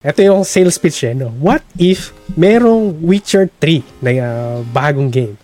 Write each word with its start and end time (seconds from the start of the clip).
Ito 0.00 0.24
yung 0.24 0.48
sales 0.48 0.80
pitch 0.80 1.04
eh, 1.04 1.12
no? 1.12 1.28
What 1.44 1.60
if 1.76 2.16
merong 2.32 3.04
Witcher 3.04 3.52
3 3.60 4.00
na 4.00 4.10
uh, 4.16 4.58
bagong 4.72 5.12
game? 5.12 5.36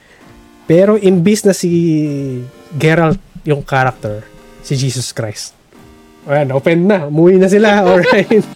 Pero 0.64 0.96
imbis 0.96 1.44
na 1.44 1.52
si 1.52 1.68
Geralt 2.72 3.20
yung 3.44 3.60
character, 3.60 4.24
si 4.64 4.72
Jesus 4.72 5.12
Christ. 5.12 5.52
Ayan, 6.24 6.56
open 6.56 6.88
na. 6.88 7.04
Umuwi 7.04 7.36
na 7.36 7.52
sila. 7.52 7.68
Alright. 7.84 8.48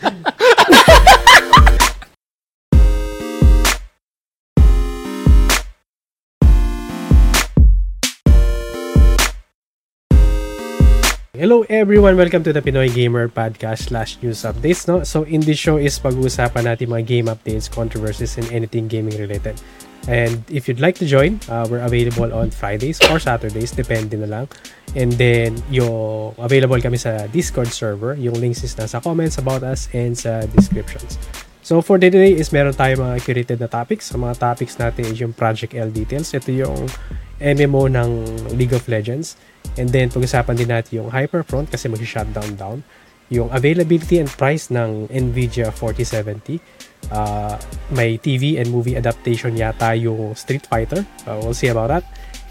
Hello 11.40 11.64
everyone, 11.70 12.18
welcome 12.18 12.44
to 12.44 12.52
the 12.52 12.60
Pinoy 12.60 12.92
Gamer 12.92 13.26
Podcast 13.32 13.88
slash 13.88 14.20
news 14.20 14.44
updates. 14.44 14.84
No? 14.84 15.00
So 15.08 15.22
in 15.24 15.40
this 15.40 15.56
show 15.56 15.80
is 15.80 15.96
pag-uusapan 15.96 16.68
natin 16.68 16.92
mga 16.92 17.08
game 17.08 17.32
updates, 17.32 17.64
controversies, 17.64 18.36
and 18.36 18.44
anything 18.52 18.92
gaming 18.92 19.16
related. 19.16 19.56
And 20.04 20.44
if 20.52 20.68
you'd 20.68 20.84
like 20.84 21.00
to 21.00 21.08
join, 21.08 21.40
uh, 21.48 21.64
we're 21.64 21.80
available 21.80 22.28
on 22.36 22.52
Fridays 22.52 23.00
or 23.08 23.16
Saturdays, 23.16 23.72
depende 23.72 24.20
na 24.20 24.28
lang. 24.28 24.52
And 24.92 25.16
then, 25.16 25.56
yung 25.72 26.36
available 26.36 26.76
kami 26.76 27.00
sa 27.00 27.24
Discord 27.32 27.72
server. 27.72 28.20
Yung 28.20 28.36
links 28.36 28.60
is 28.60 28.76
nasa 28.76 29.00
comments 29.00 29.40
about 29.40 29.64
us 29.64 29.88
and 29.96 30.12
sa 30.12 30.44
descriptions. 30.52 31.16
So 31.64 31.80
for 31.80 31.96
today 31.96 32.36
is 32.36 32.52
meron 32.52 32.76
tayo 32.76 33.00
mga 33.00 33.16
curated 33.24 33.64
na 33.64 33.68
topics. 33.72 34.12
Ang 34.12 34.28
mga 34.28 34.44
topics 34.44 34.76
natin 34.76 35.08
is 35.08 35.16
yung 35.16 35.32
Project 35.32 35.72
L 35.72 35.88
details. 35.88 36.36
Ito 36.36 36.52
yung 36.52 36.84
MMO 37.40 37.88
ng 37.88 38.10
League 38.60 38.76
of 38.76 38.84
Legends. 38.92 39.40
And 39.78 39.88
then, 39.88 40.10
pag-usapan 40.10 40.54
din 40.58 40.68
natin 40.68 41.04
yung 41.04 41.08
Hyperfront 41.10 41.70
kasi 41.70 41.86
mag-shutdown 41.86 42.58
down. 42.58 42.82
Yung 43.30 43.46
availability 43.54 44.18
and 44.18 44.26
price 44.26 44.68
ng 44.74 45.06
NVIDIA 45.08 45.70
4070. 45.70 46.58
Uh, 47.08 47.56
may 47.94 48.18
TV 48.18 48.60
and 48.60 48.68
movie 48.68 48.98
adaptation 48.98 49.56
yata 49.56 49.94
yung 49.96 50.34
Street 50.34 50.66
Fighter. 50.66 51.06
Uh, 51.24 51.38
we'll 51.40 51.56
see 51.56 51.70
about 51.70 51.88
that. 51.88 52.04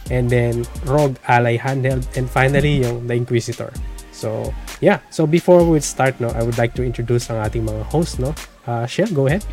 And 0.10 0.32
then, 0.32 0.66
Rogue 0.88 1.20
Ally 1.28 1.60
Handheld. 1.60 2.08
And 2.18 2.26
finally, 2.26 2.82
yung 2.82 3.06
The 3.06 3.14
Inquisitor. 3.20 3.70
So, 4.10 4.52
yeah. 4.82 5.00
So, 5.12 5.28
before 5.28 5.64
we 5.64 5.80
start, 5.80 6.18
no, 6.20 6.32
I 6.34 6.42
would 6.42 6.58
like 6.58 6.74
to 6.76 6.84
introduce 6.84 7.30
ang 7.30 7.44
ating 7.46 7.68
mga 7.68 7.84
host, 7.88 8.18
no. 8.18 8.34
Uh, 8.66 8.88
Shell, 8.88 9.12
go 9.14 9.28
ahead. 9.28 9.46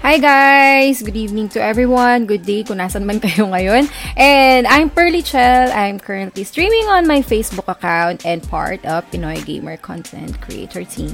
Hi 0.00 0.16
guys! 0.16 1.04
Good 1.04 1.14
evening 1.14 1.52
to 1.52 1.60
everyone. 1.60 2.24
Good 2.24 2.48
day 2.48 2.64
kung 2.64 2.80
nasan 2.80 3.04
man 3.04 3.20
kayo 3.24 3.52
ngayon. 3.52 3.84
And 4.16 4.64
I'm 4.64 4.88
Pearly 4.88 5.20
Chell. 5.20 5.68
I'm 5.76 6.00
currently 6.00 6.40
streaming 6.48 6.88
on 6.88 7.04
my 7.04 7.20
Facebook 7.20 7.68
account 7.68 8.24
and 8.24 8.40
part 8.40 8.80
of 8.88 9.04
Pinoy 9.12 9.44
Gamer 9.44 9.76
Content 9.76 10.40
Creator 10.40 10.88
Team. 10.88 11.12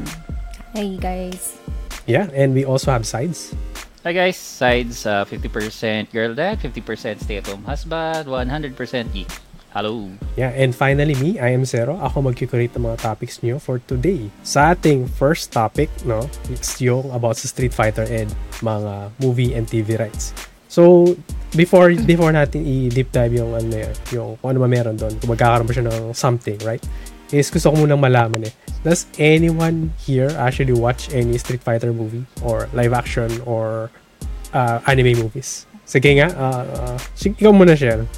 Hi 0.78 0.94
guys! 1.02 1.58
Yeah, 2.06 2.30
and 2.30 2.54
we 2.54 2.62
also 2.62 2.94
have 2.94 3.02
sides. 3.02 3.58
Hi 4.06 4.14
guys, 4.14 4.38
sides 4.38 5.02
uh, 5.02 5.26
50% 5.26 6.14
girl 6.14 6.30
dad, 6.38 6.62
50% 6.62 7.26
stay-at-home 7.26 7.66
husband, 7.66 8.30
100% 8.30 8.78
geek. 9.10 9.26
Hello. 9.76 10.08
Yeah, 10.40 10.56
and 10.56 10.72
finally 10.72 11.12
me, 11.20 11.36
I 11.36 11.52
am 11.52 11.68
Zero. 11.68 12.00
Ako 12.00 12.24
mag-curate 12.24 12.72
ng 12.72 12.88
mga 12.88 12.96
topics 12.96 13.44
niyo 13.44 13.60
for 13.60 13.76
today. 13.84 14.32
Sa 14.40 14.72
ating 14.72 15.04
first 15.04 15.52
topic, 15.52 15.92
no, 16.08 16.24
it's 16.48 16.80
yung 16.80 17.04
about 17.12 17.36
sa 17.36 17.44
Street 17.44 17.76
Fighter 17.76 18.08
and 18.08 18.32
mga 18.64 19.12
movie 19.20 19.52
and 19.52 19.68
TV 19.68 20.00
rights. 20.00 20.32
So, 20.72 21.12
before 21.52 21.92
before 21.92 22.32
natin 22.32 22.64
i-deep 22.64 23.12
dive 23.12 23.36
yung 23.36 23.52
ano 23.52 23.68
yun, 23.68 23.96
yung 24.16 24.30
kung 24.40 24.56
ano 24.56 24.64
man 24.64 24.72
meron 24.72 24.96
doon, 24.96 25.12
kung 25.20 25.36
magkakaroon 25.36 25.68
ba 25.68 25.74
siya 25.76 25.84
ng 25.92 26.16
something, 26.16 26.56
right? 26.64 26.80
Is 27.28 27.52
gusto 27.52 27.68
ko 27.68 27.84
munang 27.84 28.00
malaman 28.00 28.48
eh. 28.48 28.54
Does 28.80 29.04
anyone 29.20 29.92
here 30.00 30.32
actually 30.40 30.72
watch 30.72 31.12
any 31.12 31.36
Street 31.36 31.60
Fighter 31.60 31.92
movie 31.92 32.24
or 32.40 32.64
live 32.72 32.96
action 32.96 33.28
or 33.44 33.92
uh, 34.56 34.80
anime 34.88 35.20
movies? 35.20 35.68
Sige 35.84 36.16
nga, 36.16 36.32
uh, 36.32 36.64
uh, 36.64 36.96
sige, 37.12 37.36
ikaw 37.36 37.52
muna, 37.52 37.76
Shell. 37.76 38.08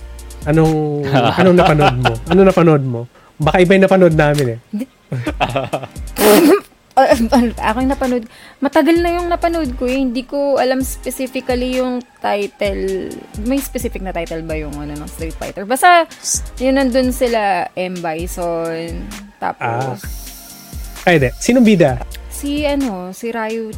Anong 0.46 1.02
anong 1.40 1.56
napanood 1.58 1.96
mo? 1.98 2.12
Ano 2.30 2.40
napanood 2.44 2.84
mo? 2.84 3.00
Baka 3.38 3.62
iba 3.62 3.74
yung 3.74 3.84
napanood 3.86 4.14
namin 4.14 4.46
eh. 4.54 4.58
ako 7.68 7.76
yung 7.78 7.92
napanood. 7.92 8.24
Matagal 8.58 8.96
na 8.98 9.10
yung 9.18 9.28
napanood 9.30 9.70
ko 9.78 9.86
eh. 9.86 10.02
Hindi 10.02 10.26
ko 10.26 10.58
alam 10.58 10.82
specifically 10.82 11.78
yung 11.78 12.02
title. 12.18 13.14
May 13.46 13.62
specific 13.62 14.02
na 14.02 14.10
title 14.10 14.42
ba 14.42 14.58
yung 14.58 14.74
ano 14.74 14.94
ng 14.98 15.10
Street 15.10 15.34
Fighter? 15.38 15.62
Basta, 15.62 16.10
yun 16.58 16.74
nandun 16.74 17.14
sila 17.14 17.70
M. 17.78 17.98
Bison. 18.02 19.06
Tapos... 19.38 20.02
Ah. 20.02 21.08
Ay, 21.08 21.22
de. 21.22 21.30
Sinong 21.38 21.64
bida? 21.64 22.02
Si 22.28 22.66
ano, 22.66 23.14
si 23.14 23.30
Ryu 23.30 23.70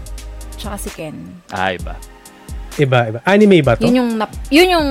tsaka 0.57 0.77
si 0.77 0.91
Ken. 0.93 1.17
Ah, 1.53 1.73
iba. 1.73 1.97
Iba, 2.77 2.99
iba. 3.09 3.19
Anime 3.25 3.61
ba 3.65 3.77
to? 3.77 3.85
Yun 3.89 4.05
yung, 4.05 4.11
nap- 4.17 4.41
yun 4.49 4.69
yung 4.69 4.89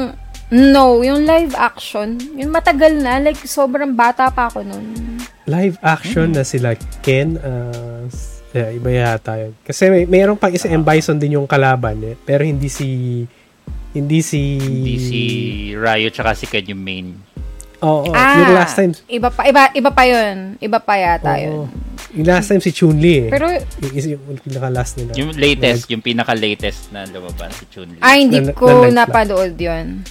No, 0.50 1.06
yung 1.06 1.30
live 1.30 1.54
action, 1.54 2.18
yung 2.34 2.50
matagal 2.50 2.98
na, 2.98 3.22
like 3.22 3.38
sobrang 3.46 3.94
bata 3.94 4.34
pa 4.34 4.50
ako 4.50 4.66
noon. 4.66 5.22
Live 5.46 5.78
action 5.86 6.34
mm. 6.34 6.36
na 6.42 6.44
sila 6.46 6.74
Ken, 7.06 7.38
uh, 7.38 8.10
yeah, 8.54 8.74
iba 8.74 8.90
yata 8.90 9.38
yun. 9.38 9.54
Kasi 9.62 9.94
may, 9.94 10.04
mayroon 10.10 10.42
pang 10.42 10.50
isa 10.50 10.66
uh, 10.66 10.74
M. 10.74 10.82
Bison 10.82 11.22
din 11.22 11.38
yung 11.38 11.46
kalaban 11.46 12.02
eh, 12.02 12.16
pero 12.18 12.42
hindi 12.42 12.66
si 12.66 13.22
hindi 13.94 14.22
si 14.26 14.58
hindi 14.58 14.96
si 14.98 15.22
Ryo 15.78 16.10
tsaka 16.10 16.34
si 16.34 16.46
Ken 16.50 16.66
yung 16.66 16.82
main. 16.82 17.08
Oo, 17.80 18.04
oh, 18.04 18.12
oh, 18.12 18.14
ah, 18.18 18.36
yung 18.42 18.58
last 18.58 18.74
time. 18.76 18.92
Iba 19.06 19.30
pa 19.30 19.46
iba 19.46 19.70
iba 19.72 19.90
pa 19.94 20.04
'yun. 20.04 20.58
Iba 20.60 20.82
pa 20.82 20.98
yata 20.98 21.38
oh, 21.38 21.40
'yun. 21.40 21.58
Yung 22.18 22.26
last 22.26 22.50
time 22.50 22.60
si 22.60 22.74
Chun-Li 22.74 23.14
eh. 23.22 23.28
Pero 23.30 23.54
yung, 23.54 23.94
yung, 23.94 24.22
yung 24.34 24.42
pinaka-last 24.42 24.98
nila. 24.98 25.12
Yung 25.14 25.30
latest, 25.38 25.86
yung 25.94 26.02
pinaka-latest 26.02 26.90
na 26.90 27.06
lumabas 27.06 27.54
si 27.54 27.70
Chun-Li. 27.70 28.02
Ay, 28.02 28.26
hindi 28.26 28.42
na, 28.42 28.58
ko 28.58 28.66
na, 28.90 29.06
napanood 29.06 29.54
'yun. 29.54 30.02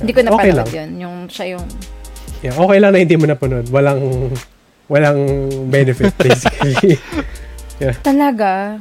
Hindi 0.00 0.12
ko 0.12 0.20
napanood 0.22 0.40
okay 0.40 0.52
lang. 0.54 0.68
yun. 0.70 0.90
Yung, 1.02 1.16
siya 1.28 1.46
yung... 1.58 1.66
Yeah, 2.42 2.54
okay 2.58 2.78
lang 2.78 2.90
na 2.92 2.98
hindi 3.00 3.16
mo 3.16 3.24
napanood. 3.24 3.66
Walang, 3.70 4.00
walang 4.86 5.18
benefit, 5.70 6.12
basically. 6.24 6.98
yeah. 7.78 7.94
Talaga? 8.00 8.78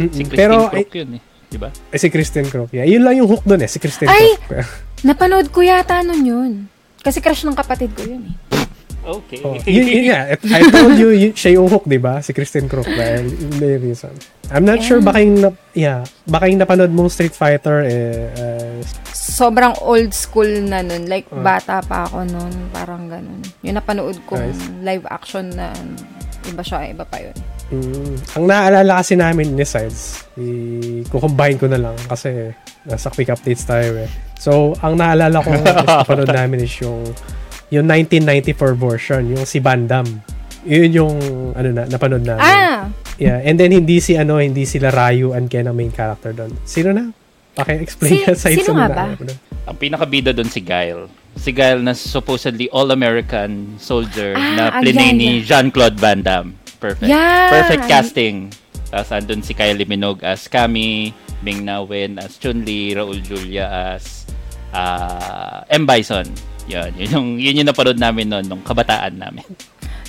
Mm-mm. 0.00 0.10
Si 0.10 0.22
Christine 0.26 0.38
Pero, 0.40 0.54
Crook 0.68 0.94
yun 0.94 1.10
eh. 1.18 1.22
Diba? 1.54 1.68
Eh, 1.70 1.98
si 2.02 2.08
Christine 2.10 2.48
Crook. 2.50 2.70
Yeah. 2.74 2.88
Yun 2.88 3.02
lang 3.06 3.14
yung 3.14 3.28
hook 3.30 3.46
doon 3.46 3.62
eh, 3.62 3.70
si 3.70 3.78
Christine 3.78 4.10
Ay, 4.10 4.34
Crook. 4.42 4.66
napanood 5.06 5.54
ko 5.54 5.62
yata 5.62 6.02
nun 6.02 6.22
yun. 6.26 6.52
Kasi 7.04 7.20
crush 7.20 7.44
ng 7.44 7.54
kapatid 7.54 7.92
ko 7.92 8.02
yun 8.02 8.32
eh. 8.32 8.36
Okay. 9.04 9.44
Oh, 9.44 9.52
yun, 9.68 9.84
yun 9.84 10.04
nga. 10.08 10.32
I 10.40 10.64
told 10.72 10.96
you, 10.96 11.12
yun, 11.12 11.32
siya 11.36 11.60
yung 11.60 11.68
hook, 11.68 11.84
di 11.84 12.00
ba? 12.00 12.24
Si 12.24 12.32
Christine 12.32 12.64
Crook. 12.64 12.88
Dahil 12.88 13.28
may 13.60 13.76
reason. 13.76 14.16
I'm 14.52 14.68
not 14.68 14.84
yeah. 14.84 14.88
sure 14.88 15.00
baka 15.00 15.24
yung, 15.24 15.40
na, 15.40 15.50
yeah, 15.72 16.04
baka 16.28 16.50
yung 16.50 16.60
napanood 16.60 16.92
mong 16.92 17.08
Street 17.08 17.32
Fighter, 17.32 17.80
eh, 17.84 18.28
uh, 18.36 18.76
sobrang 19.14 19.72
old 19.80 20.12
school 20.12 20.48
na 20.68 20.84
nun. 20.84 21.08
Like, 21.08 21.26
uh, 21.32 21.40
bata 21.40 21.80
pa 21.82 22.04
ako 22.06 22.28
nun. 22.28 22.52
Parang 22.70 23.08
ganun. 23.08 23.40
Yung 23.64 23.74
napanood 23.74 24.20
nice. 24.30 24.60
live 24.84 25.04
action 25.08 25.48
na 25.56 25.72
iba 26.44 26.60
siya, 26.60 26.92
iba 26.92 27.04
pa 27.08 27.18
yun. 27.18 27.36
Mm, 27.72 28.14
ang 28.36 28.44
naaalala 28.44 29.00
kasi 29.00 29.16
namin 29.16 29.56
ni 29.56 29.64
Sides, 29.64 30.28
i-combine 30.36 31.56
ko 31.56 31.66
na 31.66 31.80
lang 31.80 31.96
kasi 32.04 32.52
nasa 32.84 33.08
quick 33.08 33.32
updates 33.32 33.64
tayo 33.64 33.96
eh. 34.04 34.10
So, 34.36 34.76
ang 34.84 35.00
naalala 35.00 35.40
ko 35.40 35.48
is 35.56 35.64
napanood 35.88 36.28
namin 36.28 36.60
is 36.60 36.74
yung 36.84 37.00
yung 37.72 37.88
1994 37.88 38.76
version, 38.76 39.22
yung 39.32 39.48
si 39.48 39.58
Bandam. 39.58 40.04
Yun 40.64 40.90
yung 40.92 41.14
ano 41.52 41.68
na 41.70 41.82
napanood 41.84 42.24
namin. 42.24 42.42
Ah. 42.42 42.88
Yeah, 43.20 43.38
and 43.46 43.54
then 43.60 43.70
hindi 43.70 44.02
si 44.02 44.18
ano, 44.18 44.42
hindi 44.42 44.66
sila 44.66 44.90
Ryu 44.90 45.36
and 45.36 45.46
Ken 45.46 45.70
ang 45.70 45.76
main 45.78 45.94
character 45.94 46.34
doon. 46.34 46.50
Sino 46.66 46.90
na? 46.90 47.14
Paki-explain 47.54 48.10
si, 48.10 48.18
sa 48.34 48.50
sino 48.50 48.74
nga 48.74 48.90
ba? 48.90 49.04
Ang 49.70 49.76
pinakabida 49.78 50.34
doon 50.34 50.50
si 50.50 50.58
Guile. 50.58 51.06
Si 51.38 51.54
Guile 51.54 51.78
na 51.78 51.94
supposedly 51.94 52.66
all-American 52.74 53.78
soldier 53.78 54.34
ah, 54.34 54.54
na 54.58 54.64
plinay 54.82 55.14
ni 55.14 55.38
Jean-Claude 55.46 55.94
Van 55.94 56.18
Damme. 56.18 56.58
Perfect. 56.82 57.06
Yeah. 57.06 57.54
Perfect 57.54 57.84
casting. 57.86 58.36
Tapos 58.90 59.14
andun 59.14 59.46
si 59.46 59.54
Kylie 59.54 59.86
Minogue 59.86 60.26
as 60.26 60.50
Kami, 60.50 61.14
Ming 61.46 61.62
Na 61.62 61.86
Wen 61.86 62.18
as 62.18 62.34
Chun-Li, 62.38 62.98
Raul 62.98 63.22
Julia 63.22 63.94
as 63.94 64.26
uh, 64.74 65.62
M. 65.70 65.86
Bison. 65.86 66.26
Yan, 66.66 66.96
yun 66.96 67.08
yung, 67.12 67.28
yun 67.36 67.58
yung 67.60 67.68
napanood 67.68 68.00
namin 68.00 68.24
noon, 68.24 68.46
nung 68.48 68.62
kabataan 68.64 69.20
namin. 69.20 69.44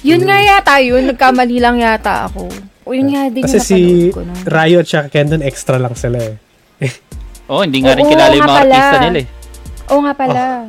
Yun 0.03 0.21
nga 0.27 0.38
yata 0.42 0.75
yun, 0.83 1.07
nagkamali 1.07 1.57
lang 1.62 1.80
yata 1.80 2.27
ako. 2.27 2.50
O 2.86 2.94
yun 2.94 3.09
nga 3.13 3.30
din 3.31 3.45
Kasi 3.45 3.57
si 3.62 3.80
ko. 4.13 4.21
No? 4.21 4.33
Ryo 4.45 4.86
at 4.86 5.09
Kendon 5.09 5.42
extra 5.42 5.81
lang 5.81 5.95
sila 5.97 6.19
eh. 6.21 6.36
Oo, 7.50 7.62
oh, 7.62 7.63
hindi 7.65 7.81
nga 7.81 7.94
rin 7.94 8.06
kilala 8.06 8.33
yung 8.33 8.45
mga 8.45 8.62
pala. 8.62 8.75
artista 8.75 8.97
nila 9.01 9.19
eh. 9.21 9.27
Oo 9.94 10.01
nga 10.01 10.13
pala. 10.18 10.42
Oh. 10.42 10.63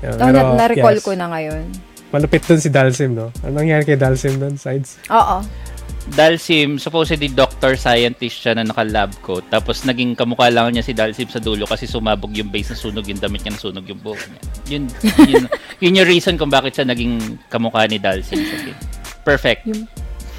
Yeah, 0.00 0.14
oh, 0.16 0.30
na- 0.32 0.56
na-recall 0.56 0.96
yes. 0.96 1.04
ko 1.04 1.12
na 1.12 1.26
ngayon. 1.28 1.64
Malupit 2.10 2.42
dun 2.42 2.58
si 2.58 2.70
Dalsim, 2.72 3.14
no? 3.14 3.30
Anong 3.46 3.66
nangyari 3.66 3.82
kay 3.86 3.98
Dalsim 3.98 4.34
dun, 4.38 4.58
Sides? 4.58 4.98
Oo. 5.10 5.46
Dalsim, 6.08 6.80
supposedly 6.80 7.28
doctor 7.28 7.76
scientist 7.76 8.40
siya 8.40 8.56
na 8.56 8.64
naka-lab 8.64 9.12
coat. 9.20 9.44
Tapos 9.52 9.84
naging 9.84 10.16
kamukha 10.16 10.48
lang 10.48 10.72
niya 10.72 10.82
si 10.82 10.96
Dalsim 10.96 11.28
sa 11.28 11.38
dulo 11.38 11.68
kasi 11.68 11.84
sumabog 11.84 12.32
yung 12.32 12.48
base 12.48 12.72
na 12.72 12.78
sunog 12.78 13.06
yung 13.06 13.20
damit 13.20 13.44
niya 13.44 13.54
na 13.54 13.60
sunog 13.60 13.84
yung 13.86 14.00
buhok 14.00 14.18
niya. 14.18 14.40
Yun, 14.66 14.82
yun, 15.28 15.44
yun 15.84 15.98
yung 16.02 16.08
reason 16.08 16.34
kung 16.40 16.50
bakit 16.50 16.74
siya 16.74 16.88
naging 16.88 17.38
kamukha 17.46 17.84
ni 17.86 18.00
Dalsim 18.00 18.40
sa. 18.40 18.56
Perfect. 19.22 19.68
Yung, 19.68 19.84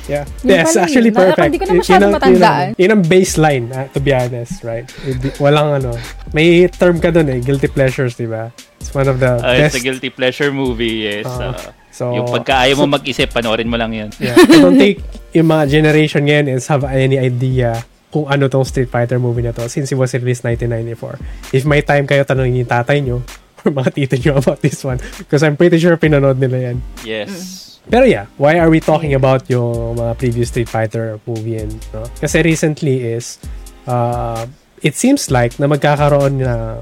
Yeah. 0.09 0.25
Yun 0.41 0.49
yes, 0.49 0.73
pala 0.73 0.81
actually 0.89 1.11
yun. 1.13 1.21
Perfect. 1.21 1.45
hindi 1.45 1.59
ko 1.61 1.67
na 1.69 1.75
masyado 1.77 2.03
yun 2.03 2.13
matandaan. 2.17 2.67
Yun 2.73 2.79
yun 2.81 2.91
ang 2.91 3.03
baseline, 3.05 3.65
ah, 3.69 3.85
to 3.93 3.99
be 4.01 4.09
honest, 4.09 4.65
right? 4.65 4.89
Walang 5.37 5.77
ano. 5.77 5.93
May 6.33 6.65
term 6.73 6.97
ka 6.97 7.13
dun 7.13 7.29
eh, 7.29 7.37
guilty 7.37 7.69
pleasures, 7.69 8.17
di 8.17 8.25
ba? 8.25 8.49
It's 8.81 8.89
one 8.97 9.05
of 9.05 9.21
the 9.21 9.37
Uh, 9.37 9.61
best. 9.61 9.77
it's 9.77 9.77
a 9.77 9.85
guilty 9.85 10.09
pleasure 10.09 10.49
movie, 10.49 11.05
yes. 11.05 11.29
Ah. 11.29 11.53
Uh, 11.53 11.69
so, 12.01 12.17
yung 12.17 12.25
pagka 12.25 12.65
ayaw 12.65 12.81
mo 12.81 12.97
mag-isip, 12.97 13.29
panoorin 13.29 13.69
mo 13.69 13.77
lang 13.77 13.93
yun. 13.93 14.09
yeah. 14.17 14.33
I 14.33 14.57
don't 14.57 14.81
think 14.81 15.05
yung 15.37 15.47
mga 15.53 15.69
generation 15.69 16.25
ngayon 16.25 16.49
is 16.49 16.65
have 16.65 16.81
any 16.89 17.21
idea 17.21 17.85
kung 18.09 18.25
ano 18.27 18.49
tong 18.49 18.65
Street 18.65 18.89
Fighter 18.89 19.21
movie 19.21 19.45
na 19.45 19.53
to 19.53 19.69
since 19.69 19.93
it 19.93 19.97
was 20.01 20.11
released 20.17 20.43
1994. 20.43 21.53
If 21.55 21.63
may 21.63 21.85
time 21.85 22.09
kayo, 22.09 22.25
tanongin 22.25 22.65
yung 22.65 22.71
tatay 22.71 22.97
nyo 23.05 23.21
or 23.61 23.69
mga 23.69 23.89
tito 23.93 24.15
nyo 24.17 24.41
about 24.41 24.59
this 24.65 24.81
one 24.81 24.97
because 25.21 25.45
I'm 25.45 25.55
pretty 25.55 25.77
sure 25.77 25.95
pinanood 25.95 26.41
nila 26.41 26.73
yan. 26.73 26.77
Yes. 27.05 27.69
Pero 27.89 28.05
yeah, 28.05 28.29
why 28.37 28.61
are 28.61 28.69
we 28.69 28.77
talking 28.81 29.17
about 29.17 29.47
yung 29.49 29.97
mga 29.97 30.13
previous 30.17 30.49
Street 30.53 30.69
Fighter 30.69 31.17
movie 31.25 31.57
and 31.57 31.73
no? 31.95 32.05
Kasi 32.19 32.41
recently 32.45 33.01
is 33.15 33.41
uh, 33.89 34.45
it 34.81 34.93
seems 34.93 35.31
like 35.31 35.57
na 35.57 35.65
magkakaroon 35.65 36.41
ng 36.41 36.77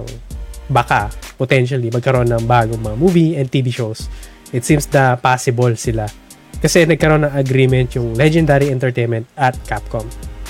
baka 0.69 1.09
potentially 1.39 1.89
magkaroon 1.89 2.29
ng 2.29 2.43
bagong 2.45 2.81
mga 2.83 2.97
movie 2.99 3.31
and 3.37 3.47
TV 3.47 3.71
shows. 3.71 4.11
It 4.49 4.63
seems 4.63 4.89
na 4.89 5.15
possible 5.15 5.75
sila. 5.75 6.09
Kasi 6.59 6.83
nagkaroon 6.83 7.23
ng 7.23 7.33
agreement 7.33 7.93
yung 7.93 8.13
Legendary 8.13 8.67
Entertainment 8.67 9.23
at 9.35 9.55
Capcom. 9.63 10.03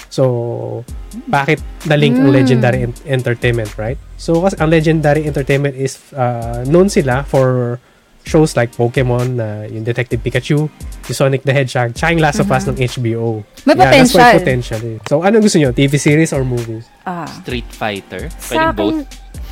So, 0.10 0.82
bakit 1.28 1.62
na-link 1.86 2.18
ang 2.18 2.34
Mm. 2.34 2.36
Legendary 2.36 2.80
En- 2.82 2.98
Entertainment, 3.06 3.70
right? 3.78 4.00
So, 4.18 4.42
kasi 4.42 4.58
ang 4.58 4.74
Legendary 4.74 5.22
Entertainment 5.24 5.78
is 5.78 6.02
uh, 6.12 6.66
known 6.66 6.90
sila 6.90 7.22
for 7.24 7.78
shows 8.26 8.54
like 8.54 8.74
Pokemon, 8.74 9.38
na 9.38 9.66
yung 9.66 9.82
Detective 9.84 10.18
Pikachu, 10.20 10.66
yung 10.66 11.16
Sonic 11.16 11.42
the 11.44 11.54
Hedgehog, 11.54 11.94
tsaka 11.94 12.10
yung 12.12 12.22
Last 12.22 12.42
of 12.42 12.50
Us 12.50 12.66
ng 12.66 12.78
HBO. 12.78 13.42
May 13.64 13.74
Yeah, 13.74 13.90
that's 13.92 14.12
why 14.12 14.34
potential. 14.38 14.78
potential 14.78 14.82
eh. 14.84 14.98
So, 15.06 15.22
ano 15.22 15.40
gusto 15.40 15.58
nyo? 15.58 15.70
TV 15.72 15.94
series 15.96 16.34
or 16.34 16.42
movies? 16.42 16.90
Ah. 17.06 17.30
Street 17.30 17.70
Fighter. 17.70 18.34
Pwede 18.50 18.66
both. 18.74 19.06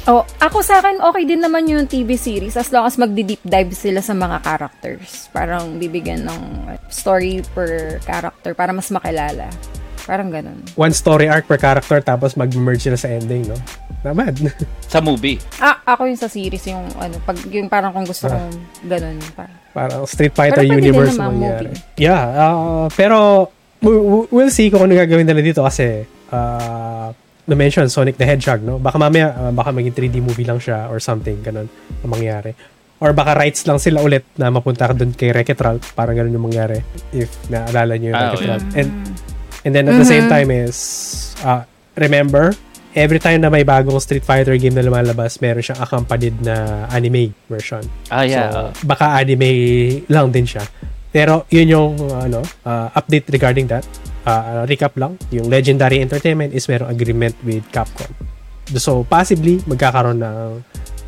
Oh, 0.08 0.24
ako 0.40 0.60
sa 0.60 0.80
akin, 0.80 1.00
okay 1.02 1.24
din 1.24 1.40
naman 1.40 1.66
yung 1.66 1.86
TV 1.86 2.16
series 2.16 2.56
as 2.56 2.70
long 2.70 2.84
as 2.84 2.96
magdi-deep 2.96 3.40
dive 3.42 3.72
sila 3.72 4.00
sa 4.00 4.12
mga 4.12 4.40
characters. 4.42 5.28
Parang 5.30 5.76
bibigyan 5.76 6.24
ng 6.24 6.40
story 6.88 7.44
per 7.52 8.00
character 8.02 8.52
para 8.52 8.72
mas 8.72 8.88
makilala. 8.88 9.48
Parang 10.04 10.32
ganun. 10.32 10.64
One 10.74 10.92
story 10.92 11.28
arc 11.28 11.46
per 11.46 11.60
character 11.60 12.00
tapos 12.00 12.34
mag-merge 12.34 12.80
sila 12.82 12.96
sa 12.96 13.08
ending, 13.10 13.44
no? 13.46 13.60
Not 14.02 14.16
bad. 14.16 14.36
Sa 14.88 15.02
movie. 15.02 15.36
Ah, 15.58 15.84
ako 15.84 16.08
yung 16.08 16.16
sa 16.16 16.30
series, 16.30 16.64
yung 16.64 16.86
ano, 16.96 17.18
pag, 17.20 17.36
yung 17.46 17.68
parang 17.68 17.92
kung 17.92 18.06
gusto 18.06 18.26
Ah. 18.26 18.40
kong 18.40 18.56
ganun. 18.88 19.18
Parang, 19.34 19.58
Parang 19.74 20.02
Street 20.06 20.32
Fighter 20.32 20.64
Pero 20.64 20.70
pwede 20.70 20.80
din 20.80 20.86
universe 20.88 21.18
mangyari. 21.18 21.68
movie. 21.68 22.00
Yeah, 22.00 22.24
uh, 22.32 22.86
pero 22.90 23.50
we- 23.80 24.00
we- 24.00 24.28
we'll 24.32 24.50
see 24.50 24.70
kung 24.70 24.82
ano 24.82 24.96
gagawin 24.96 25.28
nila 25.28 25.42
dito 25.42 25.60
kasi 25.60 26.02
uh, 26.30 27.10
na-mention 27.48 27.88
Sonic 27.88 28.20
the 28.20 28.28
Hedgehog, 28.28 28.60
no? 28.60 28.76
Baka 28.78 29.00
mamaya, 29.00 29.32
uh, 29.34 29.52
baka 29.52 29.72
maging 29.72 29.96
3D 29.96 30.20
movie 30.20 30.44
lang 30.44 30.60
siya 30.60 30.92
or 30.92 31.00
something, 31.00 31.40
ganun 31.40 31.72
ang 32.04 32.12
mangyari. 32.12 32.52
Or 33.00 33.14
baka 33.14 33.34
rights 33.34 33.64
lang 33.64 33.80
sila 33.80 34.02
ulit 34.02 34.26
na 34.36 34.50
mapunta 34.50 34.90
ka 34.90 34.94
doon 34.94 35.14
kay 35.14 35.32
Wreck-It 35.32 35.60
Ralph, 35.62 35.96
parang 35.96 36.18
ganun 36.18 36.34
yung 36.34 36.46
mangyari 36.46 36.82
if 37.10 37.30
naalala 37.48 37.96
nyo 37.96 38.12
yung 38.12 38.18
Ah, 38.18 38.22
Wreck-It 38.28 38.42
yeah. 38.42 38.52
Ralph. 38.52 38.68
And, 38.76 38.90
and 39.64 39.72
then 39.72 39.86
at 39.86 39.96
the 39.96 40.06
same 40.06 40.28
Mhm. 40.28 40.34
time 40.34 40.50
is, 40.52 40.78
uh, 41.40 41.62
remember, 41.96 42.52
every 42.92 43.22
time 43.22 43.40
na 43.40 43.48
may 43.48 43.62
bagong 43.62 43.96
Street 44.02 44.26
Fighter 44.26 44.58
game 44.58 44.74
na 44.74 44.82
lumalabas, 44.82 45.38
meron 45.38 45.62
siyang 45.62 45.78
accompanied 45.80 46.36
na 46.42 46.90
anime 46.90 47.32
version. 47.46 47.86
Ah, 48.10 48.26
yeah. 48.26 48.50
So, 48.50 48.60
baka 48.84 49.16
anime 49.16 49.50
lang 50.10 50.34
din 50.34 50.50
siya. 50.50 50.66
Pero 51.08 51.46
yun 51.48 51.68
yung 51.70 51.90
uh, 52.02 52.26
ano, 52.26 52.42
uh, 52.66 52.90
update 52.92 53.30
regarding 53.30 53.70
that. 53.70 53.86
Uh, 54.28 54.68
recap 54.68 54.92
lang, 55.00 55.16
yung 55.32 55.48
Legendary 55.48 56.04
Entertainment 56.04 56.52
is 56.52 56.68
merong 56.68 56.92
agreement 56.92 57.32
with 57.48 57.64
Capcom. 57.72 58.12
So, 58.76 59.08
possibly, 59.08 59.64
magkakaroon 59.64 60.20
ng 60.20 60.60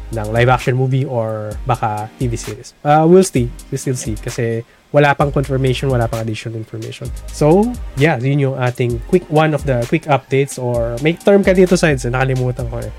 ng 0.10 0.28
live 0.34 0.50
action 0.50 0.74
movie 0.74 1.06
or 1.06 1.54
baka 1.68 2.10
TV 2.18 2.34
series. 2.34 2.74
Uh, 2.82 3.06
we'll 3.06 3.28
see. 3.28 3.52
We'll 3.70 3.78
still 3.78 4.00
see. 4.00 4.16
Kasi 4.16 4.64
wala 4.90 5.14
pang 5.14 5.30
confirmation, 5.30 5.92
wala 5.92 6.10
pang 6.10 6.26
additional 6.26 6.58
information. 6.58 7.12
So, 7.30 7.70
yeah, 7.94 8.18
yun 8.18 8.40
yung 8.40 8.56
ating 8.58 8.98
quick, 9.06 9.28
one 9.30 9.54
of 9.54 9.70
the 9.70 9.86
quick 9.86 10.10
updates 10.10 10.58
or 10.58 10.98
may 11.06 11.14
term 11.14 11.46
ka 11.46 11.54
dito, 11.54 11.78
Sides, 11.78 12.10
nakalimutan 12.10 12.66
ko 12.74 12.82
eh. 12.82 12.90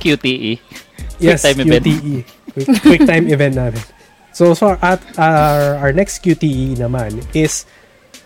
QTE. 0.00 0.56
Yes, 1.20 1.44
time 1.44 1.60
event. 1.60 1.84
QTE. 1.84 2.14
Quick, 2.54 2.68
quick 2.80 3.02
time 3.04 3.28
event 3.28 3.60
namin. 3.60 3.82
So, 4.32 4.56
so 4.56 4.74
at 4.80 5.04
our, 5.20 5.76
our 5.78 5.92
next 5.92 6.24
QTE 6.24 6.80
naman 6.80 7.20
is 7.36 7.68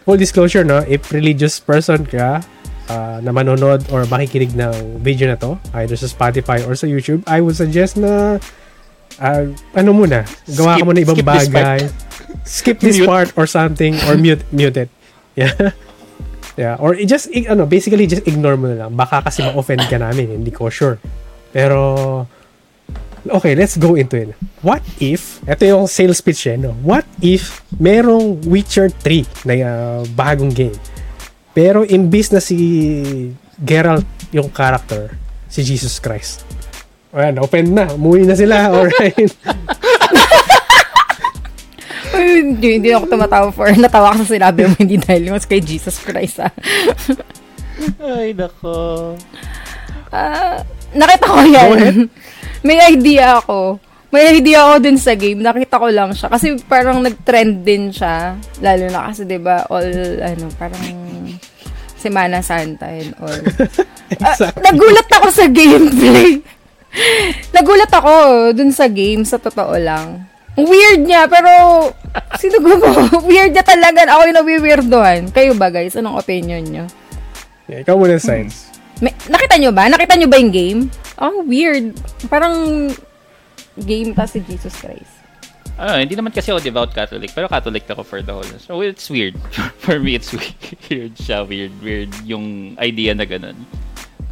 full 0.09 0.17
disclosure, 0.17 0.65
no? 0.65 0.81
If 0.89 1.13
religious 1.13 1.61
person 1.61 2.09
ka 2.09 2.41
uh, 2.89 3.21
na 3.21 3.29
manonood 3.29 3.85
or 3.93 4.09
makikinig 4.09 4.57
ng 4.57 5.05
video 5.05 5.29
na 5.29 5.37
to, 5.37 5.61
either 5.77 6.01
sa 6.01 6.09
Spotify 6.09 6.65
or 6.65 6.73
sa 6.73 6.89
YouTube, 6.89 7.21
I 7.29 7.45
would 7.45 7.61
suggest 7.61 8.01
na 8.01 8.41
uh, 9.21 9.43
ano 9.77 9.91
muna, 9.93 10.25
gawa 10.57 10.81
ka 10.81 10.81
Skip- 10.81 10.89
muna 10.89 10.99
ibang 11.05 11.17
skip 11.21 11.29
this 11.29 11.49
bagay. 11.53 11.81
Skip 12.49 12.79
this 12.81 12.97
Mute. 12.97 13.09
part 13.13 13.29
or 13.37 13.45
something 13.45 14.01
or 14.09 14.17
mute 14.17 14.41
mute 14.49 14.89
it. 14.89 14.89
Yeah. 15.37 15.77
Yeah, 16.59 16.75
or 16.83 16.97
just 16.99 17.31
ano, 17.31 17.71
basically 17.71 18.11
just 18.11 18.27
ignore 18.27 18.59
mo 18.59 18.73
na 18.73 18.89
lang. 18.89 18.99
Baka 18.99 19.23
kasi 19.23 19.47
ma-offend 19.47 19.85
ka 19.87 19.95
namin, 19.95 20.43
hindi 20.43 20.51
ko 20.51 20.67
sure. 20.73 20.99
Pero 21.55 22.27
okay, 23.31 23.55
let's 23.55 23.77
go 23.77 23.95
into 23.95 24.17
it. 24.17 24.35
What 24.65 24.83
if, 24.99 25.43
ito 25.45 25.63
yung 25.65 25.87
sales 25.87 26.21
pitch 26.21 26.49
eh, 26.49 26.57
no? 26.57 26.75
What 26.83 27.05
if 27.21 27.63
merong 27.77 28.43
Witcher 28.49 28.91
3 28.91 29.47
na 29.47 29.55
uh, 29.63 30.01
bagong 30.17 30.53
game? 30.53 30.77
Pero 31.53 31.83
imbis 31.85 32.31
na 32.31 32.41
si 32.41 32.57
Geralt 33.59 34.07
yung 34.31 34.53
character, 34.53 35.15
si 35.51 35.65
Jesus 35.67 35.99
Christ. 35.99 36.47
Ayan, 37.11 37.41
open 37.41 37.73
na. 37.73 37.89
Umuwi 37.97 38.29
na 38.29 38.37
sila. 38.37 38.69
Alright. 38.75 39.33
Hindi, 42.19 42.69
hindi 42.83 42.91
ako 42.93 43.05
tumatawa 43.09 43.49
for. 43.55 43.71
Natawa 43.79 44.13
ka 44.15 44.23
sa 44.25 44.35
sinabi 44.35 44.67
mo, 44.67 44.75
hindi 44.77 44.99
dahil 44.99 45.31
mas 45.33 45.47
kay 45.47 45.63
Jesus 45.63 45.99
Christ, 46.03 46.43
ah. 46.43 46.53
Ay, 48.03 48.35
nako. 48.35 49.15
Ah, 50.11 50.65
nakita 50.93 51.27
ko 51.29 51.41
yan. 51.47 52.09
May 52.63 52.79
idea 52.83 53.39
ako. 53.39 53.79
May 54.09 54.41
idea 54.41 54.65
ako 54.65 54.75
dun 54.89 54.99
sa 54.99 55.13
game. 55.13 55.45
Nakita 55.45 55.77
ko 55.77 55.89
lang 55.93 56.17
siya. 56.17 56.33
Kasi 56.33 56.57
parang 56.65 57.05
nag-trend 57.05 57.61
din 57.61 57.93
siya. 57.93 58.41
Lalo 58.65 58.89
na 58.89 59.13
kasi, 59.13 59.29
di 59.29 59.37
ba, 59.37 59.69
all, 59.69 59.93
ano, 60.25 60.49
parang 60.57 60.81
Semana 61.99 62.41
Santa 62.41 62.89
and 62.89 63.13
all. 63.21 63.43
Ah, 64.09 64.33
exactly. 64.33 64.65
nagulat 64.65 65.09
ako 65.21 65.27
sa 65.29 65.45
gameplay. 65.53 66.41
nagulat 67.57 67.93
ako 67.93 68.13
dun 68.57 68.73
sa 68.73 68.89
game, 68.89 69.21
sa 69.21 69.37
totoo 69.37 69.77
lang. 69.77 70.25
Ang 70.57 70.65
Weird 70.65 71.05
niya, 71.05 71.29
pero 71.29 71.53
sino 72.41 72.57
gumawa? 72.57 73.05
Weird 73.29 73.53
niya 73.53 73.61
talaga. 73.61 74.09
Ako 74.09 74.33
yung 74.33 74.39
nawiweirdohan. 74.41 75.21
Kayo 75.29 75.53
ba, 75.61 75.69
guys? 75.69 75.93
Anong 75.93 76.17
opinion 76.17 76.65
niyo? 76.65 76.85
Yeah, 77.69 77.85
ikaw 77.85 78.01
muna, 78.01 78.17
Science. 78.17 78.73
May, 79.05 79.13
nakita 79.29 79.61
nyo 79.61 79.71
ba? 79.77 79.93
Nakita 79.93 80.17
nyo 80.17 80.27
ba 80.33 80.41
yung 80.41 80.55
game? 80.57 80.81
Oh, 81.19 81.43
weird. 81.43 81.99
Parang 82.31 82.91
game 83.75 84.15
pa 84.15 84.27
si 84.27 84.39
Jesus 84.47 84.75
Christ. 84.79 85.19
Ano, 85.79 86.03
hindi 86.03 86.19
naman 86.19 86.35
kasi 86.35 86.51
ako 86.51 86.59
devout 86.59 86.91
Catholic, 86.91 87.31
pero 87.31 87.47
Catholic 87.47 87.87
ako 87.87 88.03
for 88.03 88.19
the 88.19 88.35
whole. 88.35 88.59
So 88.59 88.83
it's 88.83 89.07
weird. 89.07 89.39
for 89.85 90.03
me, 90.03 90.19
it's 90.19 90.35
weird 90.35 91.15
siya. 91.15 91.47
Weird, 91.47 91.75
weird 91.79 92.11
yung 92.27 92.75
idea 92.83 93.15
na 93.15 93.23
ganun. 93.23 93.55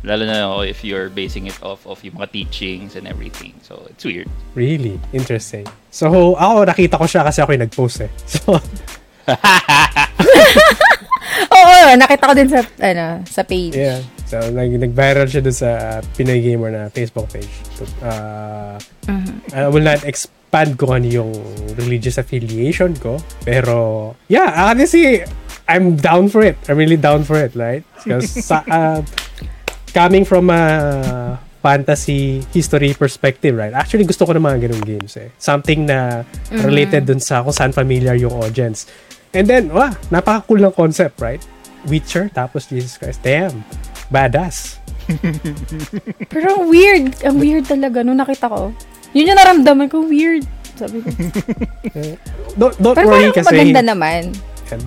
Lalo 0.03 0.27
na 0.27 0.43
ako 0.47 0.67
if 0.67 0.83
you're 0.83 1.11
basing 1.11 1.47
it 1.47 1.59
off 1.63 1.87
of 1.87 2.03
yung 2.03 2.19
mga 2.19 2.31
teachings 2.35 2.95
and 2.99 3.07
everything. 3.07 3.55
So 3.63 3.87
it's 3.91 4.03
weird. 4.03 4.31
Really? 4.55 4.99
Interesting. 5.15 5.67
So, 5.91 6.35
ako, 6.39 6.67
nakita 6.67 6.99
ko 6.99 7.07
siya 7.07 7.23
kasi 7.27 7.43
ako 7.43 7.51
yung 7.55 7.65
nag-post 7.67 8.07
eh. 8.07 8.11
So, 8.27 8.59
Oo, 11.77 11.93
nakita 12.01 12.25
ko 12.25 12.35
din 12.35 12.49
sa, 12.49 12.61
ano, 12.81 13.21
sa 13.29 13.43
page. 13.45 13.77
yeah. 13.77 14.01
So, 14.27 14.43
nag, 14.51 14.75
nag-viral 14.75 15.31
siya 15.31 15.45
dun 15.45 15.55
sa 15.55 16.01
Pinoy 16.19 16.43
Gamer 16.43 16.73
na 16.75 16.83
Facebook 16.91 17.31
page. 17.31 17.53
Uh, 18.03 18.75
I 19.55 19.71
will 19.71 19.87
not 19.87 20.03
expand 20.03 20.75
kung 20.81 20.91
ano 20.99 21.07
yung 21.07 21.31
religious 21.79 22.19
affiliation 22.19 22.97
ko. 22.99 23.23
Pero, 23.47 24.13
yeah, 24.27 24.67
honestly, 24.67 25.23
I'm 25.71 25.95
down 25.95 26.27
for 26.27 26.43
it. 26.43 26.59
I'm 26.67 26.75
really 26.75 26.99
down 26.99 27.23
for 27.23 27.39
it, 27.39 27.55
right? 27.55 27.87
Because, 28.03 28.27
sa, 28.51 28.67
uh, 28.67 28.99
coming 29.95 30.27
from 30.27 30.51
a 30.51 31.39
fantasy 31.63 32.43
history 32.51 32.95
perspective, 32.99 33.55
right? 33.55 33.75
Actually, 33.75 34.11
gusto 34.11 34.27
ko 34.27 34.35
ng 34.35 34.43
mga 34.43 34.59
ganung 34.67 34.83
games 34.83 35.15
eh. 35.19 35.31
Something 35.39 35.87
na 35.87 36.27
related 36.67 37.07
dun 37.07 37.23
sa 37.23 37.47
kung 37.47 37.55
saan 37.55 37.71
familiar 37.71 38.19
yung 38.19 38.35
audience. 38.35 38.91
And 39.35 39.47
then, 39.47 39.71
wah, 39.71 39.95
napaka-cool 40.11 40.63
ng 40.63 40.75
concept, 40.75 41.23
right? 41.23 41.43
Witcher, 41.87 42.29
tapos 42.31 42.67
Jesus 42.69 42.99
Christ. 42.99 43.23
Damn. 43.23 43.63
Badass. 44.11 44.79
Pero 46.33 46.47
ang 46.59 46.65
weird. 46.67 47.15
Ang 47.23 47.37
weird 47.39 47.65
talaga 47.67 48.03
nung 48.03 48.19
nakita 48.19 48.51
ko. 48.51 48.75
Yun 49.15 49.31
yung 49.33 49.39
naramdaman 49.39 49.87
ko, 49.89 50.05
weird. 50.05 50.45
Sabi 50.77 51.01
ko. 51.01 51.09
Don't, 52.61 52.77
don't 52.81 52.97
Pero 52.97 53.09
worry 53.13 53.33
kasi... 53.33 53.53
maganda 53.53 53.81
naman. 53.85 54.33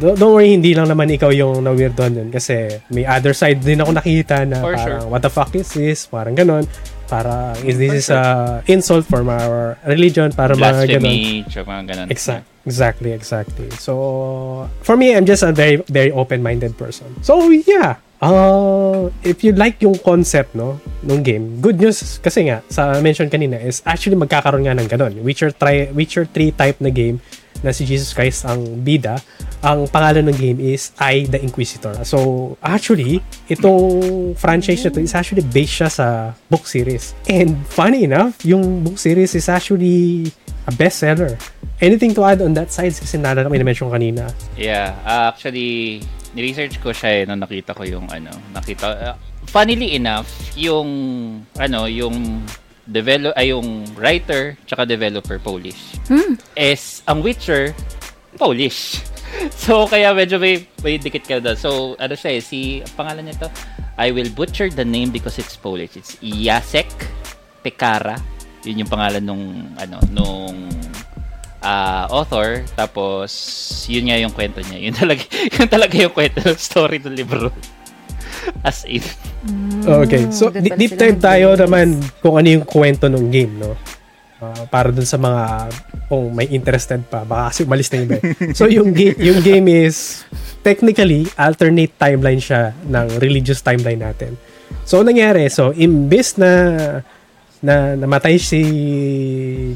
Don't, 0.01 0.17
don't 0.17 0.33
worry, 0.35 0.57
hindi 0.57 0.73
lang 0.73 0.89
naman 0.89 1.07
ikaw 1.13 1.31
yung 1.31 1.63
na-weirdoan 1.63 2.17
yun 2.17 2.29
kasi 2.33 2.81
may 2.91 3.07
other 3.07 3.31
side 3.31 3.63
din 3.63 3.79
ako 3.79 3.95
nakita 3.95 4.43
na 4.43 4.59
For 4.59 4.75
parang, 4.75 5.05
sure. 5.05 5.09
what 5.09 5.21
the 5.23 5.31
fuck 5.31 5.53
is 5.55 5.69
this? 5.71 6.09
Parang 6.09 6.35
ganon. 6.35 6.67
Para, 7.09 7.57
is 7.65 7.81
this 7.81 8.05
is 8.05 8.07
a 8.13 8.61
insult 8.69 9.09
for 9.09 9.25
our 9.25 9.81
religion? 9.89 10.29
Para 10.31 10.53
mga. 10.53 10.85
Blasphemy, 10.85 11.43
mga 11.49 11.83
ganun. 11.89 12.07
Exact, 12.13 12.45
exactly, 12.69 13.11
exactly. 13.11 13.69
So, 13.81 14.69
for 14.85 14.93
me, 14.93 15.17
I'm 15.17 15.25
just 15.25 15.41
a 15.41 15.51
very, 15.51 15.81
very 15.89 16.13
open-minded 16.13 16.77
person. 16.77 17.09
So, 17.25 17.49
yeah. 17.49 17.97
Uh, 18.19 19.07
if 19.23 19.47
you 19.47 19.55
like 19.55 19.79
yung 19.79 19.95
concept, 19.95 20.51
no, 20.51 20.75
nung 21.07 21.23
game, 21.23 21.63
good 21.63 21.79
news, 21.79 22.19
kasi 22.19 22.51
nga, 22.51 22.59
sa 22.67 22.99
mention 22.99 23.31
kanina, 23.31 23.55
is 23.55 23.81
actually 23.87 24.19
magkakaroon 24.19 24.67
nga 24.67 24.75
ng 24.75 24.91
ganun. 24.91 25.13
Witcher, 25.23 25.55
tri, 25.55 25.87
Witcher 25.95 26.27
3 26.27 26.51
type 26.51 26.77
na 26.83 26.91
game 26.91 27.23
na 27.63 27.75
si 27.75 27.83
Jesus 27.83 28.15
Christ 28.15 28.47
ang 28.47 28.83
bida, 28.83 29.19
ang 29.59 29.87
pangalan 29.91 30.31
ng 30.31 30.37
game 30.39 30.59
is 30.63 30.95
I, 30.99 31.27
the 31.27 31.39
Inquisitor. 31.43 31.91
So, 32.07 32.55
actually, 32.63 33.19
itong 33.51 34.35
franchise 34.39 34.87
na 34.87 34.91
to 34.95 35.03
is 35.03 35.15
actually 35.15 35.43
based 35.43 35.83
siya 35.83 35.89
sa 35.91 36.07
book 36.47 36.63
series. 36.63 37.11
And 37.27 37.59
funny 37.67 38.07
enough, 38.07 38.39
yung 38.47 38.87
book 38.87 38.95
series 38.95 39.35
is 39.35 39.51
actually 39.51 40.31
a 40.67 40.71
bestseller. 40.71 41.35
Anything 41.79 42.15
to 42.15 42.23
add 42.23 42.39
on 42.43 42.55
that 42.55 42.71
side? 42.71 42.95
Kasi 42.95 43.19
naalala 43.19 43.47
ko, 43.47 43.55
na-mention 43.55 43.91
kanina. 43.91 44.31
Yeah, 44.55 44.95
uh, 45.03 45.31
actually, 45.31 46.03
ni-research 46.35 46.79
ko 46.79 46.91
siya 46.95 47.23
eh, 47.23 47.27
nung 47.27 47.43
nakita 47.43 47.75
ko 47.75 47.83
yung 47.83 48.07
ano, 48.11 48.31
nakita, 48.55 48.85
uh, 48.99 49.15
funnily 49.47 49.95
enough, 49.95 50.27
yung, 50.55 50.87
ano, 51.55 51.87
yung 51.87 52.43
develop 52.89 53.33
ay 53.37 53.53
yung 53.53 53.85
writer 53.93 54.57
tsaka 54.65 54.83
developer 54.83 55.37
Polish. 55.37 55.77
is 56.57 57.05
ang 57.05 57.21
Witcher 57.21 57.71
Polish. 58.35 58.99
So 59.53 59.85
kaya 59.85 60.09
medyo 60.17 60.41
may 60.41 60.65
may 60.81 60.97
dikit 60.97 61.21
ka 61.21 61.37
doon. 61.37 61.53
So 61.53 61.93
ano 62.01 62.17
siya 62.17 62.35
eh, 62.35 62.41
si 62.41 62.81
ang 62.81 62.93
pangalan 62.97 63.29
nito 63.29 63.45
I 63.93 64.09
will 64.09 64.27
butcher 64.33 64.73
the 64.73 64.81
name 64.83 65.13
because 65.13 65.37
it's 65.37 65.53
Polish. 65.53 65.93
It's 65.93 66.17
Jacek 66.17 66.89
Pekara. 67.61 68.17
Yun 68.65 68.83
yung 68.83 68.91
pangalan 68.91 69.21
nung 69.21 69.69
ano 69.77 70.01
nung 70.09 70.57
ah, 71.61 72.09
author 72.09 72.65
tapos 72.73 73.29
yun 73.85 74.09
nga 74.09 74.17
yung 74.17 74.33
kwento 74.33 74.65
niya. 74.65 74.89
Yun 74.89 74.95
talaga 75.05 75.23
yun 75.29 75.69
talaga 75.69 75.95
yung 75.95 76.13
kwento 76.15 76.41
story 76.57 76.97
ng 76.97 77.13
libro. 77.13 77.53
As 78.61 78.83
in. 78.83 79.03
Okay, 79.83 80.27
so 80.29 80.51
di- 80.51 80.75
deep 80.75 80.99
dive 80.99 81.19
tayo 81.19 81.55
naman 81.55 81.95
kung 82.19 82.35
ano 82.35 82.47
yung 82.59 82.65
kwento 82.67 83.07
ng 83.07 83.31
game, 83.31 83.53
no? 83.55 83.73
Ah, 84.39 84.63
para 84.71 84.91
dun 84.91 85.03
sa 85.03 85.19
mga 85.19 85.67
kung 86.07 86.31
may 86.31 86.47
interested 86.47 87.03
pa, 87.11 87.27
baka 87.27 87.51
kasi 87.51 87.67
umalis 87.67 87.91
na 87.91 87.95
yung 87.99 88.07
iba. 88.07 88.15
eh. 88.17 88.23
So 88.57 88.63
yung 88.71 88.95
game, 88.95 89.17
yung 89.19 89.39
game 89.43 89.67
is 89.67 90.23
technically 90.63 91.27
alternate 91.35 91.91
timeline 91.99 92.39
siya 92.39 92.71
ng 92.87 93.19
religious 93.19 93.59
timeline 93.59 93.99
natin. 93.99 94.39
So 94.87 95.03
anong 95.03 95.19
nangyari, 95.19 95.51
so 95.51 95.75
imbes 95.75 96.39
na 96.39 96.51
na 97.59 97.99
namatay 97.99 98.39
si 98.39 98.63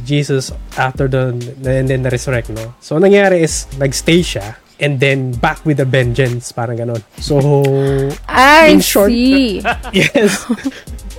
Jesus 0.08 0.56
after 0.80 1.12
the 1.12 1.36
and 1.68 1.92
then 1.92 2.00
na-resurrect, 2.00 2.48
no? 2.56 2.72
So 2.80 2.96
anong 2.96 3.12
nangyari 3.12 3.44
is 3.44 3.68
nagstay 3.75 4.24
siya 4.24 4.62
and 4.84 5.00
then 5.00 5.32
back 5.40 5.63
with 5.63 5.80
a 5.80 5.88
vengeance, 5.88 6.52
parang 6.52 6.75
ganon. 6.75 7.00
So 7.24 7.40
I 8.28 8.75
In 8.75 8.84
short- 8.84 9.16
see. 9.16 9.63
Yes. 9.96 10.44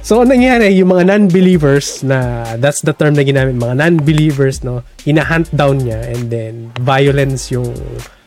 So, 0.04 0.20
anong 0.20 0.36
nangyari, 0.36 0.76
yung 0.76 0.92
mga 0.92 1.08
non-believers 1.08 2.04
na, 2.04 2.44
that's 2.60 2.84
the 2.84 2.92
term 2.92 3.16
na 3.16 3.24
ginamit, 3.24 3.56
mga 3.56 3.72
non-believers, 3.80 4.60
no, 4.60 4.84
hinahunt 5.00 5.48
down 5.56 5.80
niya 5.80 5.96
and 6.12 6.28
then 6.28 6.68
violence 6.84 7.48
yung 7.48 7.72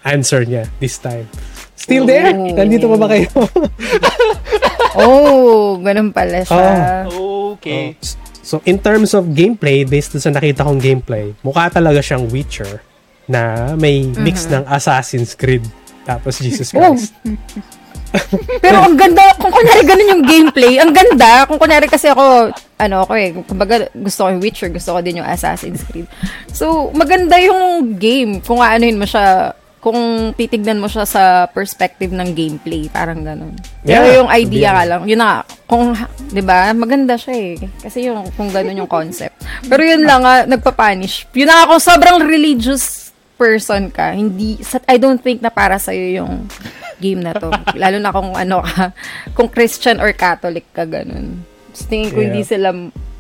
answer 0.02 0.42
niya 0.42 0.66
this 0.82 0.98
time. 0.98 1.30
Still 1.78 2.10
there? 2.10 2.34
Oh. 2.34 2.50
Nandito 2.58 2.90
pa 2.90 2.98
ba 2.98 3.08
kayo? 3.14 3.30
oh, 5.06 5.78
ganun 5.86 6.10
pala 6.10 6.42
siya. 6.42 7.06
Okay. 7.54 7.94
so, 8.42 8.58
in 8.66 8.82
terms 8.82 9.14
of 9.14 9.30
gameplay, 9.38 9.86
based 9.86 10.18
sa 10.18 10.34
nakita 10.34 10.66
kong 10.66 10.82
gameplay, 10.82 11.38
mukha 11.46 11.70
talaga 11.70 12.02
siyang 12.02 12.26
Witcher 12.34 12.82
na 13.28 13.76
may 13.76 14.08
mix 14.16 14.48
ng 14.48 14.64
Assassin's 14.66 15.36
Creed 15.36 15.64
tapos 16.04 16.40
Jesus 16.40 16.72
Oh. 16.72 16.96
Christ. 16.96 17.12
Pero 18.64 18.88
ang 18.88 18.96
ganda, 18.96 19.20
kung 19.36 19.52
kunyari 19.52 19.84
ganun 19.84 20.14
yung 20.18 20.24
gameplay, 20.24 20.80
ang 20.80 20.96
ganda. 20.96 21.44
Kung 21.44 21.60
kunyari 21.60 21.92
kasi 21.92 22.08
ako, 22.08 22.56
ano 22.80 23.04
ako 23.04 23.14
eh, 23.20 23.36
kumbaga 23.44 23.92
gusto 23.92 24.24
ko 24.24 24.32
yung 24.32 24.40
Witcher, 24.40 24.72
gusto 24.72 24.96
ko 24.96 25.04
din 25.04 25.20
yung 25.20 25.28
Assassin's 25.28 25.84
Creed. 25.84 26.08
So, 26.50 26.90
maganda 26.96 27.36
yung 27.36 27.96
game 28.00 28.40
kung 28.40 28.64
aanuhin 28.64 28.96
mo 28.96 29.04
siya, 29.04 29.52
kung 29.78 30.32
titignan 30.34 30.80
mo 30.80 30.88
siya 30.88 31.04
sa 31.04 31.24
perspective 31.48 32.16
ng 32.16 32.32
gameplay, 32.32 32.88
parang 32.88 33.28
ganun. 33.28 33.54
Pero 33.84 34.04
Yeah, 34.04 34.24
yung 34.24 34.32
idea 34.32 34.70
nga 34.72 34.86
lang, 34.88 35.02
yun 35.04 35.20
na, 35.20 35.44
kung, 35.68 35.92
di 36.32 36.42
ba, 36.42 36.72
maganda 36.72 37.20
siya 37.20 37.36
eh. 37.36 37.54
Kasi 37.84 38.08
yung, 38.08 38.32
kung 38.36 38.50
ganun 38.50 38.84
yung 38.84 38.90
concept. 38.90 39.36
Pero 39.68 39.84
yun 39.84 40.08
lang 40.08 40.24
nga, 40.24 40.48
nagpapanish. 40.48 41.28
Yun 41.36 41.48
na 41.48 41.68
kung 41.68 41.80
sobrang 41.80 42.24
religious 42.24 43.07
person 43.38 43.94
ka, 43.94 44.12
hindi, 44.12 44.58
I 44.90 44.98
don't 44.98 45.22
think 45.22 45.40
na 45.40 45.54
para 45.54 45.78
sa'yo 45.78 46.20
yung 46.20 46.50
game 46.98 47.22
na 47.22 47.38
to. 47.38 47.54
Lalo 47.82 48.02
na 48.02 48.10
kung 48.10 48.34
ano 48.34 48.66
ka, 48.66 48.92
kung 49.38 49.48
Christian 49.48 50.02
or 50.02 50.10
Catholic 50.12 50.66
ka, 50.74 50.84
ganun. 50.84 51.46
Just 51.72 51.88
tingin 51.88 52.10
ko 52.10 52.20
Yeah. 52.20 52.26
hindi 52.34 52.42
sila, 52.42 52.74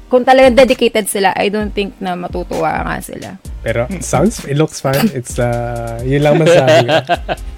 kung 0.10 0.24
talagang 0.26 0.58
dedicated 0.58 1.06
sila, 1.06 1.32
I 1.38 1.54
don't 1.54 1.70
think 1.70 1.96
na 2.02 2.18
matutuwa 2.18 2.82
nga 2.84 2.98
sila. 3.00 3.38
Pero 3.62 3.86
sounds, 4.02 4.42
it 4.44 4.58
looks 4.58 4.82
fun. 4.82 4.98
It's, 5.14 5.38
uh, 5.38 6.02
yun 6.02 6.26
lang 6.26 6.42
masabi 6.42 6.90
ko. 6.90 6.98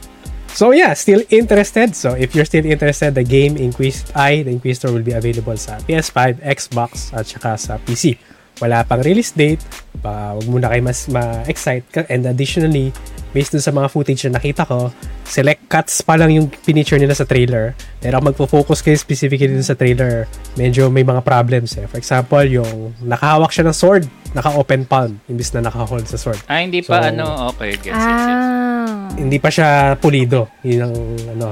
So 0.50 0.74
yeah, 0.74 0.98
still 0.98 1.22
interested. 1.30 1.94
So 1.94 2.18
if 2.18 2.34
you're 2.34 2.44
still 2.44 2.66
interested, 2.66 3.14
the 3.14 3.24
game 3.24 3.54
Inquis 3.56 4.02
I, 4.18 4.42
the 4.42 4.50
Inquisitor 4.50 4.92
will 4.92 5.06
be 5.06 5.14
available 5.14 5.56
sa 5.56 5.78
PS5, 5.86 6.42
Xbox, 6.42 7.14
at 7.14 7.30
saka 7.30 7.54
sa 7.56 7.78
PC. 7.78 8.18
Wala 8.60 8.84
pang 8.84 9.00
release 9.00 9.32
date. 9.32 9.64
Pa, 9.98 10.32
wag 10.32 10.46
muna 10.46 10.68
kayo 10.68 10.82
mas 10.82 11.08
ma-excite. 11.08 11.84
Ka- 11.90 12.08
And 12.08 12.24
additionally, 12.24 12.92
based 13.30 13.52
dun 13.52 13.60
sa 13.60 13.70
mga 13.70 13.88
footage 13.88 14.24
na 14.26 14.36
nakita 14.36 14.64
ko, 14.64 14.92
select 15.24 15.68
cuts 15.68 16.02
pa 16.02 16.16
lang 16.16 16.32
yung 16.32 16.48
pinicture 16.64 16.98
nila 16.98 17.14
sa 17.14 17.24
trailer. 17.24 17.72
Pero 17.98 18.18
kung 18.18 18.28
magpo-focus 18.28 18.80
kayo 18.82 18.96
specifically 18.96 19.48
dun 19.50 19.64
sa 19.64 19.74
trailer, 19.74 20.28
medyo 20.56 20.88
may 20.88 21.04
mga 21.04 21.22
problems 21.22 21.76
eh. 21.76 21.86
For 21.86 21.98
example, 21.98 22.44
yung 22.44 22.96
nakahawak 23.02 23.50
siya 23.50 23.64
ng 23.66 23.76
sword, 23.76 24.04
naka-open 24.32 24.84
palm, 24.84 25.20
imbis 25.26 25.52
na 25.52 25.64
naka-hold 25.64 26.06
sa 26.06 26.16
sword. 26.16 26.40
Ah, 26.46 26.60
hindi 26.60 26.80
pa 26.82 27.00
So- 27.00 27.08
ano, 27.10 27.26
okay, 27.50 27.76
gets, 27.76 27.90
gets, 27.90 28.24
gets. 28.24 28.44
Ah. 28.46 29.08
hindi 29.12 29.38
pa 29.38 29.50
siya 29.50 29.68
pulido. 29.96 30.48
Yun 30.62 30.80
ang 30.86 30.96
ano. 31.30 31.48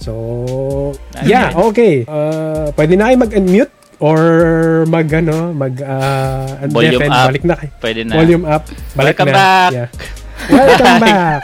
So, 0.00 0.12
Ayun. 1.14 1.28
yeah, 1.28 1.52
okay. 1.52 2.08
Uh, 2.08 2.72
pwede 2.72 2.96
na 2.96 3.06
kayo 3.06 3.20
mag-unmute 3.20 3.72
or 4.00 4.20
mag 4.88 5.06
ano, 5.12 5.52
mag 5.52 5.76
uh, 5.78 6.66
Volume 6.66 6.98
undeafen. 6.98 7.10
up. 7.12 7.26
Balik 7.30 7.44
na 7.44 7.54
kayo. 7.54 7.70
Pwede 7.78 8.00
na. 8.02 8.14
Volume 8.16 8.44
up. 8.48 8.62
Balik 8.96 9.16
Welcome 9.20 9.28
na. 9.28 9.36
back. 9.36 9.70
Yeah. 9.70 9.88
Welcome 10.48 10.96
back. 11.04 11.42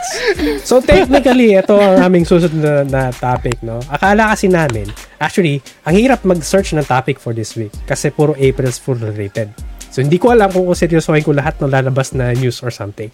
So 0.65 0.81
technically, 0.81 1.53
ito 1.53 1.77
ang 1.77 2.01
aming 2.01 2.25
susunod 2.25 2.57
na, 2.57 2.73
na 2.81 3.01
topic, 3.13 3.61
no? 3.61 3.77
Akala 3.87 4.33
kasi 4.33 4.49
namin, 4.49 4.89
actually, 5.21 5.61
ang 5.85 5.93
hirap 5.93 6.25
mag-search 6.25 6.73
ng 6.73 6.83
topic 6.83 7.21
for 7.21 7.31
this 7.31 7.53
week 7.53 7.71
kasi 7.85 8.09
puro 8.09 8.33
April's 8.35 8.81
Fool 8.81 8.97
related. 8.97 9.53
So 9.93 10.01
hindi 10.01 10.17
ko 10.17 10.33
alam 10.33 10.49
kung 10.49 10.65
seryosohin 10.73 11.21
ko 11.21 11.31
lahat 11.31 11.61
ng 11.61 11.69
lalabas 11.69 12.11
na 12.17 12.33
news 12.33 12.65
or 12.65 12.73
something. 12.73 13.13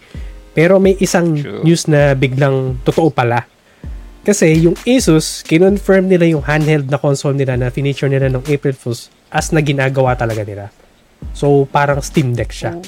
Pero 0.56 0.80
may 0.80 0.96
isang 0.98 1.36
True. 1.36 1.60
news 1.62 1.84
na 1.84 2.16
biglang 2.16 2.80
totoo 2.82 3.12
pala. 3.12 3.44
Kasi 4.24 4.56
yung 4.56 4.72
Asus, 4.88 5.44
kinonfirm 5.44 6.08
nila 6.08 6.24
yung 6.24 6.40
handheld 6.40 6.88
na 6.88 6.96
console 6.96 7.36
nila 7.36 7.60
na 7.60 7.68
feature 7.68 8.08
nila 8.08 8.32
ng 8.32 8.40
April 8.48 8.72
Fools 8.72 9.12
as 9.34 9.50
na 9.50 9.58
ginagawa 9.58 10.14
talaga 10.14 10.46
nila. 10.46 10.70
So, 11.34 11.66
parang 11.66 11.98
Steam 11.98 12.38
Deck 12.38 12.54
siya. 12.54 12.78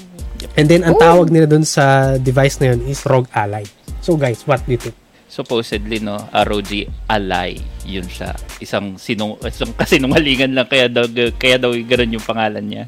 And 0.55 0.71
then, 0.71 0.87
ang 0.87 0.95
tawag 1.03 1.35
nila 1.35 1.51
dun 1.51 1.67
sa 1.67 2.15
device 2.17 2.63
na 2.63 2.73
yun 2.73 2.87
is 2.87 3.03
ROG 3.03 3.27
Ally. 3.35 3.67
So, 3.99 4.15
guys, 4.15 4.47
what 4.47 4.63
do 4.63 4.79
you 4.79 4.81
think? 4.81 4.97
supposedly 5.27 5.99
no 5.99 6.17
ROG 6.31 6.87
Ally 7.11 7.59
yun 7.83 8.07
siya 8.07 8.33
isang 8.63 8.95
sinung 8.97 9.35
isang 9.43 9.75
kasinungalingan 9.75 10.55
lang 10.55 10.71
kaya 10.71 10.87
daw 10.87 11.05
kaya 11.35 11.59
daw 11.59 11.75
ganoon 11.75 12.17
yung 12.17 12.25
pangalan 12.27 12.63
niya 12.63 12.85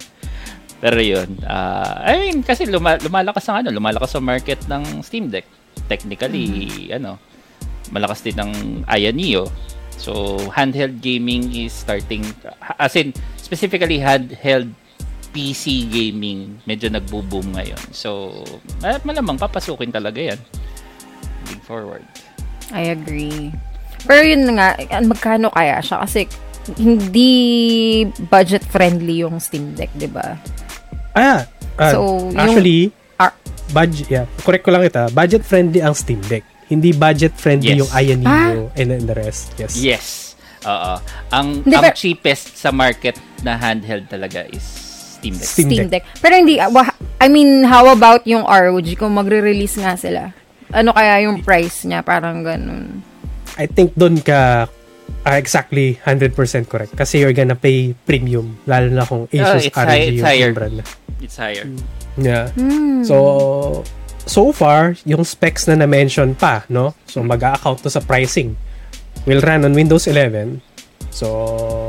pero 0.78 1.02
yun 1.02 1.28
ah, 1.44 2.06
I 2.06 2.30
mean 2.30 2.46
kasi 2.46 2.70
luma, 2.70 2.94
lumalakas 3.02 3.44
ang 3.50 3.66
ano 3.66 3.74
lumalakas 3.74 4.14
ang 4.14 4.24
market 4.24 4.62
ng 4.70 5.02
Steam 5.02 5.28
Deck 5.28 5.44
technically 5.90 6.88
ano 6.94 7.18
malakas 7.90 8.22
din 8.22 8.38
ng 8.38 8.52
Aya 8.86 9.10
Neo 9.10 9.50
so 9.98 10.38
handheld 10.48 10.98
gaming 10.98 11.50
is 11.52 11.74
starting 11.74 12.22
as 12.78 12.94
in 12.94 13.10
specifically 13.36 13.98
handheld 13.98 14.70
PC 15.28 15.84
gaming 15.86 16.56
medyo 16.64 16.88
nagbo-boom 16.88 17.52
ngayon 17.52 17.82
so 17.90 18.30
mal- 18.78 19.02
malamang 19.04 19.36
papasukin 19.36 19.90
talaga 19.90 20.32
yan 20.32 20.40
moving 21.42 21.62
forward 21.62 22.06
I 22.68 22.92
agree. 22.92 23.48
Pero 24.04 24.20
yun 24.20 24.44
nga, 24.52 24.76
an- 24.92 25.08
magkano 25.08 25.48
kaya 25.48 25.80
siya? 25.80 26.04
Kasi 26.04 26.28
hindi 26.76 27.32
budget-friendly 28.28 29.24
yung 29.24 29.40
Steam 29.40 29.72
Deck, 29.72 29.88
di 29.96 30.04
ba? 30.04 30.36
Ah, 31.16 31.48
ah, 31.80 31.92
So, 31.92 32.28
yung- 32.28 32.36
actually, 32.36 32.92
Ah, 33.16 33.32
budget, 33.72 34.06
yeah, 34.06 34.28
correct 34.44 34.62
ko 34.62 34.70
lang 34.70 34.84
ita, 34.84 35.10
budget 35.10 35.42
friendly 35.42 35.80
ang 35.80 35.90
Steam 35.90 36.20
Deck. 36.22 36.44
Hindi 36.68 36.92
budget-friendly 36.92 37.72
Yes. 37.72 37.80
yung 37.80 37.90
Ayaneo 37.90 38.68
and 38.75 38.87
then 38.87 39.04
the 39.04 39.16
rest. 39.16 39.56
Yes. 39.56 39.75
Yes. 39.75 40.06
Oo. 40.62 41.00
Ang, 41.30 41.62
Hindi, 41.62 41.72
ang 41.72 41.82
pero- 41.82 41.96
cheapest 41.96 42.56
sa 42.56 42.68
market 42.68 43.16
na 43.40 43.56
handheld 43.56 44.04
talaga 44.06 44.44
is 44.44 44.60
Steam 45.16 45.34
Deck. 45.34 45.48
Steam 45.48 45.66
Steam, 45.66 45.88
Deck. 45.88 46.04
Deck. 46.04 46.20
Pero 46.20 46.34
hindi, 46.34 46.56
ah, 46.56 46.68
wah- 46.68 46.92
I 47.18 47.26
mean, 47.26 47.64
how 47.64 47.88
about 47.88 48.22
yung 48.25 48.44
ROG 48.44 48.94
kung 48.94 49.10
magre-release 49.12 49.76
nga 49.76 49.96
sila? 49.96 50.30
Ano 50.68 50.92
kaya 50.92 51.25
yung 51.25 51.40
price 51.40 51.82
niya? 51.82 52.02
Parang 52.02 52.44
ganun. 52.44 53.00
I 53.56 53.66
think 53.66 53.96
doon 53.96 54.20
ka 54.20 54.68
ah, 55.25 55.34
exactly 55.34 55.96
100% 55.98 56.37
correct. 56.66 56.92
Kasi 56.92 57.18
you're 57.18 57.32
gonna 57.32 57.56
pay 57.56 57.96
premium. 57.98 58.60
Lalo 58.62 58.87
na 58.88 59.02
kung 59.02 59.25
Asus 59.26 59.64
it's 59.64 59.75
ROG 59.75 59.88
high- 59.88 60.06
it's 60.06 60.14
yung 60.14 60.26
higher. 60.26 60.52
brand 60.52 60.75
na. 60.76 60.84
It's 61.18 61.34
higher. 61.34 61.66
Yeah. 62.14 62.50
Hmm. 62.52 63.02
So, 63.02 63.16
so 64.28 64.52
far, 64.52 64.94
yung 65.08 65.25
specs 65.25 65.66
na 65.66 65.80
na-mention 65.80 66.37
pa, 66.37 66.68
no? 66.68 66.92
So, 67.08 67.25
mag-a-account 67.25 67.80
to 67.82 67.90
sa 67.90 68.04
pricing. 68.04 68.54
Will 69.25 69.40
run 69.40 69.64
on 69.64 69.73
Windows 69.73 70.06
11. 70.06 70.61
So, 71.08 71.26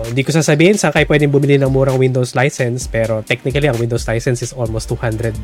hindi 0.07 0.23
ko 0.23 0.31
sasabihin 0.31 0.79
saan 0.79 0.95
kayo 0.95 1.05
pwedeng 1.05 1.29
bumili 1.29 1.59
ng 1.59 1.69
murang 1.69 1.99
Windows 1.99 2.33
license, 2.33 2.87
pero 2.87 3.21
technically, 3.21 3.67
ang 3.67 3.77
Windows 3.77 4.07
license 4.07 4.39
is 4.41 4.55
almost 4.55 4.87
200 4.89 5.35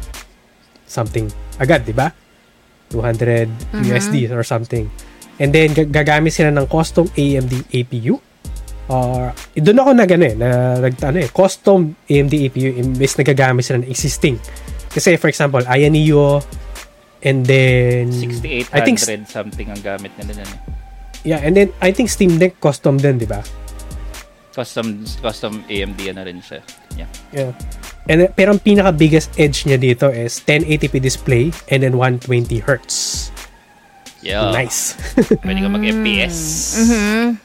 something 0.87 1.27
agad, 1.59 1.83
di 1.83 1.91
ba? 1.91 2.09
200 2.89 3.83
USD 3.83 4.31
or 4.31 4.41
something. 4.47 4.87
And 5.35 5.51
then, 5.51 5.75
ga- 5.75 5.91
gagamit 5.91 6.31
sila 6.31 6.55
ng 6.55 6.65
custom 6.71 7.11
AMD 7.11 7.75
APU. 7.75 8.23
Or, 8.87 9.35
doon 9.57 9.77
ako 9.81 9.91
na 9.97 10.05
gano'n 10.07 10.29
eh, 10.31 10.35
na, 10.39 10.49
nag, 10.79 10.93
ano 11.03 11.17
eh, 11.19 11.29
custom 11.33 11.91
AMD 12.07 12.33
APU 12.47 12.69
imbes 12.79 13.19
na 13.19 13.23
gagamit 13.27 13.67
sila 13.67 13.83
ng 13.83 13.89
existing. 13.91 14.39
Kasi, 14.95 15.19
for 15.19 15.27
example, 15.27 15.59
Ayaneo, 15.67 16.39
and 17.25 17.43
then, 17.43 18.13
6800 18.13 18.69
I 18.71 18.79
think, 18.85 19.01
something 19.27 19.67
ang 19.73 19.81
gamit 19.81 20.13
nila 20.21 20.39
nun. 20.39 20.47
eh. 20.47 20.59
yeah, 21.25 21.41
and 21.41 21.57
then, 21.57 21.73
I 21.81 21.89
think 21.89 22.07
Steam 22.07 22.37
Deck 22.37 22.61
custom 22.61 23.01
din, 23.01 23.17
di 23.17 23.25
ba? 23.25 23.41
Custom 24.55 25.03
custom 25.19 25.67
AMD 25.67 25.99
na 26.15 26.23
rin 26.23 26.39
siya. 26.39 26.63
Yeah. 26.95 27.09
Yeah. 27.35 27.51
And 28.07 28.23
then, 28.23 28.29
pero 28.31 28.55
ang 28.55 28.61
pinaka 28.63 28.95
biggest 28.95 29.35
edge 29.35 29.67
niya 29.67 29.75
dito 29.75 30.07
is 30.07 30.39
1080p 30.39 31.01
display 31.03 31.51
and 31.67 31.83
then 31.83 31.99
120 31.99 32.63
hertz. 32.63 33.27
Yeah. 34.23 34.55
Nice. 34.55 34.95
Pwede 35.43 35.59
ka 35.59 35.67
mag-FPS. 35.67 36.37
Mhm. 36.79 37.41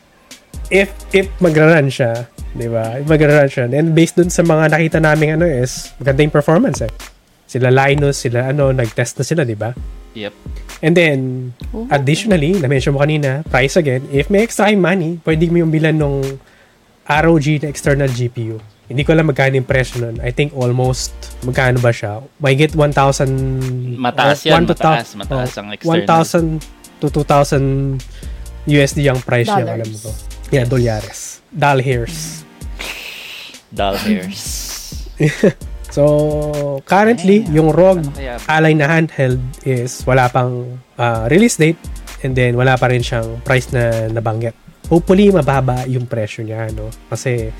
if 0.70 0.94
if 1.10 1.26
magra-run 1.42 1.90
siya, 1.90 2.30
'di 2.54 2.70
ba? 2.70 3.02
Magra-run 3.02 3.50
siya. 3.50 3.66
And 3.75 3.90
based 3.90 4.14
dun 4.14 4.30
sa 4.30 4.46
mga 4.46 4.70
nakita 4.70 5.02
namin 5.02 5.34
ano 5.34 5.50
is 5.50 5.90
maganda 5.99 6.22
yung 6.22 6.30
performance 6.30 6.78
eh. 6.78 6.92
Sila 7.50 7.66
Linus, 7.75 8.23
sila 8.23 8.54
ano, 8.54 8.71
nag-test 8.71 9.19
na 9.19 9.25
sila, 9.26 9.42
'di 9.42 9.59
ba? 9.59 9.75
Yep. 10.14 10.35
And 10.87 10.95
then 10.95 11.19
Oh. 11.75 11.90
additionally, 11.90 12.54
na-mention 12.54 12.95
mo 12.95 13.02
kanina, 13.02 13.42
price 13.47 13.75
again, 13.75 14.07
if 14.14 14.30
may 14.30 14.47
extra 14.47 14.71
kayong 14.71 14.83
money, 14.83 15.11
pwede 15.26 15.50
mo 15.50 15.66
yung 15.66 15.75
bilan 15.75 15.99
nung 15.99 16.23
ROG 17.07 17.47
na 17.62 17.66
external 17.66 18.07
GPU. 18.07 18.62
Hindi 18.90 19.02
ko 19.02 19.14
alam 19.14 19.30
magkano 19.30 19.54
yung 19.54 19.66
presyo 19.66 20.02
nun. 20.02 20.19
I 20.19 20.35
think 20.35 20.50
almost, 20.50 21.14
magkano 21.47 21.78
ba 21.78 21.95
siya? 21.95 22.23
May 22.42 22.59
get 22.59 22.75
1,000... 22.75 23.95
Mataas 23.95 24.42
yan, 24.47 24.66
1 24.66 24.71
to 24.71 24.75
mataas, 24.75 25.07
ta- 25.14 25.19
mataas 25.19 25.50
oh, 25.54 25.59
ang 25.62 25.69
external. 25.75 26.59
1,000 26.59 26.99
to 26.99 27.07
2,000 27.07 28.02
USD 28.66 28.99
ang 29.07 29.23
price 29.23 29.47
niya, 29.47 29.62
Dollars. 29.62 29.78
alam 29.78 29.88
mo 29.90 29.99
ko. 29.99 30.11
Yeah, 30.50 30.66
dolyares. 30.66 31.21
Doll 31.54 31.78
hairs. 31.83 32.42
Dull 33.71 33.95
hairs. 33.95 34.42
So, 35.90 36.82
currently, 36.87 37.42
Damn. 37.42 37.54
yung 37.54 37.68
ROG? 37.75 37.99
Ally 38.47 38.73
na 38.78 38.87
handheld 38.87 39.42
is 39.66 40.06
wala 40.06 40.30
pang 40.30 40.78
ah, 40.94 41.26
release 41.26 41.59
date 41.59 41.78
and 42.23 42.38
then 42.38 42.54
wala 42.54 42.78
pa 42.78 42.87
rin 42.87 43.02
siyang 43.02 43.42
price 43.42 43.75
na 43.75 44.06
nabanggit. 44.06 44.54
Hopefully, 44.87 45.30
mababa 45.30 45.82
yung 45.87 46.06
presyo 46.06 46.42
niya, 46.42 46.70
no? 46.75 46.90
Kasi, 47.11 47.50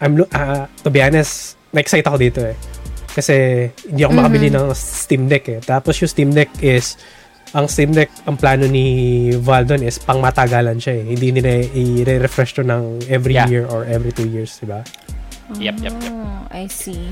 I'm, 0.00 0.16
ah, 0.32 0.64
to 0.80 0.88
be 0.88 1.00
honest, 1.00 1.56
na-excite 1.72 2.04
ako 2.04 2.16
dito 2.16 2.40
eh. 2.40 2.56
Kasi, 3.08 3.68
hindi 3.88 4.04
ako 4.04 4.12
makabili 4.14 4.48
ng 4.48 4.72
Steam 4.72 5.28
Deck 5.28 5.44
eh. 5.48 5.60
Tapos 5.60 5.96
yung 6.00 6.08
Steam 6.08 6.30
Deck 6.32 6.48
is, 6.60 6.96
ang 7.52 7.66
Steam 7.66 7.92
Deck, 7.92 8.12
ang 8.24 8.36
plano 8.36 8.68
ni 8.68 9.28
Valve 9.32 9.76
doon 9.76 9.82
is 9.84 9.96
pang 9.96 10.20
matagalan 10.20 10.76
siya 10.76 11.00
eh. 11.00 11.04
Hindi 11.08 11.28
nila 11.36 11.50
i-refresh 11.68 12.56
to 12.56 12.62
ng 12.64 13.08
every 13.08 13.36
Yeah. 13.36 13.48
year 13.48 13.64
or 13.68 13.88
every 13.88 14.12
two 14.12 14.28
years, 14.28 14.56
di 14.60 14.68
ba? 14.68 14.84
Yep, 15.56 15.80
yep, 15.80 15.96
yep. 16.04 16.12
Oh, 16.12 16.44
I 16.52 16.68
see. 16.68 17.08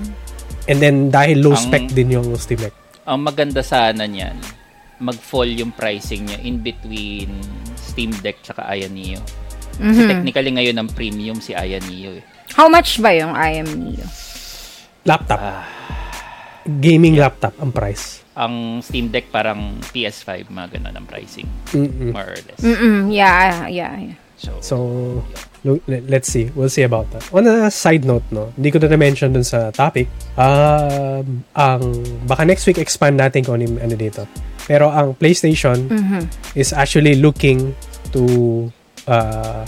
And 0.66 0.82
then, 0.82 0.96
dahil 1.08 1.42
low 1.42 1.54
Ang- 1.54 1.62
spec 1.62 1.84
din 1.94 2.10
yung 2.10 2.34
Steam 2.36 2.58
Deck. 2.58 2.74
Ang 3.06 3.22
maganda 3.22 3.62
sana 3.62 4.02
niyan, 4.02 4.34
mag-fall 4.98 5.46
yung 5.54 5.70
pricing 5.70 6.26
niya 6.26 6.42
in 6.42 6.58
between 6.58 7.30
Steam 7.78 8.10
Deck 8.18 8.42
tsaka 8.42 8.66
Ayaneo. 8.66 9.22
Kasi 9.76 10.00
Mhm. 10.02 10.08
technically 10.08 10.50
ngayon 10.50 10.76
ang 10.76 10.88
premium 10.90 11.38
si 11.38 11.52
Ayaneo 11.52 12.18
eh. 12.18 12.24
How 12.56 12.66
much 12.66 12.98
ba 12.98 13.12
yung 13.12 13.36
Neo? 13.36 14.06
Laptop. 15.04 15.38
Ah. 15.38 15.62
Gaming 16.66 17.14
laptop 17.14 17.54
ang 17.62 17.70
price. 17.70 18.26
Ang 18.34 18.82
Steam 18.82 19.06
Deck 19.12 19.30
parang 19.30 19.78
PS5, 19.94 20.50
mga 20.50 20.80
ganun 20.80 20.94
ang 20.98 21.06
pricing. 21.06 21.46
Mm-mm. 21.70 22.10
More 22.10 22.34
or 22.34 22.40
less. 22.42 22.58
Mm-mm, 22.58 23.14
yeah, 23.14 23.70
yeah, 23.70 23.94
yeah. 23.94 24.18
So, 24.36 24.60
So, 24.60 24.76
let's 25.88 26.28
see. 26.28 26.52
We'll 26.52 26.68
see 26.68 26.84
about 26.84 27.08
that. 27.10 27.24
On 27.32 27.42
a 27.42 27.70
side 27.70 28.04
note, 28.04 28.22
no, 28.30 28.52
hindi 28.54 28.68
ko 28.70 28.78
na 28.78 28.92
na-mention 28.92 29.32
dun 29.32 29.42
sa 29.42 29.72
topic. 29.72 30.06
Um, 30.36 31.42
ang, 31.56 31.82
baka 32.24 32.44
next 32.44 32.66
week 32.66 32.76
expand 32.76 33.16
natin 33.16 33.42
kung 33.42 33.56
ano 33.56 33.80
ano 33.80 33.94
dito. 33.96 34.28
Pero 34.68 34.92
ang 34.92 35.16
PlayStation 35.16 35.88
Mhm. 35.88 36.20
is 36.54 36.70
actually 36.70 37.16
looking 37.16 37.72
to 38.12 38.22
uh, 39.08 39.64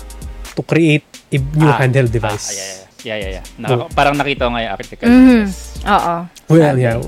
to 0.52 0.60
create 0.62 1.06
a 1.30 1.38
new 1.54 1.66
Ah, 1.66 1.78
handheld 1.80 2.10
ah, 2.10 2.14
device. 2.14 2.46
yeah, 2.52 2.62
yeah, 2.62 2.76
yeah, 3.02 3.16
yeah, 3.18 3.30
yeah. 3.38 3.44
Naka- 3.56 3.88
Parang 3.94 4.14
nakita 4.14 4.46
ko 4.46 4.50
nga 4.52 4.62
yung 4.62 4.72
article. 4.74 5.06
Mhm. 5.08 5.42
Oo. 5.86 6.14
Well, 6.50 6.76
yeah. 6.76 6.98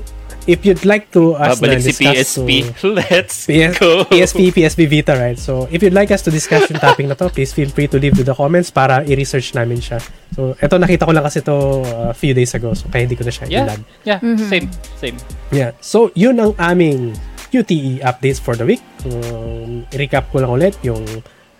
If 0.49 0.65
you'd 0.65 0.81
like 0.83 1.13
to 1.13 1.37
us 1.37 1.61
na 1.61 1.69
Babalik 1.69 1.85
si 1.85 1.93
discuss 1.93 2.17
PSP. 2.33 2.49
to- 2.81 2.97
Let's 2.97 3.45
PS, 3.45 3.73
go. 3.77 4.09
PSP, 4.09 4.49
PSP 4.49 4.81
Vita, 4.89 5.13
right? 5.13 5.37
So, 5.37 5.69
if 5.69 5.79
you'd 5.79 5.93
like 5.93 6.09
us 6.09 6.25
to 6.25 6.33
discuss 6.33 6.65
yung 6.65 6.81
topic 6.81 7.05
na 7.05 7.13
to, 7.13 7.29
please 7.29 7.53
feel 7.53 7.69
free 7.69 7.85
to 7.85 8.01
leave 8.01 8.17
to 8.17 8.25
the 8.25 8.33
comments 8.33 8.73
para 8.73 9.05
i-research 9.05 9.53
namin 9.53 9.77
siya. 9.77 10.01
So, 10.33 10.57
eto 10.57 10.81
nakita 10.81 11.05
ko 11.05 11.13
lang 11.13 11.21
kasi 11.21 11.45
to 11.45 11.85
a 12.09 12.15
few 12.17 12.33
days 12.33 12.57
ago, 12.57 12.73
so 12.73 12.89
kaya 12.89 13.05
hindi 13.05 13.13
ko 13.13 13.21
na 13.21 13.29
siya 13.29 13.45
Yeah, 13.45 13.65
ilag. 13.69 13.81
yeah, 14.01 14.19
Mhm. 14.19 14.49
same, 14.49 14.67
same. 14.97 15.17
Yeah. 15.53 15.77
So, 15.77 16.09
yun 16.17 16.41
ang 16.41 16.57
aming 16.57 17.13
QTE 17.53 18.01
updates 18.01 18.41
for 18.41 18.57
the 18.57 18.65
week. 18.65 18.81
Um, 19.05 19.85
recap 19.93 20.33
ko 20.33 20.41
lang 20.41 20.49
ulit 20.49 20.73
yung 20.81 21.05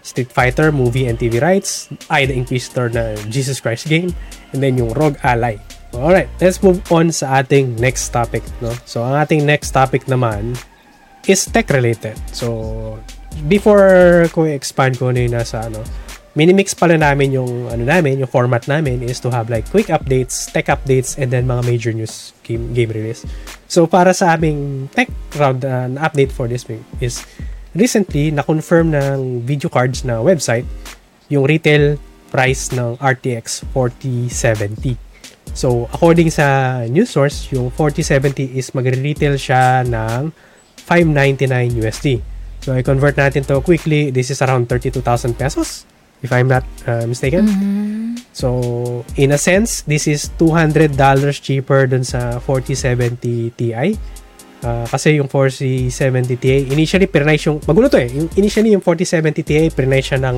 Street 0.01 0.33
Fighter 0.33 0.73
movie 0.73 1.05
and 1.05 1.21
TV 1.21 1.37
rights, 1.37 1.85
I 2.09 2.25
the 2.25 2.33
Inquisitor 2.33 2.89
na 2.89 3.13
Jesus 3.29 3.61
Christ 3.61 3.85
game, 3.85 4.09
and 4.49 4.57
then 4.57 4.73
yung 4.73 4.89
Rogue 4.97 5.21
Ally. 5.21 5.61
Alright, 5.91 6.31
let's 6.39 6.63
move 6.63 6.79
on 6.87 7.11
sa 7.11 7.43
ating 7.43 7.75
next 7.75 8.15
topic. 8.15 8.43
No? 8.63 8.71
So, 8.87 9.03
ang 9.03 9.19
ating 9.19 9.43
next 9.43 9.75
topic 9.75 10.07
naman 10.07 10.55
is 11.27 11.43
tech-related. 11.51 12.15
So, 12.31 12.95
before 13.51 14.25
ko 14.31 14.47
expand 14.47 14.95
ko 14.95 15.11
na 15.11 15.27
yung 15.27 15.35
nasa 15.35 15.67
ano, 15.67 15.83
minimix 16.31 16.71
pala 16.71 16.95
namin 16.95 17.35
yung 17.35 17.67
ano 17.67 17.83
namin, 17.83 18.23
yung 18.23 18.31
format 18.31 18.63
namin 18.71 19.03
is 19.03 19.19
to 19.19 19.27
have 19.35 19.51
like 19.51 19.67
quick 19.67 19.91
updates, 19.91 20.47
tech 20.47 20.71
updates, 20.71 21.19
and 21.19 21.27
then 21.27 21.43
mga 21.43 21.67
major 21.67 21.91
news 21.91 22.31
game, 22.47 22.71
game 22.71 22.89
release. 22.95 23.27
So, 23.67 23.83
para 23.83 24.15
sa 24.15 24.39
aming 24.39 24.87
tech 24.95 25.11
round 25.35 25.67
uh, 25.67 25.91
na 25.91 26.07
update 26.07 26.31
for 26.31 26.47
this 26.47 26.63
week 26.71 26.83
is 27.03 27.27
recently 27.75 28.31
na-confirm 28.31 28.95
ng 28.95 29.43
video 29.43 29.67
cards 29.67 30.07
na 30.07 30.23
website 30.23 30.63
yung 31.27 31.43
retail 31.43 31.99
price 32.31 32.71
ng 32.71 32.95
RTX 32.99 33.67
4070. 33.75 35.10
So, 35.51 35.91
according 35.91 36.31
sa 36.31 36.79
news 36.87 37.11
source, 37.11 37.51
yung 37.51 37.71
4070 37.75 38.55
is 38.55 38.71
magre-retail 38.71 39.35
siya 39.35 39.83
ng 39.83 40.31
599 40.87 41.81
USD. 41.81 42.07
So, 42.63 42.77
i-convert 42.77 43.19
natin 43.19 43.43
to 43.49 43.59
quickly. 43.59 44.11
This 44.13 44.31
is 44.31 44.39
around 44.39 44.69
32,000 44.69 45.35
pesos, 45.35 45.83
if 46.23 46.31
I'm 46.31 46.47
not 46.47 46.63
uh, 46.87 47.03
mistaken. 47.03 47.47
So, 48.31 49.03
in 49.19 49.35
a 49.35 49.39
sense, 49.39 49.83
this 49.83 50.07
is 50.07 50.31
$200 50.39 50.95
cheaper 51.43 51.83
dun 51.87 52.07
sa 52.07 52.39
4070 52.39 53.51
Ti. 53.59 53.69
Ah, 54.61 54.85
kasi 54.85 55.17
yung 55.17 55.27
4070 55.27 56.37
Ti, 56.37 56.69
initially, 56.69 57.09
prinice 57.09 57.49
yung, 57.49 57.59
magulo 57.65 57.89
to 57.89 57.97
eh. 57.97 58.07
Yung, 58.13 58.29
initially, 58.37 58.71
yung 58.71 58.85
4070 58.85 59.41
Ti, 59.41 59.57
prinice 59.73 60.15
siya 60.15 60.19
ng 60.21 60.37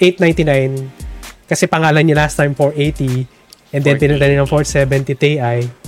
899 0.00 1.10
kasi 1.44 1.66
pangalan 1.66 2.06
niya 2.06 2.24
last 2.24 2.38
time 2.38 2.54
480 2.56 3.39
and 3.70 3.82
then 3.86 3.96
480. 3.96 4.02
pinunta 4.02 4.24
niya 4.26 4.38
ng 4.42 4.50
470 4.50 5.22
Ti 5.22 5.32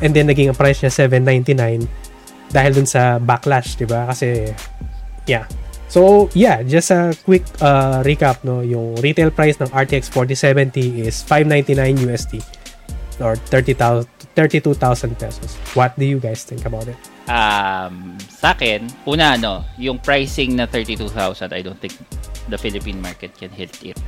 and 0.03 0.11
then 0.15 0.27
naging 0.31 0.49
ang 0.51 0.59
price 0.59 0.83
niya 0.83 0.91
799 0.91 1.87
dahil 2.53 2.71
dun 2.77 2.89
sa 2.89 3.17
backlash, 3.17 3.81
di 3.81 3.89
ba? 3.89 4.13
Kasi, 4.13 4.53
yeah. 5.25 5.49
So, 5.89 6.29
yeah, 6.37 6.61
just 6.61 6.93
a 6.93 7.17
quick 7.25 7.45
uh, 7.65 8.05
recap, 8.05 8.45
no? 8.45 8.61
Yung 8.61 8.97
retail 9.01 9.33
price 9.33 9.57
ng 9.61 9.73
RTX 9.73 10.13
4070 10.13 11.09
is 11.09 11.25
599 11.25 12.05
USD 12.09 12.33
or 13.21 13.37
30,000 13.37 14.09
32,000 14.33 15.13
pesos. 15.21 15.61
What 15.77 15.93
do 16.01 16.09
you 16.09 16.17
guys 16.17 16.45
think 16.45 16.65
about 16.65 16.89
it? 16.89 16.97
um, 17.29 18.19
sa 18.29 18.55
akin, 18.57 18.87
una 19.07 19.39
ano, 19.39 19.63
yung 19.79 19.99
pricing 19.99 20.57
na 20.57 20.67
32,000, 20.67 21.53
I 21.53 21.63
don't 21.63 21.79
think 21.79 21.95
the 22.49 22.59
Philippine 22.59 22.99
market 22.99 23.35
can 23.37 23.51
hit 23.51 23.75
it. 23.85 23.99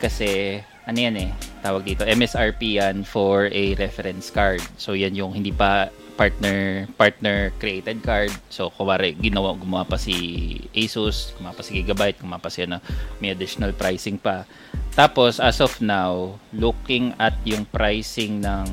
Kasi, 0.00 0.60
ano 0.86 0.98
yan 0.98 1.16
eh, 1.16 1.30
tawag 1.60 1.84
dito, 1.84 2.02
MSRP 2.08 2.80
yan 2.80 3.04
for 3.04 3.48
a 3.52 3.76
reference 3.76 4.32
card. 4.32 4.62
So, 4.80 4.96
yan 4.96 5.12
yung 5.12 5.36
hindi 5.36 5.52
pa 5.52 5.92
partner 6.20 6.84
partner 7.00 7.48
created 7.56 8.04
card. 8.04 8.28
So, 8.52 8.68
kuwari, 8.68 9.16
ginawa, 9.16 9.56
gumawa 9.56 9.88
pa 9.88 9.96
si 9.96 10.60
Asus, 10.76 11.32
gumawa 11.40 11.56
pa 11.56 11.64
si 11.64 11.80
Gigabyte, 11.80 12.20
gumawa 12.20 12.40
pa 12.44 12.52
si 12.52 12.68
ano, 12.68 12.76
may 13.24 13.32
additional 13.32 13.72
pricing 13.72 14.20
pa. 14.20 14.44
Tapos, 14.92 15.40
as 15.40 15.64
of 15.64 15.72
now, 15.80 16.36
looking 16.52 17.16
at 17.16 17.32
yung 17.48 17.64
pricing 17.72 18.44
ng, 18.44 18.68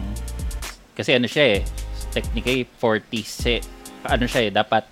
kasi 0.92 1.16
ano 1.16 1.32
siya 1.32 1.60
eh, 1.60 1.62
technically 2.12 2.68
40 2.84 3.24
se, 3.24 3.64
ano 4.04 4.28
siya 4.28 4.50
eh, 4.50 4.52
dapat, 4.52 4.84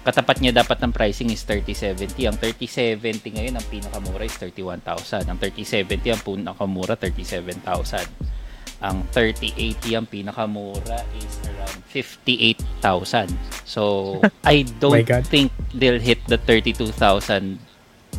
katapat 0.00 0.40
niya 0.40 0.64
dapat 0.64 0.80
ng 0.80 0.92
pricing 0.92 1.28
is 1.28 1.44
3070. 1.44 2.28
Ang 2.28 2.36
3070 2.40 3.36
ngayon, 3.36 3.54
ang 3.56 3.66
pinakamura 3.68 4.24
is 4.24 4.36
31,000. 4.36 5.28
Ang 5.28 5.38
3070, 5.38 6.14
ang 6.16 6.22
pinakamura, 6.24 6.94
37,000. 6.96 8.40
Ang 8.80 9.04
3080 9.12 9.92
ang 9.92 10.08
pinakamura 10.08 11.04
is 11.20 11.36
around 11.44 11.84
58,000. 11.92 13.28
So, 13.68 14.16
I 14.48 14.64
don't 14.80 15.04
think 15.28 15.52
they'll 15.76 16.00
hit 16.00 16.24
the 16.32 16.40
32,000 16.40 17.60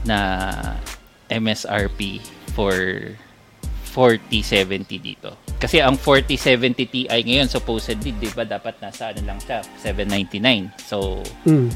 na 0.06 0.20
MSRP 1.34 2.22
for 2.54 2.76
4070 3.92 4.98
dito. 4.98 5.30
Kasi 5.60 5.84
ang 5.84 6.00
4070 6.00 6.88
Ti 6.88 7.02
ngayon 7.12 7.52
supposedly, 7.52 8.16
'di 8.16 8.32
ba, 8.32 8.48
dapat 8.48 8.80
nasa 8.80 9.12
ano 9.12 9.22
lang 9.28 9.40
siya, 9.44 9.60
799. 9.78 10.72
So, 10.80 11.20
Mm. 11.44 11.68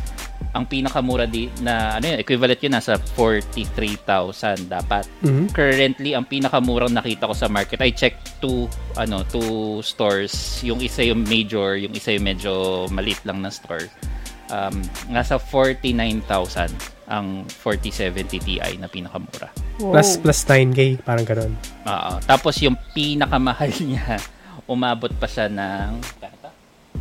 ang 0.55 0.65
pinakamura 0.71 1.27
di 1.27 1.51
na 1.59 1.99
ano 1.99 2.15
yun, 2.15 2.17
equivalent 2.23 2.59
yun 2.63 2.71
nasa 2.71 2.95
43,000 2.95 4.71
dapat. 4.71 5.03
Mhm. 5.19 5.51
Currently, 5.51 6.15
ang 6.15 6.23
pinakamurang 6.23 6.95
nakita 6.95 7.27
ko 7.27 7.35
sa 7.35 7.51
market, 7.51 7.83
I 7.83 7.91
checked 7.91 8.39
two 8.39 8.71
ano, 8.95 9.27
two 9.27 9.83
stores. 9.83 10.63
Yung 10.63 10.79
isa 10.79 11.03
yung 11.03 11.27
major, 11.27 11.75
yung 11.75 11.91
isa 11.91 12.15
yung 12.15 12.23
medyo 12.23 12.85
maliit 12.87 13.19
lang 13.27 13.43
na 13.43 13.51
store. 13.51 13.91
Um, 14.45 14.77
nasa 15.09 15.41
49,000 15.41 16.69
ang 17.05 17.45
4070 17.49 18.41
Ti 18.41 18.77
na 18.77 18.85
pinakamura. 18.85 19.49
Wow. 19.77 19.93
Plus, 19.93 20.17
plus 20.17 20.39
9K, 20.41 21.01
parang 21.01 21.25
ganun. 21.25 21.53
Oo. 21.83 22.13
Tapos 22.21 22.57
yung 22.61 22.77
pinakamahal 22.93 23.69
niya, 23.85 24.17
umabot 24.65 25.09
pa 25.11 25.25
siya 25.25 25.45
ng 25.45 25.97
kata? 26.17 26.49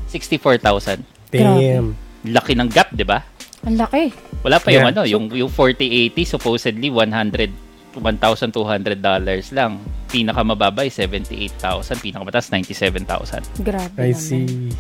64,000. 0.09 1.01
Damn. 1.29 1.97
Laki 2.25 2.53
ng 2.55 2.69
gap, 2.69 2.89
'di 2.91 3.05
ba? 3.05 3.21
Ang 3.65 3.77
laki. 3.77 4.13
Wala 4.41 4.57
pa 4.57 4.69
yung 4.71 4.85
Yeah. 4.85 4.93
ano, 4.93 5.03
yung 5.05 5.25
yung 5.33 5.49
4080 5.49 6.25
supposedly 6.27 6.89
100 6.89 7.53
$1,200 7.95 8.99
dollars 8.99 9.55
lang. 9.55 9.79
Pinakamababa 10.11 10.83
ay 10.83 10.91
78,000, 10.91 12.03
pinakamataas 12.03 12.51
97,000. 12.51 13.43
Grabe 13.63 13.99
I 14.03 14.11
naman. 14.11 14.19
see. 14.19 14.71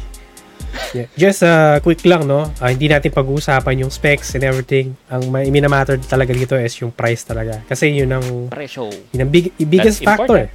Yeah. 0.94 1.06
Just 1.14 1.42
uh, 1.42 1.78
quick 1.80 2.02
lang, 2.06 2.26
no? 2.26 2.50
Ah, 2.58 2.70
hindi 2.70 2.86
natin 2.86 3.10
pag-uusapan 3.10 3.82
yung 3.86 3.90
specs 3.90 4.34
and 4.34 4.42
everything. 4.42 4.94
Ang 5.10 5.30
may 5.30 5.50
minamatter 5.50 5.98
talaga 6.02 6.34
dito 6.34 6.54
is 6.54 6.74
yung 6.78 6.90
price 6.90 7.26
talaga. 7.26 7.62
Kasi 7.66 7.94
yun 7.94 8.10
ang, 8.10 8.50
Presyo. 8.50 8.90
yun 9.10 9.26
ang 9.26 9.30
big, 9.30 9.50
biggest 9.58 10.02
That's 10.02 10.18
factor 10.18 10.46
eh. 10.46 10.50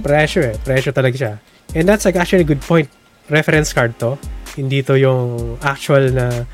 Pressure 0.00 0.52
eh. 0.52 0.56
Pressure 0.60 0.92
talaga 0.92 1.14
siya. 1.16 1.32
And 1.72 1.88
that's 1.88 2.04
like 2.04 2.16
actually 2.16 2.44
a 2.44 2.48
good 2.48 2.60
point. 2.60 2.88
Reference 3.30 3.72
card 3.72 3.94
to. 4.02 4.18
Hindi 4.58 4.82
to 4.82 4.98
yung 4.98 5.56
actual 5.62 6.10
na 6.10 6.44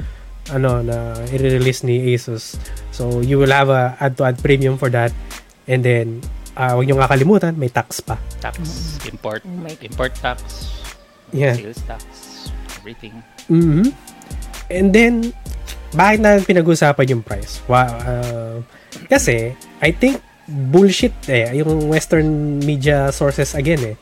ano 0.53 0.79
na 0.79 1.17
i-release 1.33 1.83
ni 1.83 2.15
Asus. 2.15 2.55
So 2.95 3.19
you 3.19 3.39
will 3.41 3.51
have 3.51 3.67
a 3.67 3.99
add-to-add 3.99 4.39
premium 4.39 4.79
for 4.79 4.93
that. 4.95 5.11
And 5.67 5.83
then 5.83 6.23
uh, 6.57 6.73
huwag 6.75 6.87
niyo 6.89 6.97
nga 6.99 7.11
kalimutan, 7.11 7.59
may 7.59 7.69
tax 7.69 8.01
pa. 8.01 8.17
Tax, 8.41 8.57
import, 9.11 9.45
Oh 9.45 9.69
import 9.85 10.15
tax, 10.17 10.71
Yeah. 11.35 11.59
sales 11.59 11.83
tax, 11.85 12.03
everything. 12.87 13.19
Mhm. 13.51 13.91
And 14.71 14.95
then, 14.95 15.35
bakit 15.91 16.23
na 16.23 16.39
pinag-usapan 16.39 17.19
yung 17.19 17.23
price? 17.27 17.59
Wa- 17.67 17.91
uh, 18.07 18.63
kasi, 19.11 19.59
I 19.83 19.91
think, 19.91 20.23
bullshit 20.47 21.15
eh, 21.27 21.51
yung 21.59 21.91
Western 21.91 22.63
media 22.63 23.11
sources 23.11 23.59
again 23.59 23.83
eh. 23.83 23.97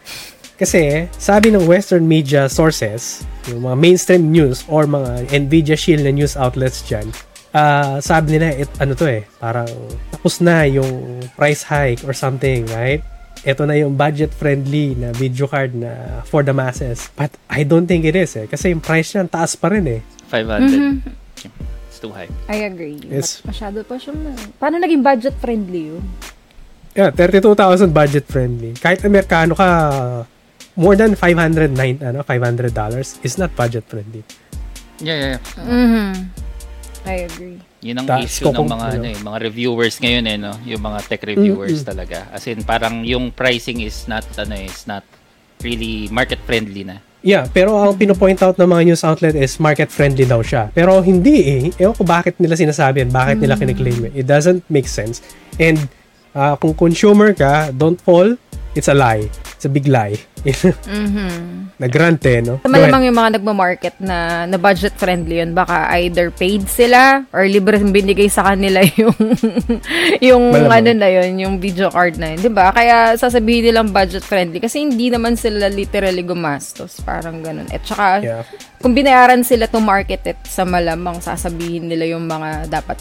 Kasi, 0.60 1.08
sabi 1.16 1.48
ng 1.50 1.64
Western 1.64 2.04
media 2.04 2.46
sources, 2.52 3.24
yung 3.48 3.64
mga 3.64 3.76
mainstream 3.80 4.28
news 4.28 4.62
or 4.68 4.84
mga 4.84 5.32
Nvidia 5.32 5.76
Shield 5.76 6.04
na 6.04 6.12
news 6.12 6.36
outlets 6.36 6.84
dyan, 6.84 7.08
ah, 7.56 7.98
sabi 8.04 8.36
nila, 8.36 8.52
it, 8.52 8.70
ano 8.78 8.92
to 8.92 9.08
eh, 9.08 9.24
parang 9.40 9.66
tapos 10.12 10.44
na 10.44 10.68
yung 10.68 11.24
price 11.34 11.64
hike 11.66 12.04
or 12.04 12.12
something, 12.12 12.68
right? 12.70 13.02
Ito 13.44 13.68
na 13.68 13.76
yung 13.76 13.92
budget-friendly 13.92 14.96
na 14.96 15.12
video 15.12 15.44
card 15.44 15.76
na 15.76 16.24
for 16.24 16.40
the 16.40 16.56
masses. 16.56 17.12
But 17.12 17.36
I 17.46 17.60
don't 17.62 17.84
think 17.84 18.08
it 18.08 18.16
is 18.16 18.32
eh. 18.34 18.48
Kasi 18.48 18.72
yung 18.72 18.80
price 18.80 19.12
niyan, 19.12 19.28
taas 19.28 19.52
pa 19.52 19.68
rin 19.68 19.84
eh. 19.84 20.00
500. 20.32 20.64
Mhm. 20.64 20.96
It's 21.86 22.00
too 22.00 22.08
high. 22.08 22.32
I 22.48 22.64
agree. 22.64 22.96
It's- 23.04 23.44
Masyado 23.44 23.84
pa 23.84 24.00
siyang... 24.00 24.16
Paano 24.56 24.80
naging 24.80 25.04
budget-friendly 25.04 25.82
yun? 25.92 26.04
Yeah, 26.96 27.12
32,000 27.12 27.92
budget-friendly. 27.92 28.80
Kahit 28.80 29.04
Amerikano 29.04 29.52
ka, 29.52 29.68
more 30.72 30.96
than 30.96 31.12
509 31.12 31.76
ano, 32.00 32.24
$500 32.24 32.72
dollars 32.72 33.20
is 33.20 33.36
not 33.36 33.52
budget-friendly. 33.52 34.24
Yeah, 35.04 35.36
yeah, 35.36 35.36
yeah. 35.36 35.68
Mhm. 35.68 36.10
I 37.04 37.28
agree. 37.28 37.60
Yun 37.84 38.00
ang 38.00 38.06
Tas 38.08 38.24
issue 38.24 38.48
ng 38.48 38.64
mga 38.64 38.86
ano. 38.88 38.96
ano, 38.96 39.06
eh, 39.12 39.18
mga 39.20 39.38
reviewers 39.44 39.94
ngayon 40.00 40.24
eh, 40.24 40.36
no? 40.40 40.52
Yung 40.64 40.80
mga 40.80 40.98
tech 41.04 41.22
reviewers 41.28 41.84
Mm-mm. 41.84 41.90
talaga. 41.92 42.18
As 42.32 42.48
in, 42.48 42.64
parang 42.64 43.04
yung 43.04 43.28
pricing 43.28 43.84
is 43.84 44.08
not, 44.08 44.24
ano, 44.40 44.56
eh, 44.56 44.72
is 44.72 44.88
not 44.88 45.04
really 45.60 46.08
market 46.08 46.40
friendly 46.48 46.88
na. 46.88 47.04
Yeah, 47.24 47.48
pero 47.48 47.80
ang 47.80 47.96
pinopoint 47.96 48.44
out 48.44 48.60
ng 48.60 48.68
mga 48.68 48.82
news 48.84 49.00
outlet 49.00 49.32
is 49.32 49.56
market-friendly 49.56 50.28
daw 50.28 50.44
siya. 50.44 50.68
Pero 50.76 51.00
hindi 51.00 51.40
eh. 51.40 51.62
Ewan 51.80 51.96
ko 51.96 52.04
bakit 52.04 52.36
nila 52.36 52.52
sinasabi 52.52 53.00
yan, 53.00 53.08
bakit 53.08 53.40
nila 53.40 53.56
kiniklaim 53.56 54.12
eh. 54.12 54.20
It 54.20 54.28
doesn't 54.28 54.60
make 54.68 54.84
sense. 54.84 55.24
And 55.56 55.88
ah, 56.36 56.60
kung 56.60 56.76
consumer 56.76 57.32
ka, 57.32 57.72
don't 57.72 57.96
fall, 57.96 58.36
it's 58.76 58.92
a 58.92 58.96
lie. 58.96 59.32
It's 59.56 59.64
a 59.64 59.72
big 59.72 59.88
lie. 59.88 60.20
Mhm. 60.44 61.74
Nagrant 61.74 62.20
eh, 62.22 62.38
no? 62.38 62.60
Malamang 62.62 63.02
yung 63.04 63.16
mga 63.16 63.30
nagmamarket 63.34 63.96
na, 63.98 64.44
na 64.44 64.54
budget-friendly 64.54 65.40
yun, 65.40 65.52
baka 65.52 65.88
either 65.98 66.28
paid 66.30 66.64
sila 66.64 67.24
or 67.30 67.42
libre 67.44 67.80
binigay 67.80 68.28
sa 68.28 68.44
kanila 68.44 68.78
yung 69.00 69.16
yung 70.20 70.44
Malamang. 70.50 70.84
ano 70.86 70.90
na 70.94 71.08
yun, 71.10 71.30
yung 71.38 71.54
video 71.56 71.88
card 71.88 72.14
na 72.14 72.30
yun. 72.30 72.38
'Di 72.38 72.50
ba 72.50 72.70
Kaya 72.70 73.14
sasabihin 73.14 73.66
nilang 73.66 73.90
budget-friendly 73.90 74.60
kasi 74.60 74.82
hindi 74.82 75.08
naman 75.08 75.34
sila 75.34 75.66
literally 75.66 76.22
gumastos. 76.22 77.00
Parang 77.00 77.40
ganun. 77.40 77.66
At 77.68 77.82
saka, 77.82 78.06
Yeah. 78.20 78.44
kung 78.78 78.92
binayaran 78.92 79.42
sila 79.42 79.64
to 79.64 79.78
market 79.78 80.22
it 80.24 80.38
sa 80.44 80.62
malamang 80.62 81.18
sasabihin 81.18 81.88
nila 81.88 82.04
yung 82.06 82.24
mga 82.24 82.68
dapat 82.70 83.00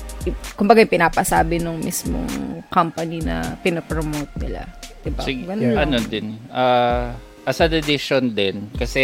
kumbaga 0.54 0.82
pinapasabi 0.82 1.60
nung 1.60 1.78
mismong 1.78 2.26
company 2.70 3.20
na 3.20 3.60
pinapromote 3.60 4.32
nila. 4.38 4.64
Diba? 5.02 5.22
Sig- 5.22 5.44
Ganun 5.44 5.62
Yeah. 5.62 5.76
lang. 5.76 5.84
ano 5.86 5.98
din, 6.06 6.26
ah, 6.50 7.12
as 7.44 7.60
an 7.60 7.76
addition 7.76 8.32
din, 8.32 8.72
kasi 8.80 9.04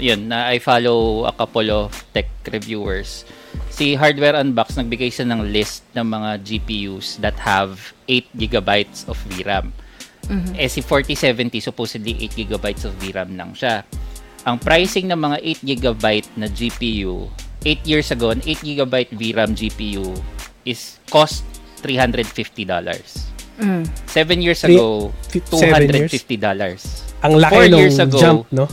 yun, 0.00 0.28
na 0.32 0.48
I 0.48 0.58
follow 0.58 1.28
a 1.28 1.32
couple 1.32 1.68
of 1.68 1.92
tech 2.16 2.28
reviewers. 2.48 3.28
Si 3.68 3.94
Hardware 3.94 4.40
Unbox, 4.40 4.80
nagbigay 4.80 5.12
siya 5.12 5.28
ng 5.28 5.52
list 5.52 5.84
ng 5.92 6.06
mga 6.06 6.30
GPUs 6.42 7.20
that 7.20 7.36
have 7.36 7.92
8 8.08 8.24
gigabytes 8.34 9.04
of 9.04 9.20
VRAM. 9.28 9.70
Eh 10.56 10.72
si 10.72 10.80
4070, 10.80 11.60
supposedly 11.60 12.16
8 12.24 12.40
gigabytes 12.40 12.88
of 12.88 12.96
VRAM 12.96 13.36
lang 13.36 13.52
siya. 13.52 13.84
Ang 14.48 14.56
pricing 14.60 15.12
ng 15.12 15.20
mga 15.20 15.36
8 15.60 15.68
gigabyte 15.68 16.28
na 16.40 16.48
GPU, 16.48 17.28
8 17.64 17.84
years 17.84 18.08
ago, 18.12 18.32
an 18.32 18.40
8 18.40 18.64
gigabyte 18.64 19.12
VRAM 19.12 19.52
GPU 19.52 20.16
is 20.64 20.96
cost 21.12 21.44
$350. 21.84 22.32
Mm. 23.60 23.84
7 24.08 24.40
years 24.40 24.64
ago, 24.64 25.12
fi- 25.28 25.44
seven 25.52 25.92
years? 25.92 26.12
$250. 26.24 27.03
Ang 27.24 27.40
laki 27.40 27.54
Four 27.56 27.64
nung 27.72 27.80
years 27.80 27.98
ago, 27.98 28.18
jump, 28.20 28.40
no? 28.52 28.68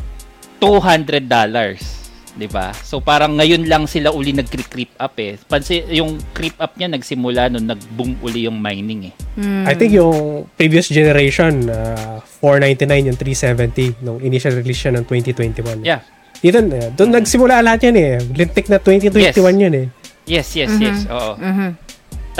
$200. 0.60 2.02
'di 2.32 2.48
ba? 2.48 2.72
So 2.84 3.04
parang 3.04 3.36
ngayon 3.36 3.68
lang 3.68 3.88
sila 3.88 4.12
uli 4.12 4.32
nag-creep 4.32 4.96
up 4.96 5.16
eh. 5.20 5.36
Pansin 5.36 5.84
yung 5.92 6.16
creep 6.32 6.56
up 6.64 6.76
niya 6.80 6.88
nagsimula 6.88 7.52
nung 7.52 7.68
nag-boom 7.68 8.16
uli 8.24 8.48
yung 8.48 8.56
mining 8.60 9.12
eh. 9.12 9.14
Mm. 9.36 9.66
I 9.68 9.74
think 9.76 9.92
yung 9.92 10.48
previous 10.56 10.88
generation, 10.88 11.68
uh, 11.68 12.24
499 12.40 13.12
yung 13.12 13.18
370 13.20 14.00
nung 14.04 14.20
initial 14.24 14.56
release 14.56 14.80
siya 14.80 14.96
ng 14.96 15.04
2021. 15.08 15.84
Yeah. 15.84 16.02
Dito, 16.42 16.58
uh, 16.58 16.90
doon 16.96 17.10
nagsimula 17.14 17.62
lahat 17.62 17.92
yan 17.92 17.96
eh. 18.00 18.12
Lintik 18.34 18.72
na 18.72 18.80
2021 18.80 19.64
yun 19.68 19.74
eh. 19.76 19.88
Yes, 20.26 20.56
yes, 20.56 20.72
Mhm. 20.72 20.82
yes. 20.82 21.00
Oo. 21.12 21.36
Mhm. 21.36 21.91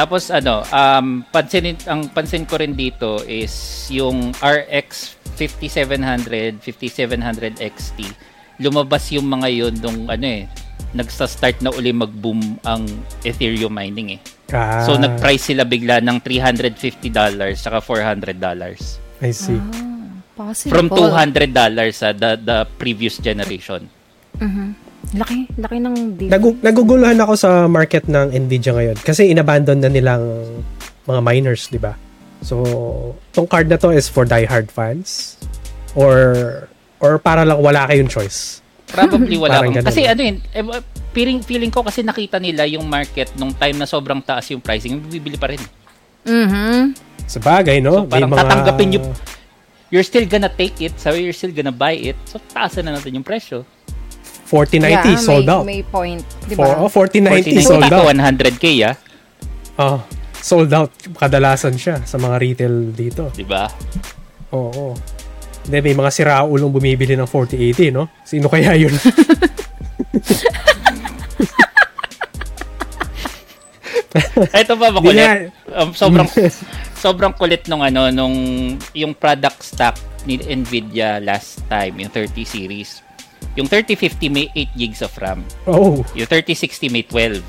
Tapos 0.02 0.34
ano, 0.34 0.66
um 0.66 1.22
pansin 1.30 1.78
ang 1.86 2.10
pansin 2.10 2.42
ko 2.50 2.58
rin 2.58 2.74
dito 2.74 3.22
is 3.30 3.86
yung 3.94 4.34
RX 4.42 5.14
5700, 5.38 6.58
5700 6.58 7.62
XT. 7.62 8.10
Lumabas 8.66 9.14
yung 9.14 9.30
mga 9.30 9.48
yun 9.54 9.78
nung 9.78 10.10
ano 10.10 10.26
eh 10.26 10.50
nagsa-start 10.98 11.62
na 11.62 11.70
uli 11.70 11.94
mag-boom 11.94 12.58
ang 12.66 12.90
Ethereum 13.22 13.70
mining 13.70 14.18
eh. 14.18 14.22
Ah, 14.50 14.82
So 14.90 14.98
nag-price 14.98 15.54
sila 15.54 15.70
bigla 15.70 16.02
ng 16.02 16.18
$350 16.18 16.82
saka 17.54 17.78
$400. 17.78 19.22
I 19.22 19.30
see. 19.30 19.62
Ah, 19.62 20.18
possible. 20.34 20.74
From 20.74 20.90
$200 20.90 21.54
sa 21.94 22.10
the, 22.10 22.42
the 22.42 22.66
previous 22.82 23.22
generation. 23.22 23.86
Mhm. 24.42 24.91
Laki, 25.12 25.50
laki 25.60 25.78
ng 25.82 25.96
deal. 26.16 26.32
Nagu- 26.32 26.60
naguguluhan 26.62 27.18
ako 27.20 27.34
sa 27.36 27.50
market 27.68 28.08
ng 28.08 28.32
Nvidia 28.32 28.72
ngayon 28.72 28.98
kasi 29.02 29.28
inabandon 29.28 29.82
na 29.82 29.90
nilang 29.92 30.24
mga 31.04 31.20
miners, 31.20 31.68
di 31.68 31.82
ba? 31.82 31.98
So, 32.42 32.64
tong 33.36 33.46
card 33.46 33.70
na 33.70 33.78
to 33.78 33.94
is 33.94 34.08
for 34.08 34.26
diehard 34.26 34.72
fans 34.72 35.38
or 35.94 36.34
or 37.02 37.18
para 37.22 37.46
lang 37.46 37.60
wala 37.60 37.86
kayong 37.90 38.10
choice. 38.10 38.62
Probably 38.92 39.40
wala 39.40 39.64
Parang 39.64 39.74
kasi 39.84 40.04
ano 40.04 40.22
yun, 40.22 40.38
eh, 40.52 40.64
feeling, 41.16 41.40
feeling 41.40 41.72
ko 41.72 41.80
kasi 41.84 42.04
nakita 42.04 42.40
nila 42.44 42.68
yung 42.68 42.88
market 42.88 43.32
nung 43.40 43.56
time 43.56 43.80
na 43.80 43.88
sobrang 43.88 44.20
taas 44.20 44.52
yung 44.52 44.60
pricing, 44.60 45.00
bibili 45.00 45.40
pa 45.40 45.48
rin. 45.48 45.62
Mhm. 46.28 46.94
Sa 47.26 47.40
bagay, 47.40 47.80
no? 47.80 48.04
So, 48.04 48.08
parang 48.08 48.30
May 48.30 48.36
mga- 48.36 48.42
tatanggapin 48.44 48.90
yung- 49.00 49.12
You're 49.92 50.08
still 50.08 50.24
gonna 50.24 50.48
take 50.48 50.80
it, 50.80 50.96
so 50.96 51.12
you're 51.12 51.36
still 51.36 51.52
gonna 51.52 51.76
buy 51.76 51.92
it, 51.92 52.16
so 52.24 52.40
taasan 52.56 52.88
na 52.88 52.96
natin 52.96 53.12
yung 53.12 53.28
presyo. 53.28 53.68
4090 54.52 54.84
Yeah, 54.84 55.16
sold 55.16 55.48
may, 55.48 55.54
out. 55.56 55.64
May 55.64 55.82
point, 55.82 56.20
di 56.44 56.60
For, 56.60 56.68
ba? 56.68 56.84
oh, 56.84 56.92
4090 56.92 57.64
49 57.64 57.64
sold 57.64 57.88
out. 57.88 58.06
100k 58.12 58.66
ah, 58.84 58.96
Oh, 59.80 59.98
sold 60.36 60.72
out. 60.76 60.92
Kadalasan 61.16 61.80
siya 61.80 62.04
sa 62.04 62.20
mga 62.20 62.36
retail 62.36 62.92
dito. 62.92 63.32
di 63.32 63.48
ba? 63.48 63.72
Oo. 64.52 64.92
Hindi, 65.64 65.78
may 65.80 65.96
mga 65.96 66.12
siraulong 66.12 66.68
bumibili 66.68 67.16
ng 67.16 67.30
4080, 67.30 67.96
no? 67.96 68.12
Sino 68.28 68.52
kaya 68.52 68.76
yun? 68.76 68.92
Ito 74.52 74.76
ba 74.76 74.92
makulit? 74.92 75.54
Um, 75.72 75.96
sobrang 75.96 76.28
sobrang 77.04 77.34
kulit 77.34 77.66
nung 77.72 77.80
ano 77.80 78.12
nung 78.12 78.36
yung 78.92 79.16
product 79.16 79.64
stock 79.64 79.96
ni 80.28 80.38
Nvidia 80.38 81.18
last 81.24 81.64
time, 81.72 81.98
yung 81.98 82.12
30 82.12 82.44
series. 82.46 83.02
Yung 83.56 83.68
3050 83.68 84.32
may 84.32 84.48
8 84.56 84.80
gigs 84.80 85.02
of 85.04 85.12
RAM. 85.20 85.44
Oh, 85.68 86.04
Yung 86.16 86.28
3060 86.28 86.88
may 86.88 87.04
12. 87.04 87.44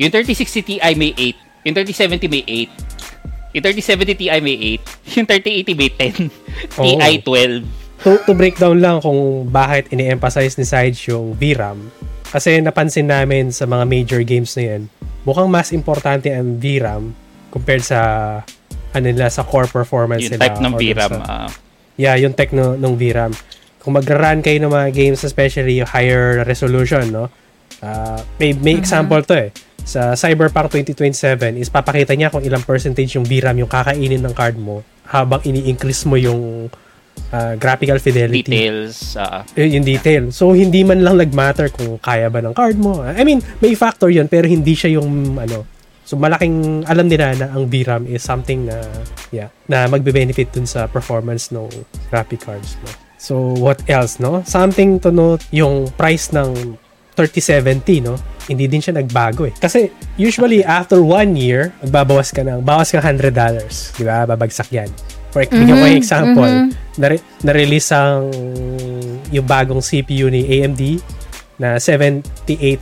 Yung 0.00 0.08
3060 0.08 0.64
Ti 0.64 0.74
may 0.96 1.12
8. 1.12 1.68
Yung 1.68 1.74
3070 1.76 2.32
may 2.32 2.42
8. 2.44 3.52
Yung 3.52 3.62
3070 3.62 4.16
Ti 4.16 4.26
may 4.40 4.56
8. 4.80 4.80
Yung 5.20 5.26
3080 5.28 5.76
may 5.76 5.90
10. 5.92 6.30
Oh. 6.80 6.84
Ti 6.96 7.20
12. 7.20 7.64
to, 8.00 8.16
to 8.24 8.32
break 8.32 8.56
down 8.56 8.80
lang 8.80 9.00
kung 9.00 9.48
bakit 9.48 9.88
ini-emphasize 9.92 10.56
ni 10.56 10.64
Sage 10.64 11.08
yung 11.08 11.36
VRAM. 11.36 11.92
Kasi 12.24 12.60
napansin 12.60 13.08
namin 13.08 13.48
sa 13.50 13.64
mga 13.64 13.84
major 13.84 14.22
games 14.22 14.56
na 14.56 14.62
yan, 14.64 14.82
mukhang 15.24 15.48
mas 15.48 15.72
importante 15.72 16.28
ang 16.28 16.56
VRAM 16.56 17.12
compared 17.50 17.82
sa 17.82 18.00
ano 18.90 19.04
nila 19.04 19.28
sa 19.28 19.42
core 19.42 19.68
performance 19.68 20.24
Yung 20.24 20.36
nila. 20.36 20.42
type 20.46 20.58
ng 20.60 20.72
VRAM. 20.74 21.12
sa- 21.12 21.26
ah. 21.26 21.48
yeah, 21.96 22.16
yung 22.16 22.32
tech 22.32 22.52
no, 22.52 22.72
ng 22.74 22.94
VRAM. 22.96 23.32
Kung 23.80 23.96
magra-run 23.96 24.44
kayo 24.44 24.60
ng 24.60 24.72
mga 24.72 24.88
games, 24.92 25.24
especially 25.24 25.80
yung 25.80 25.88
higher 25.88 26.44
resolution, 26.44 27.08
no? 27.08 27.32
Ah, 27.80 28.20
may 28.36 28.52
may 28.52 28.76
example 28.76 29.24
to 29.24 29.48
eh. 29.48 29.50
Sa 29.88 30.12
Cyberpunk 30.12 30.68
2027 30.68 31.56
is 31.56 31.72
papakita 31.72 32.12
niya 32.12 32.28
kung 32.28 32.44
ilang 32.44 32.60
percentage 32.60 33.16
yung 33.16 33.24
VRAM 33.24 33.56
yung 33.56 33.72
kakainin 33.72 34.20
ng 34.20 34.36
card 34.36 34.60
mo 34.60 34.84
habang 35.08 35.40
ini-increase 35.42 36.04
mo 36.04 36.20
yung 36.20 36.68
ah, 37.32 37.56
graphical 37.56 37.96
fidelity. 37.96 38.44
details. 38.44 39.16
Yun 39.56 39.80
yung 39.80 39.86
detail. 39.86 40.22
So, 40.30 40.52
hindi 40.52 40.84
man 40.84 41.00
lang 41.00 41.16
nag-matter 41.16 41.72
kung 41.72 41.96
kaya 41.98 42.28
ba 42.28 42.44
ng 42.44 42.52
card 42.52 42.76
mo. 42.76 43.00
I 43.02 43.24
mean, 43.24 43.40
may 43.64 43.72
factor 43.74 44.12
yun, 44.12 44.28
pero 44.28 44.44
hindi 44.44 44.76
siya 44.76 45.00
yung, 45.00 45.40
ano, 45.40 45.64
so 46.04 46.20
malaking, 46.20 46.84
alam 46.84 47.08
nila 47.08 47.34
na 47.34 47.46
ang 47.50 47.66
VRAM 47.66 48.06
is 48.06 48.22
something 48.22 48.68
na, 48.68 48.76
yeah, 49.32 49.50
na 49.66 49.88
magbe-benefit 49.88 50.52
dun 50.52 50.68
sa 50.68 50.86
performance 50.86 51.50
ng 51.50 51.66
graphic 52.12 52.44
cards 52.44 52.76
mo. 52.84 53.09
So, 53.20 53.52
what 53.60 53.84
else, 53.84 54.16
no? 54.16 54.40
Something 54.48 54.96
to 55.04 55.12
note, 55.12 55.44
yung 55.52 55.92
price 56.00 56.32
ng 56.32 56.80
3070, 57.12 58.00
no? 58.00 58.16
Hindi 58.48 58.64
din 58.64 58.80
siya 58.80 58.96
nagbago 58.96 59.44
eh. 59.44 59.52
Kasi, 59.52 59.92
usually, 60.16 60.64
after 60.64 61.04
one 61.04 61.36
year, 61.36 61.76
magbabawas 61.84 62.32
ka 62.32 62.40
ng, 62.40 62.64
bawas 62.64 62.88
ka 62.88 63.04
$100. 63.04 63.28
Di 64.00 64.08
ba? 64.08 64.24
Babagsak 64.24 64.72
yan. 64.72 64.88
For, 65.30 65.44
bigyan 65.44 65.76
ko 65.76 65.84
yung 65.84 66.00
example, 66.00 66.72
nare- 66.96 67.22
na-release 67.44 67.92
ang 67.92 68.32
yung 69.30 69.46
bagong 69.46 69.84
CPU 69.84 70.32
ni 70.32 70.42
AMD 70.58 70.82
na 71.60 71.76
7800 71.76 72.80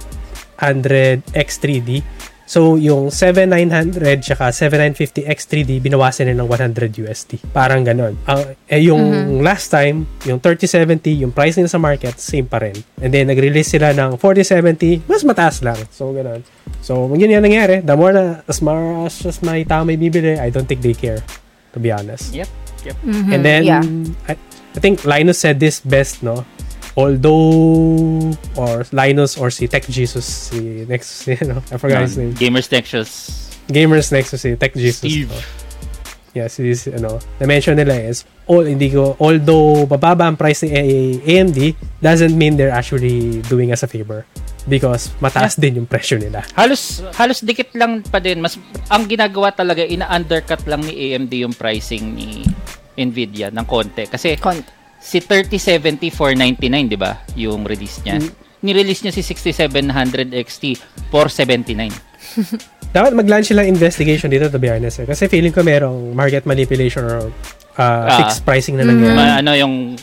X3D. 1.34 2.00
So, 2.48 2.80
yung 2.80 3.12
7900 3.12 4.24
tsaka 4.24 4.48
7950 4.56 5.28
X3D, 5.28 5.84
binawasan 5.84 6.32
nila 6.32 6.40
ng 6.40 6.48
100 6.48 6.96
USD. 6.96 7.44
Parang 7.52 7.84
ganon. 7.84 8.16
Ang, 8.24 8.56
eh, 8.64 8.80
yung 8.88 9.44
last 9.44 9.68
time, 9.68 10.08
yung 10.24 10.40
3070, 10.40 11.28
yung 11.28 11.32
pricing 11.36 11.68
sa 11.68 11.76
market, 11.76 12.16
same 12.16 12.48
pa 12.48 12.64
rin. 12.64 12.72
And 13.04 13.12
then, 13.12 13.28
nag-release 13.28 13.76
sila 13.76 13.92
ng 13.92 14.16
4070, 14.16 15.04
mas 15.04 15.28
mataas 15.28 15.60
lang. 15.60 15.76
So, 15.92 16.08
ganon. 16.16 16.40
So, 16.80 17.12
yun 17.12 17.36
yung 17.36 17.44
nangyari. 17.44 17.84
The 17.84 17.92
more 17.92 18.16
na, 18.16 18.40
as 18.48 18.64
much 18.64 19.28
as 19.28 19.44
may 19.44 19.68
tao 19.68 19.84
may 19.84 20.00
bibili, 20.00 20.40
I 20.40 20.48
don't 20.48 20.64
think 20.64 20.80
they 20.80 20.96
care. 20.96 21.20
To 21.76 21.78
be 21.78 21.92
honest. 21.92 22.32
Yep. 22.32 22.48
Yep. 22.88 22.96
Mhm. 23.04 23.28
And 23.28 23.40
then, 23.44 23.60
yeah. 23.68 23.84
I, 24.24 24.40
I 24.72 24.78
think 24.80 25.04
Linus 25.04 25.36
said 25.36 25.60
this 25.60 25.84
best, 25.84 26.24
no? 26.24 26.48
Although, 26.98 28.34
or 28.58 28.82
Linus 28.90 29.38
or 29.38 29.54
si 29.54 29.70
Tech 29.70 29.86
Jesus, 29.86 30.50
si 30.50 30.82
Nexus, 30.82 31.30
you 31.30 31.46
know, 31.46 31.62
I 31.70 31.78
forgot 31.78 32.02
his 32.02 32.18
name. 32.18 32.34
Gamers 32.34 32.66
Nexus. 32.66 33.54
Gamers 33.70 34.10
Nexus, 34.10 34.42
si 34.42 34.58
Tech 34.58 34.74
Jesus. 34.74 34.98
Steve. 34.98 35.30
no? 35.30 35.38
Yeah, 36.34 36.50
si, 36.50 36.74
si 36.74 36.90
ano, 36.90 37.22
na-mention 37.38 37.78
nila 37.78 37.94
is, 38.02 38.26
all, 38.50 38.66
hindi 38.66 38.90
ko, 38.90 39.14
although 39.22 39.86
bababa 39.86 40.26
ang 40.26 40.34
price 40.34 40.66
ni 40.66 41.22
AMD, 41.22 41.78
doesn't 42.02 42.34
mean 42.34 42.58
they're 42.58 42.74
actually 42.74 43.46
doing 43.46 43.70
us 43.70 43.86
a 43.86 43.88
favor. 43.88 44.26
Because 44.68 45.14
mataas 45.22 45.56
din 45.56 45.80
yung 45.80 45.88
presyo 45.88 46.20
nila. 46.20 46.44
Halos 46.52 47.00
halos 47.16 47.40
dikit 47.40 47.72
lang 47.72 48.04
pa 48.04 48.20
din. 48.20 48.44
Mas 48.44 48.60
ang 48.92 49.08
ginagawa 49.08 49.48
talaga 49.48 49.80
ina-undercut 49.80 50.68
lang 50.68 50.84
ni 50.84 51.14
AMD 51.14 51.32
yung 51.40 51.56
pricing 51.56 52.12
ni 52.12 52.44
Nvidia 52.98 53.48
ng 53.48 53.64
konti 53.64 54.04
kasi 54.10 54.36
Con- 54.36 54.66
si 54.98 55.22
3070 55.22 56.10
499, 56.10 56.90
'di 56.90 56.98
ba? 56.98 57.22
Yung 57.34 57.64
release 57.64 58.02
niya. 58.02 58.18
Mm. 58.18 58.30
Ni-release 58.58 59.06
niya 59.06 59.14
si 59.14 59.22
6700 59.22 60.34
XT 60.34 60.64
479. 61.14 61.94
Dapat 62.90 63.12
mag-launch 63.14 63.54
sila 63.54 63.62
investigation 63.62 64.26
dito, 64.26 64.50
to 64.50 64.58
be 64.58 64.66
honest. 64.66 64.98
Eh. 64.98 65.06
Kasi 65.06 65.30
feeling 65.30 65.54
ko 65.54 65.62
merong 65.62 66.10
market 66.10 66.42
manipulation 66.42 67.04
or 67.04 67.30
uh, 67.78 68.10
Ah. 68.10 68.18
fixed 68.18 68.42
pricing 68.42 68.74
na 68.74 68.82
nangyari. 68.82 69.14
Ma- 69.14 69.38
ano 69.38 69.54
yung 69.54 69.94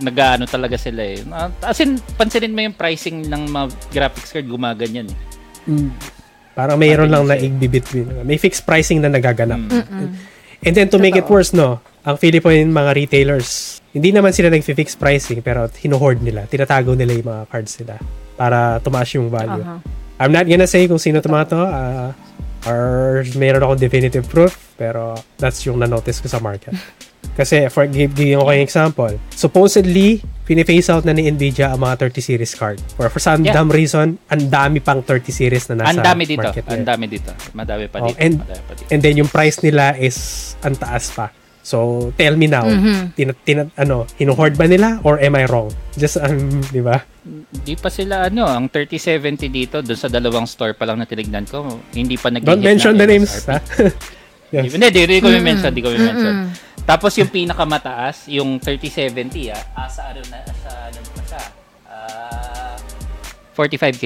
nag-ano 0.00 0.48
talaga 0.48 0.80
sila 0.80 1.04
eh. 1.04 1.20
Ah, 1.28 1.52
As 1.60 1.76
in, 1.84 2.00
pansinin 2.16 2.56
mo 2.56 2.64
yung 2.64 2.72
pricing 2.72 3.28
ng 3.28 3.42
mga 3.52 3.66
graphics 3.92 4.32
card 4.32 4.48
gumaganyan 4.48 5.12
eh. 5.12 5.18
Mm. 5.68 5.90
Parang 6.52 6.76
mayroon 6.80 7.12
lang 7.12 7.24
na 7.24 7.36
Mabilis 7.36 7.68
between. 7.68 8.08
May 8.24 8.36
fixed 8.36 8.64
pricing 8.64 9.04
na 9.04 9.12
nagaganap. 9.12 9.68
Mm. 9.68 10.16
And 10.62 10.72
then 10.72 10.88
to 10.88 10.96
make 10.96 11.12
it 11.12 11.28
worse, 11.28 11.52
no, 11.52 11.80
ang 12.02 12.16
Philippine 12.18 12.66
mga 12.66 12.90
retailers, 12.98 13.78
hindi 13.94 14.10
naman 14.10 14.34
sila 14.34 14.50
nag-fix 14.50 14.98
pricing 14.98 15.38
pero 15.40 15.70
hinuhoard 15.70 16.18
nila. 16.18 16.46
Tinatago 16.50 16.98
nila 16.98 17.14
yung 17.14 17.28
mga 17.28 17.42
cards 17.46 17.78
nila 17.78 17.94
para 18.34 18.82
tumaas 18.82 19.10
yung 19.14 19.30
value. 19.30 19.62
Aha. 19.62 19.78
I'm 20.18 20.30
not 20.34 20.46
gonna 20.46 20.66
say 20.66 20.86
kung 20.86 20.98
sino 20.98 21.22
tumato 21.22 21.54
to, 21.54 21.62
uh, 21.66 22.10
or 22.66 23.22
mayroon 23.34 23.62
akong 23.62 23.78
definitive 23.78 24.26
proof, 24.26 24.54
pero 24.78 25.18
that's 25.34 25.62
yung 25.66 25.78
na-notice 25.78 26.22
ko 26.22 26.30
sa 26.30 26.38
market. 26.38 26.74
Kasi, 27.38 27.70
for 27.70 27.86
give, 27.86 28.12
give 28.12 28.34
ko 28.34 28.44
kayong 28.44 28.66
example, 28.66 29.12
supposedly, 29.30 30.20
piniface 30.44 30.90
out 30.90 31.06
na 31.06 31.14
ni 31.14 31.30
Nvidia 31.30 31.70
ang 31.70 31.80
mga 31.80 32.10
30 32.10 32.18
series 32.20 32.52
card. 32.52 32.82
For, 32.98 33.06
for 33.08 33.22
some 33.22 33.46
Yeah. 33.46 33.54
dumb 33.56 33.70
reason, 33.70 34.18
ang 34.26 34.42
dami 34.50 34.82
pang 34.82 35.00
30 35.00 35.30
series 35.30 35.64
na 35.70 35.80
nasa 35.80 35.96
Ang 35.96 36.02
dami 36.02 36.22
dito. 36.26 36.42
market. 36.42 36.66
Ang 36.66 36.84
dami 36.84 37.06
dito. 37.06 37.30
Madami 37.54 37.86
pa 37.88 38.02
Oh, 38.02 38.10
dito. 38.10 38.18
and- 38.20 38.42
madami 38.42 38.62
pa 38.66 38.72
dito. 38.74 38.88
And 38.90 39.00
then, 39.00 39.14
yung 39.16 39.30
price 39.30 39.62
nila 39.62 39.94
is 39.96 40.16
ang 40.60 40.74
taas 40.76 41.08
pa. 41.14 41.30
So, 41.62 42.10
tell 42.18 42.34
me 42.34 42.50
now, 42.50 42.66
tina, 43.14 43.32
tina, 43.46 43.70
ano, 43.78 44.02
hinuhoard 44.18 44.58
ba 44.58 44.66
nila 44.66 44.98
or 45.06 45.22
am 45.22 45.38
I 45.38 45.46
wrong? 45.46 45.70
Just, 45.94 46.18
um, 46.18 46.58
di 46.74 46.82
ba? 46.82 47.06
Di 47.54 47.78
pa 47.78 47.86
sila 47.86 48.26
ano, 48.26 48.50
ang 48.50 48.66
3070 48.66 49.46
dito, 49.46 49.78
doon 49.78 49.94
sa 49.94 50.10
dalawang 50.10 50.42
store 50.50 50.74
pa 50.74 50.90
lang 50.90 50.98
na 50.98 51.06
tinignan 51.06 51.46
ko, 51.46 51.78
hindi 51.94 52.18
pa 52.18 52.34
nag 52.34 52.42
Don't 52.42 52.66
mention 52.66 52.98
the 52.98 53.06
names, 53.06 53.46
ha? 53.46 53.62
yes. 54.54 54.74
Hindi, 54.74 54.90
di, 54.90 55.00
di 55.06 55.22
ko 55.22 55.30
mention, 55.30 55.70
di 55.70 55.82
ko 55.86 55.94
mention. 55.94 56.50
Tapos 56.82 57.14
yung 57.14 57.30
pinakamataas, 57.30 58.26
yung 58.26 58.58
3070 58.58 59.54
ah, 59.54 59.86
ah 59.86 59.86
sa 59.86 60.10
ano 60.10 60.18
na, 60.26 60.42
sa 60.66 60.70
ano 60.90 60.98
pa 61.14 61.22
siya, 61.30 61.42
ah, 61.86 62.74
45k. 63.54 64.04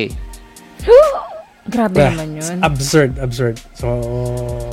Grabe 1.67 1.99
Ah, 1.99 2.11
naman 2.11 2.29
yun. 2.35 2.59
Absurd, 2.61 3.19
absurd. 3.19 3.57
So, 3.75 3.87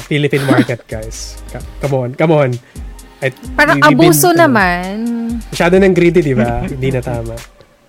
Philippine 0.03 0.45
market, 0.45 0.85
guys. 0.91 1.41
Come 1.81 1.93
on, 1.95 2.09
come 2.13 2.31
on. 2.31 2.49
At 3.17 3.33
Parang 3.55 3.77
we- 3.77 3.83
been, 3.83 4.11
abuso 4.11 4.29
ano, 4.29 4.39
naman. 4.45 4.93
Masyado 5.49 5.75
ng 5.75 5.93
greedy, 5.93 6.21
di 6.21 6.33
ba? 6.33 6.61
Hindi 6.69 6.89
na 6.89 7.01
tama. 7.01 7.33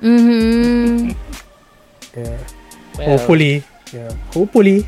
Mhm. 0.00 1.10
Yeah. 2.14 2.38
Well, 2.94 3.06
Hopefully, 3.10 3.52
yeah. 3.90 4.12
Hopefully, 4.30 4.86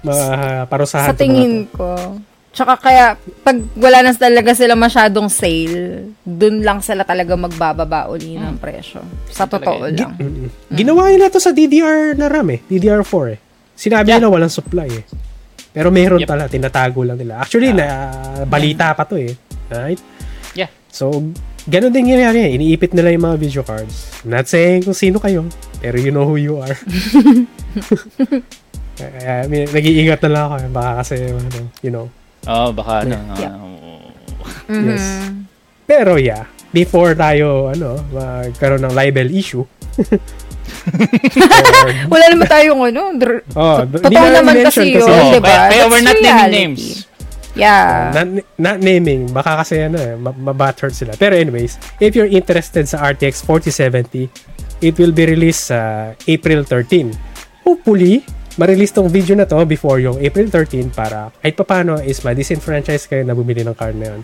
maparusahan 0.00 1.10
Sa 1.10 1.18
tingin 1.18 1.66
ko. 1.68 2.16
Tsaka 2.52 2.76
kaya, 2.78 3.16
pag 3.40 3.56
wala 3.74 4.04
na 4.04 4.12
talaga 4.12 4.52
sila 4.52 4.76
masyadong 4.76 5.26
sale, 5.26 6.04
dun 6.20 6.60
lang 6.60 6.84
sila 6.84 7.00
talaga 7.00 7.32
magbababa 7.32 8.06
uli 8.06 8.36
ng 8.36 8.60
presyo. 8.60 9.00
Sa 9.26 9.48
totoo 9.48 9.88
Talaga 9.88 10.04
lang. 10.04 10.12
Mm-mm. 10.14 10.48
Ginawa 10.68 11.08
nila 11.08 11.26
to 11.26 11.40
sa 11.40 11.48
DDR 11.48 12.12
na 12.12 12.28
RAM 12.28 12.52
eh. 12.52 12.60
DDR4 12.62 13.24
eh. 13.26 13.38
Sinabi 13.72 14.06
Yeah. 14.06 14.20
nila 14.20 14.28
walang 14.28 14.52
supply 14.52 14.84
eh. 14.84 15.04
Pero 15.72 15.88
meron 15.88 16.20
Yep. 16.20 16.28
pala, 16.28 16.44
tinatago 16.46 17.00
lang 17.00 17.16
nila. 17.16 17.40
Actually, 17.40 17.72
na 17.72 18.12
balita 18.44 18.92
pa 18.92 19.08
to 19.08 19.16
eh. 19.16 19.32
Right? 19.66 19.96
Yeah. 20.52 20.68
So, 20.92 21.08
ganun 21.64 21.88
din 21.88 22.04
nangyayari 22.04 22.44
eh. 22.46 22.50
Iniipit 22.52 22.92
nila 22.92 23.08
yung 23.08 23.24
mga 23.26 23.36
video 23.40 23.64
cards. 23.64 24.12
Not 24.22 24.44
saying 24.44 24.84
kung 24.84 24.92
sino 24.92 25.16
kayo, 25.16 25.48
pero 25.80 25.96
you 25.96 26.12
know 26.12 26.28
who 26.28 26.36
you 26.36 26.60
are. 26.60 26.76
Kaya, 28.92 29.40
I 29.40 29.48
mean, 29.48 29.66
nag-iingat 29.66 30.20
na 30.20 30.30
lang 30.30 30.42
ako. 30.44 30.54
eh. 30.58 30.68
Baka 30.68 30.90
kasi, 31.00 31.14
ano, 31.32 31.60
you 31.80 31.88
know. 31.88 32.12
Oh, 32.44 32.70
baka 32.72 33.04
ano. 33.04 33.14
Yeah. 33.36 33.54
ah, 33.54 33.70
Mhm. 34.66 34.86
Yes. 34.88 35.04
Pero 35.84 36.16
yeah, 36.16 36.44
before 36.70 37.14
tayo, 37.14 37.68
ano, 37.68 38.00
magkaroon 38.08 38.82
ng 38.82 38.94
libel 38.94 39.28
issue, 39.28 39.62
or- 39.62 40.20
Wala 42.12 42.24
naman 42.28 42.46
tayong 42.48 42.80
ano. 42.82 43.02
Dr- 43.14 43.44
Oh, 43.52 43.84
totoo 43.84 44.10
na 44.10 44.30
naman 44.34 44.54
kasi 44.62 44.90
kasi- 44.90 44.94
yun, 44.96 45.04
Oo, 45.04 45.30
di 45.30 45.38
ba? 45.38 45.46
kaya- 45.46 45.68
kaya 45.70 45.84
we're 45.86 46.00
not 46.00 46.14
naming 46.14 46.24
reality. 46.24 46.54
names. 46.56 46.82
Yeah. 47.52 48.16
not, 48.16 48.26
not 48.56 48.76
naming, 48.80 49.28
baka 49.28 49.60
kasi 49.60 49.76
ano 49.78 50.00
eh, 50.00 50.16
ma- 50.16 50.32
ma-butthurt 50.32 50.96
sila. 50.96 51.12
Pero 51.14 51.36
anyways, 51.36 51.76
if 52.00 52.16
you're 52.16 52.30
interested 52.30 52.88
sa 52.88 53.04
RTX 53.04 53.44
4070, 53.44 54.32
it 54.80 54.96
will 54.96 55.12
be 55.12 55.28
released 55.28 55.68
sa 55.68 56.12
April 56.24 56.64
13. 56.64 57.12
Hopefully, 57.62 58.24
ma-release 58.60 58.92
tong 58.92 59.08
video 59.08 59.32
na 59.32 59.48
to 59.48 59.56
before 59.64 59.96
yung 60.02 60.20
April 60.20 60.48
13 60.50 60.92
para 60.92 61.32
kahit 61.40 61.54
papano 61.56 61.96
is 62.00 62.20
ma-disenfranchise 62.20 63.08
kayo 63.08 63.22
na 63.24 63.32
bumili 63.32 63.64
ng 63.64 63.76
card 63.76 63.96
na 63.96 64.16
yun. 64.16 64.20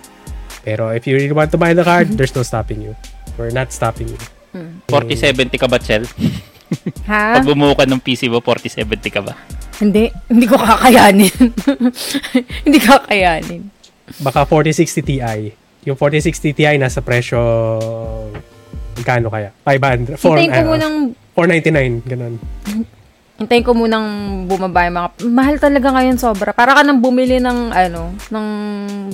Pero 0.67 0.93
if 0.93 1.09
you 1.09 1.17
really 1.17 1.33
want 1.33 1.49
to 1.49 1.59
buy 1.61 1.73
the 1.73 1.85
card, 1.85 2.13
there's 2.19 2.35
no 2.37 2.45
stopping 2.45 2.85
you. 2.85 2.93
We're 3.41 3.55
not 3.55 3.73
stopping 3.73 4.11
you. 4.11 4.21
4070 4.91 5.57
ka 5.57 5.67
ba, 5.71 5.79
Chel? 5.79 6.05
Ha? 7.09 7.25
Pag 7.41 7.47
bumuo 7.47 7.73
ka 7.73 7.89
ng 7.89 8.01
PC 8.03 8.29
mo, 8.29 8.45
4070 8.45 9.15
ka 9.15 9.21
ba? 9.25 9.33
Hindi. 9.79 10.11
Hindi 10.27 10.47
ko 10.51 10.59
kakayanin. 10.59 11.37
hindi 12.67 12.79
kakayanin. 12.83 13.63
Baka 14.25 14.45
4060 14.45 15.09
Ti. 15.09 15.17
Yung 15.87 15.97
4060 15.97 16.53
Ti 16.59 16.75
nasa 16.77 17.01
presyo 17.01 17.39
magkano 18.99 19.31
kaya? 19.31 19.55
500. 19.63 20.19
4, 20.19 20.21
Hintayin 20.21 20.51
ko 20.51 20.59
ano, 20.59 20.71
munang 20.75 20.97
499, 21.33 22.11
ganun. 22.11 22.35
Hintayin 23.39 23.63
ko 23.63 23.71
munang 23.71 24.07
bumaba 24.45 24.83
yung 24.83 24.97
mga... 24.97 25.09
Mahal 25.25 25.57
talaga 25.57 25.95
ngayon 25.95 26.19
sobra. 26.19 26.51
Para 26.51 26.75
ka 26.75 26.83
nang 26.83 26.99
bumili 26.99 27.39
ng, 27.39 27.71
ano, 27.71 28.11
ng 28.29 28.47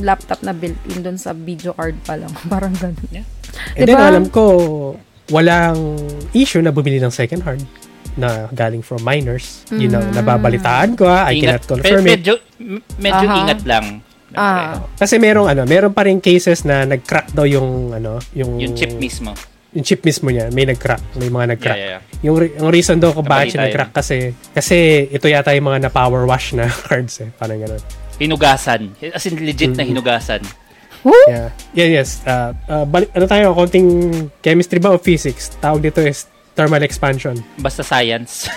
laptop 0.00 0.40
na 0.40 0.50
built-in 0.50 1.04
doon 1.04 1.16
sa 1.16 1.30
video 1.30 1.70
card 1.70 1.92
pa 2.00 2.16
lang. 2.16 2.32
Parang 2.48 2.72
ganun. 2.72 3.04
And 3.12 3.24
then 3.78 3.92
Diba? 3.92 4.08
alam 4.08 4.26
ko, 4.26 4.44
walang 5.28 6.00
issue 6.32 6.58
na 6.58 6.72
bumili 6.72 6.96
ng 6.98 7.12
second 7.12 7.44
hand 7.44 7.68
na 8.16 8.48
galing 8.50 8.80
from 8.80 9.04
miners. 9.04 9.60
Yun 9.68 9.92
ang 9.92 10.06
Mm. 10.08 10.16
nababalitaan 10.16 10.90
ko 10.94 11.04
ha. 11.04 11.28
I 11.28 11.37
cannot 11.37 11.60
Ingat- 11.60 11.68
confirm 11.68 12.00
me- 12.00 12.08
it. 12.08 12.12
medyo, 12.16 12.32
m- 12.56 12.82
medyo 12.96 13.26
Aha. 13.26 13.37
ingat 13.38 13.60
lang. 13.64 13.87
Ah. 14.32 14.82
Kasi 14.96 15.14
merong 15.16 15.46
ano, 15.46 15.62
meron 15.62 15.92
pa 15.92 16.02
rin 16.02 16.18
cases 16.18 16.64
na 16.64 16.82
nag-crack 16.82 17.30
daw 17.30 17.44
yung 17.44 17.92
ano, 17.92 18.18
yung 18.32 18.56
Yung 18.56 18.72
chip 18.72 18.96
mismo. 18.96 19.30
Yung 19.74 19.82
chip 19.82 20.00
mismo 20.00 20.30
niya, 20.30 20.54
may 20.54 20.62
nag-crack, 20.64 21.02
may 21.18 21.26
mga 21.26 21.58
nag-crack. 21.58 21.78
Yeah, 21.78 21.98
yeah, 21.98 22.22
Yung, 22.22 22.37
re- 22.38 22.54
yung 22.54 22.70
reason 22.70 22.96
daw 22.96 23.10
kung 23.10 23.26
bakit 23.26 23.52
siya 23.52 23.66
nag-crack 23.66 23.90
kasi 23.90 24.30
kasi 24.54 24.76
ito 25.10 25.26
yata 25.26 25.50
yung 25.50 25.66
mga 25.66 25.78
na 25.82 25.90
power 25.90 26.22
wash 26.24 26.54
na 26.54 26.70
cards 26.87 27.18
eh, 27.20 27.28
parang 27.34 27.58
ganun. 27.58 27.82
Hinugasan. 28.16 28.94
As 29.10 29.26
in, 29.26 29.34
legit 29.37 29.74
na 29.74 29.82
Mm. 29.82 29.90
hinugasan. 29.90 30.42
Yeah. 31.28 31.50
Yeah, 31.74 31.88
yes. 31.92 32.22
Uh, 32.24 32.54
uh, 32.64 32.87
balik, 32.87 33.12
ano 33.12 33.26
tayo, 33.26 33.52
konting 33.52 33.88
chemistry 34.40 34.78
ba 34.78 34.94
o 34.94 34.96
physics? 34.96 35.52
Tawag 35.58 35.82
dito 35.82 36.00
is 36.00 36.24
thermal 36.54 36.80
expansion. 36.80 37.37
Basta 37.58 37.82
science. 37.82 38.46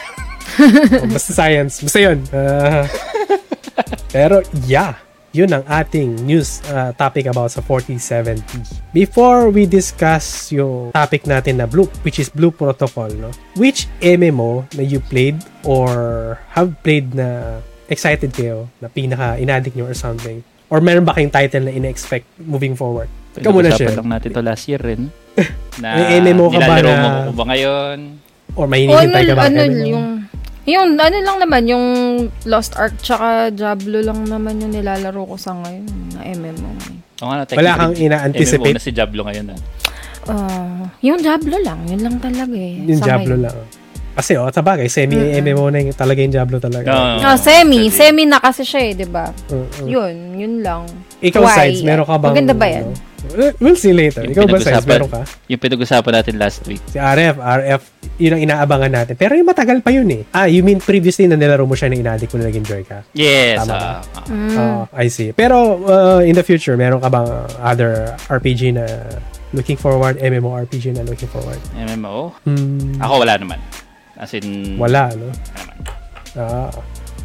O, 0.58 1.06
basta 1.06 1.36
science. 1.36 1.84
Basta 1.84 2.00
yun. 2.02 2.18
Uh, 2.32 2.82
pero 4.16 4.42
yeah, 4.66 4.96
yun 5.38 5.54
ang 5.54 5.62
ating 5.70 6.26
news 6.26 6.66
uh, 6.74 6.90
topic 6.98 7.30
about 7.30 7.54
sa 7.54 7.62
4070. 7.62 8.42
Before 8.90 9.54
we 9.54 9.70
discuss 9.70 10.50
yung 10.50 10.90
topic 10.90 11.30
natin 11.30 11.62
na 11.62 11.70
Blue, 11.70 11.86
which 12.02 12.18
is 12.18 12.34
Blue 12.34 12.50
Protocol, 12.50 13.14
no? 13.14 13.30
Which 13.54 13.86
MMO 14.02 14.66
na 14.74 14.82
you 14.82 14.98
played 14.98 15.38
or 15.62 16.42
have 16.58 16.74
played 16.82 17.14
na 17.14 17.62
excited 17.86 18.34
kayo 18.34 18.66
na 18.82 18.90
pinaka 18.90 19.38
inaddict 19.38 19.78
nyo 19.78 19.86
or 19.86 19.94
something? 19.94 20.42
Or 20.74 20.82
meron 20.82 21.06
ba 21.06 21.14
kayong 21.14 21.32
title 21.32 21.70
na 21.70 21.72
ina-expect 21.72 22.26
moving 22.42 22.74
forward? 22.74 23.08
Ikaw 23.38 23.54
muna 23.54 23.70
siya. 23.72 23.94
lang 23.94 24.10
natin 24.10 24.34
to 24.34 24.42
last 24.42 24.66
year 24.66 24.82
rin. 24.82 25.14
Na 25.78 25.94
May 25.94 26.18
MMO 26.26 26.50
ka 26.50 26.58
ba 26.58 26.82
nilalaro 26.82 26.90
na- 26.90 26.98
mo 27.06 27.10
ko 27.30 27.34
ba 27.38 27.46
ngayon? 27.54 27.98
Or 28.58 28.66
may 28.66 28.90
O 28.90 28.98
ano, 28.98 29.06
hinihintay 29.06 29.24
ka 29.30 29.36
ba? 29.38 29.46
ano, 29.46 29.62
yung... 29.86 30.08
Yung 30.68 31.00
ano 31.00 31.18
lang 31.24 31.38
naman, 31.40 31.64
yung 31.64 31.86
Lost 32.44 32.76
Ark 32.76 33.00
tsaka 33.00 33.56
Diablo 33.56 34.04
lang 34.04 34.28
naman 34.28 34.60
yung 34.60 34.76
nilalaro 34.76 35.24
ko 35.24 35.36
sa 35.40 35.56
ngayon 35.56 35.88
na 36.12 36.22
MMO. 36.28 36.72
eh. 36.92 37.24
O 37.24 37.32
nga, 37.32 37.48
Wala 37.56 37.72
kang 37.80 37.96
ina-anticipate? 37.96 38.76
MMO 38.76 38.76
na 38.76 38.84
si 38.84 38.92
Diablo 38.92 39.22
ngayon. 39.24 39.46
Ah. 39.56 39.60
Ah, 40.28 40.84
yung 41.00 41.24
Diablo 41.24 41.56
lang, 41.64 41.88
yun 41.88 42.04
lang 42.04 42.20
talaga 42.20 42.52
eh. 42.52 42.84
Yung 42.84 43.00
sa 43.00 43.16
Diablo 43.16 43.40
ngayon. 43.40 43.48
lang. 43.48 43.58
Kasi 44.18 44.34
oh, 44.36 44.50
sabagay, 44.52 44.90
semi-MMO 44.92 45.72
na 45.72 45.80
yung 45.88 45.96
talaga 45.96 46.20
yung 46.20 46.34
Diablo 46.36 46.58
talaga. 46.60 46.90
Oo. 46.92 47.24
Ah, 47.24 47.38
semi. 47.40 47.88
Actually. 47.88 47.96
Semi 47.96 48.24
na 48.28 48.38
kasi 48.44 48.68
siya 48.68 48.82
eh, 48.82 48.94
di 48.98 49.08
ba? 49.08 49.32
Uh, 49.48 49.64
uh. 49.64 49.88
Yun, 49.88 50.36
yun 50.36 50.54
lang. 50.60 50.84
Ikaw, 51.24 51.42
Why? 51.48 51.56
Sides, 51.56 51.86
meron 51.88 52.04
ka 52.04 52.20
bang... 52.20 52.34
Maganda 52.36 52.54
ba 52.58 52.68
yan? 52.68 52.92
ano? 52.92 53.07
Eh, 53.18 53.52
We'll 53.58 53.76
see 53.76 53.92
later. 53.92 54.22
Yung 54.24 54.34
Ikaw 54.34 54.46
ba, 54.46 54.58
Sides, 54.58 54.86
pinag-usapan. 54.86 54.90
meron 54.90 55.10
ka? 55.10 55.22
Yung 55.50 55.62
pinag-usapan 55.62 56.14
natin 56.14 56.34
last 56.38 56.60
week. 56.66 56.82
Si 56.88 56.98
RF, 56.98 57.36
RF, 57.38 57.82
yun 58.18 58.32
ang 58.34 58.42
inaabangan 58.46 58.92
natin. 58.94 59.14
Pero 59.18 59.34
yung 59.34 59.46
matagal 59.46 59.82
pa 59.82 59.90
yun 59.90 60.08
eh. 60.10 60.22
Ah, 60.32 60.46
you 60.46 60.62
mean 60.62 60.78
previously 60.78 61.26
na 61.26 61.34
nilaro 61.34 61.66
mo 61.66 61.74
siya 61.74 61.90
na 61.90 61.98
inadik 61.98 62.30
mo 62.30 62.38
na 62.38 62.48
nag-enjoy 62.48 62.82
ka? 62.86 63.02
Yes. 63.12 63.62
Tama 63.62 63.74
ah, 63.74 64.02
ah. 64.06 64.26
Mm. 64.30 64.54
Oh, 64.56 64.82
I 64.94 65.10
see. 65.10 65.34
Pero 65.34 65.56
uh, 65.84 66.22
in 66.22 66.34
the 66.34 66.46
future, 66.46 66.78
meron 66.78 67.02
ka 67.02 67.10
bang 67.10 67.28
other 67.60 68.14
RPG 68.30 68.74
na 68.74 68.86
looking 69.52 69.78
forward, 69.78 70.18
MMORPG 70.18 70.94
na 70.94 71.02
looking 71.02 71.30
forward? 71.30 71.58
MMO? 71.74 72.36
Hmm, 72.46 73.00
Ako 73.00 73.24
wala 73.24 73.34
naman. 73.38 73.60
As 74.18 74.34
in, 74.34 74.78
wala, 74.78 75.10
no? 75.14 75.30
wala 75.30 75.62
naman. 75.62 75.78
Ah. 76.38 76.70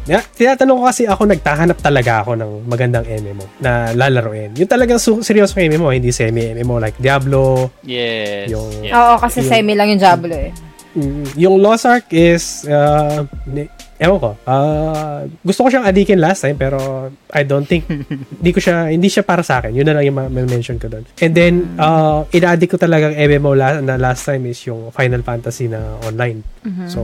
Yeah, 0.03 0.19
tinatanong 0.19 0.77
ko 0.77 0.83
kasi 0.83 1.07
ako, 1.07 1.23
nagtahanap 1.25 1.79
talaga 1.79 2.27
ako 2.27 2.35
ng 2.35 2.67
magandang 2.67 3.07
MMO 3.07 3.47
na 3.57 3.95
lalaroin. 3.95 4.51
Yung 4.53 4.67
talagang 4.67 4.99
su- 4.99 5.23
seryoso 5.23 5.55
MMO, 5.55 5.95
hindi 5.95 6.11
semi-MMO 6.11 6.75
like 6.77 6.99
Diablo. 6.99 7.71
Yes. 7.81 8.51
Yung- 8.51 8.83
yes. 8.83 8.91
Oo, 8.91 9.15
kasi 9.15 9.39
Yung- 9.39 9.49
semi 9.49 9.73
lang 9.73 9.87
yung 9.87 10.01
Diablo 10.01 10.35
eh. 10.35 10.51
Mm, 10.93 11.25
yung 11.39 11.55
Lost 11.57 11.87
Ark 11.87 12.11
is, 12.11 12.67
uh, 12.67 13.23
ni- 13.47 13.65
ewan 13.97 14.19
ko, 14.19 14.31
uh, 14.43 15.23
gusto 15.39 15.63
ko 15.63 15.71
siyang 15.71 15.87
adikin 15.87 16.19
last 16.19 16.43
time 16.43 16.53
pero 16.53 17.07
I 17.31 17.41
don't 17.41 17.63
think, 17.63 17.87
hindi 18.37 18.51
ko 18.51 18.59
siya, 18.59 18.91
hindi 18.91 19.07
siya 19.07 19.23
para 19.23 19.39
sa 19.39 19.57
akin. 19.57 19.71
Yun 19.71 19.87
na 19.87 19.95
lang 19.95 20.03
yung 20.03 20.13
ma- 20.13 20.29
mention 20.29 20.77
ko 20.77 20.91
doon. 20.91 21.07
And 21.17 21.31
then, 21.31 21.53
uh, 21.79 22.27
inadik 22.29 22.69
ko 22.69 22.77
talagang 22.77 23.15
MMO 23.15 23.55
la- 23.55 23.79
na 23.79 23.95
last 23.95 24.27
time 24.27 24.45
is 24.45 24.59
yung 24.67 24.91
Final 24.91 25.23
Fantasy 25.23 25.65
na 25.65 25.79
online. 26.03 26.43
So, 26.85 26.99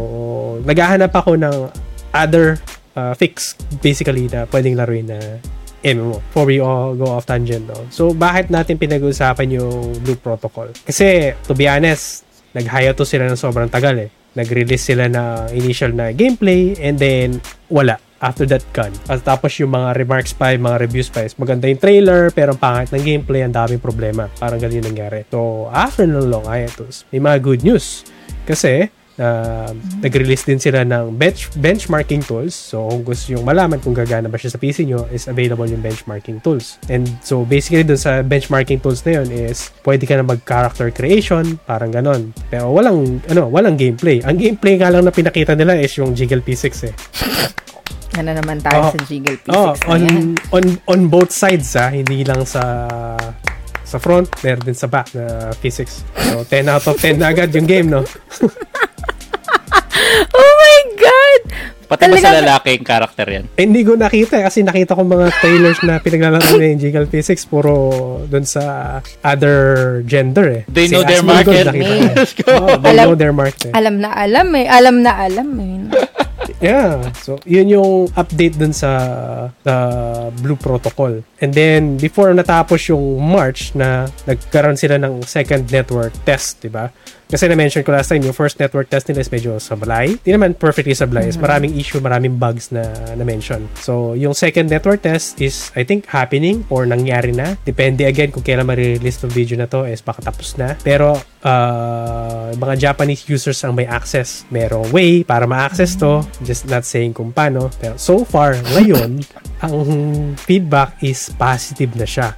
naghahanap 0.62 1.10
ako 1.10 1.40
ng 1.40 1.56
other 2.12 2.60
uh, 3.00 3.14
fix 3.16 3.56
basically 3.80 4.28
na 4.28 4.44
pwedeng 4.52 4.76
laruin 4.76 5.08
na 5.08 5.20
MMO 5.80 6.20
before 6.20 6.48
we 6.48 6.60
all 6.60 6.92
go 6.96 7.08
off 7.16 7.24
tangent. 7.24 7.64
No? 7.68 7.88
So, 7.88 8.12
bakit 8.12 8.52
natin 8.52 8.76
pinag-uusapan 8.76 9.48
yung 9.56 9.96
Blue 10.04 10.20
Protocol? 10.20 10.76
Kasi, 10.84 11.32
to 11.48 11.56
be 11.56 11.72
honest, 11.72 12.28
nag-hiato 12.52 13.08
sila 13.08 13.32
ng 13.32 13.40
sobrang 13.40 13.72
tagal 13.72 13.96
eh. 13.96 14.12
Nag-release 14.36 14.94
sila 14.94 15.08
na 15.08 15.48
initial 15.56 15.96
na 15.96 16.12
gameplay 16.12 16.76
and 16.78 17.00
then 17.00 17.40
wala. 17.72 17.98
After 18.20 18.44
that, 18.52 18.68
gone. 18.76 18.92
At 19.08 19.24
tapos 19.24 19.56
yung 19.64 19.72
mga 19.72 19.96
remarks 19.96 20.36
pa, 20.36 20.52
yung 20.52 20.68
mga 20.68 20.84
reviews 20.84 21.08
pa 21.08 21.24
is 21.24 21.40
maganda 21.40 21.72
yung 21.72 21.80
trailer 21.80 22.36
pero 22.36 22.52
ang 22.52 22.60
pangit 22.60 22.92
ng 22.92 23.00
gameplay, 23.00 23.48
ang 23.48 23.56
daming 23.56 23.80
problema. 23.80 24.28
Parang 24.36 24.60
ganun 24.60 24.84
yung 24.84 24.92
nangyari. 24.92 25.24
So, 25.32 25.72
after 25.72 26.04
ng 26.04 26.28
long 26.28 26.44
hiatus, 26.44 27.08
may 27.16 27.24
mga 27.24 27.40
good 27.40 27.62
news. 27.64 28.04
Kasi, 28.44 28.92
uh, 29.20 29.70
nag-release 30.00 30.48
din 30.48 30.58
sila 30.58 30.82
ng 30.82 31.14
bench 31.14 31.52
benchmarking 31.54 32.24
tools. 32.24 32.56
So, 32.56 32.88
kung 32.88 33.04
gusto 33.06 33.36
yung 33.36 33.44
malaman 33.44 33.78
kung 33.78 33.94
gagana 33.94 34.26
ba 34.26 34.40
siya 34.40 34.56
sa 34.56 34.58
PC 34.58 34.88
nyo, 34.88 35.06
is 35.12 35.28
available 35.28 35.68
yung 35.68 35.84
benchmarking 35.84 36.40
tools. 36.40 36.80
And 36.88 37.06
so, 37.20 37.44
basically, 37.44 37.84
dun 37.84 38.00
sa 38.00 38.24
benchmarking 38.24 38.80
tools 38.80 39.04
na 39.04 39.22
yun 39.22 39.28
is, 39.30 39.70
pwede 39.84 40.08
ka 40.08 40.16
na 40.16 40.24
mag-character 40.24 40.90
creation, 40.90 41.60
parang 41.64 41.92
ganon. 41.92 42.32
Pero 42.48 42.72
walang, 42.72 43.20
ano, 43.28 43.46
walang 43.46 43.76
gameplay. 43.76 44.24
Ang 44.24 44.40
gameplay 44.40 44.80
nga 44.80 44.90
lang 44.90 45.04
na 45.04 45.12
pinakita 45.12 45.54
nila 45.54 45.76
is 45.76 45.92
yung 45.94 46.16
Jiggle 46.16 46.42
P6 46.42 46.66
eh. 46.88 46.96
Ano 48.18 48.34
naman 48.34 48.60
tayo 48.60 48.90
Oh. 48.90 48.92
sa 48.92 49.00
Jiggle 49.06 49.38
P6 49.38 49.54
Oh, 49.54 49.72
on, 49.88 50.02
yan. 50.02 50.36
on, 50.50 50.64
on 50.88 51.02
both 51.08 51.30
sides 51.30 51.78
ha, 51.78 51.88
hindi 51.88 52.26
lang 52.26 52.42
sa 52.44 52.64
sa 53.90 53.98
front, 53.98 54.30
meron 54.40 54.62
din 54.62 54.74
sa 54.74 54.86
back 54.86 55.10
na 55.12 55.26
physics. 55.56 56.06
So, 56.16 56.46
10 56.46 56.70
out 56.70 56.86
of 56.86 56.96
10 56.96 57.18
na 57.18 57.28
agad 57.28 57.50
yung 57.50 57.66
game, 57.66 57.90
no? 57.90 58.06
Pati 61.90 62.06
ba 62.06 62.14
Talaga- 62.14 62.22
sa 62.22 62.38
lalaki 62.38 62.70
yung 62.78 62.86
character 62.86 63.26
yan? 63.28 63.46
Eh, 63.58 63.66
hindi 63.66 63.82
ko 63.82 63.98
nakita 63.98 64.38
eh, 64.38 64.46
kasi 64.46 64.62
nakita 64.62 64.94
ko 64.94 65.02
mga 65.02 65.34
trailers 65.42 65.82
na 65.82 65.98
pinaglalaro 65.98 66.54
na 66.54 66.70
yung 66.70 66.78
Jiggle 66.78 67.10
Physics 67.10 67.50
puro 67.50 67.74
doon 68.30 68.46
sa 68.46 68.62
other 69.26 69.58
gender 70.06 70.46
eh. 70.54 70.62
They 70.70 70.86
Si 70.86 70.94
know 70.94 71.02
their 71.02 71.26
market. 71.26 71.66
nakita 71.66 71.74
ko. 71.74 71.94
Let's 72.14 72.34
go. 72.38 72.46
Oh, 72.54 72.78
they 72.78 72.94
Alam- 72.94 73.06
know 73.10 73.16
their 73.18 73.34
market. 73.34 73.74
Alam 73.74 73.96
na 73.98 74.14
alam 74.14 74.48
eh. 74.54 74.70
Alam 74.70 74.96
na 75.02 75.12
alam 75.18 75.50
eh. 75.58 75.78
Yeah. 76.58 77.14
So, 77.22 77.38
yun 77.46 77.70
yung 77.70 78.10
update 78.18 78.58
dun 78.58 78.74
sa 78.74 78.90
uh, 79.54 80.28
Blue 80.42 80.58
Protocol. 80.58 81.22
And 81.40 81.54
then, 81.54 82.02
before 82.02 82.34
natapos 82.34 82.90
yung 82.90 83.22
March 83.22 83.78
na 83.78 84.10
nagkaroon 84.26 84.76
sila 84.76 84.98
ng 84.98 85.24
second 85.24 85.70
network 85.70 86.12
test, 86.26 86.66
di 86.66 86.72
ba? 86.74 86.90
Kasi 87.30 87.46
na-mention 87.46 87.86
ko 87.86 87.94
last 87.94 88.10
time, 88.10 88.26
yung 88.26 88.34
first 88.34 88.58
network 88.58 88.90
test 88.90 89.06
nila 89.06 89.22
is 89.22 89.30
medyo 89.30 89.62
sablay. 89.62 90.18
Di 90.26 90.34
naman 90.34 90.58
perfectly 90.58 90.98
sablay. 90.98 91.30
Is 91.30 91.38
maraming 91.38 91.78
issue, 91.78 92.02
maraming 92.02 92.42
bugs 92.42 92.74
na 92.74 92.90
na-mention. 93.14 93.70
So, 93.78 94.18
yung 94.18 94.34
second 94.34 94.66
network 94.74 95.06
test 95.06 95.38
is, 95.38 95.70
I 95.78 95.86
think, 95.86 96.10
happening 96.10 96.66
or 96.74 96.90
nangyari 96.90 97.30
na. 97.30 97.54
Depende 97.70 98.10
again 98.10 98.34
kung 98.34 98.42
kailan 98.42 98.66
ma-release 98.66 99.22
ng 99.22 99.30
video 99.30 99.62
na 99.62 99.70
to 99.70 99.86
is 99.86 100.02
baka 100.02 100.26
tapos 100.26 100.58
na. 100.58 100.74
Pero, 100.82 101.22
uh, 101.46 102.50
mga 102.58 102.90
Japanese 102.90 103.30
users 103.30 103.62
ang 103.62 103.78
may 103.78 103.86
access. 103.86 104.50
Merong 104.50 104.90
way 104.90 105.22
para 105.22 105.46
ma-access 105.46 105.94
to. 106.02 106.26
Just 106.44 106.68
not 106.72 106.88
saying 106.88 107.16
kung 107.16 107.32
paano. 107.36 107.68
Pero 107.80 108.00
so 108.00 108.24
far, 108.24 108.56
ngayon, 108.76 109.20
ang 109.66 109.76
feedback 110.40 111.00
is 111.04 111.32
positive 111.36 111.96
na 112.00 112.08
siya 112.08 112.36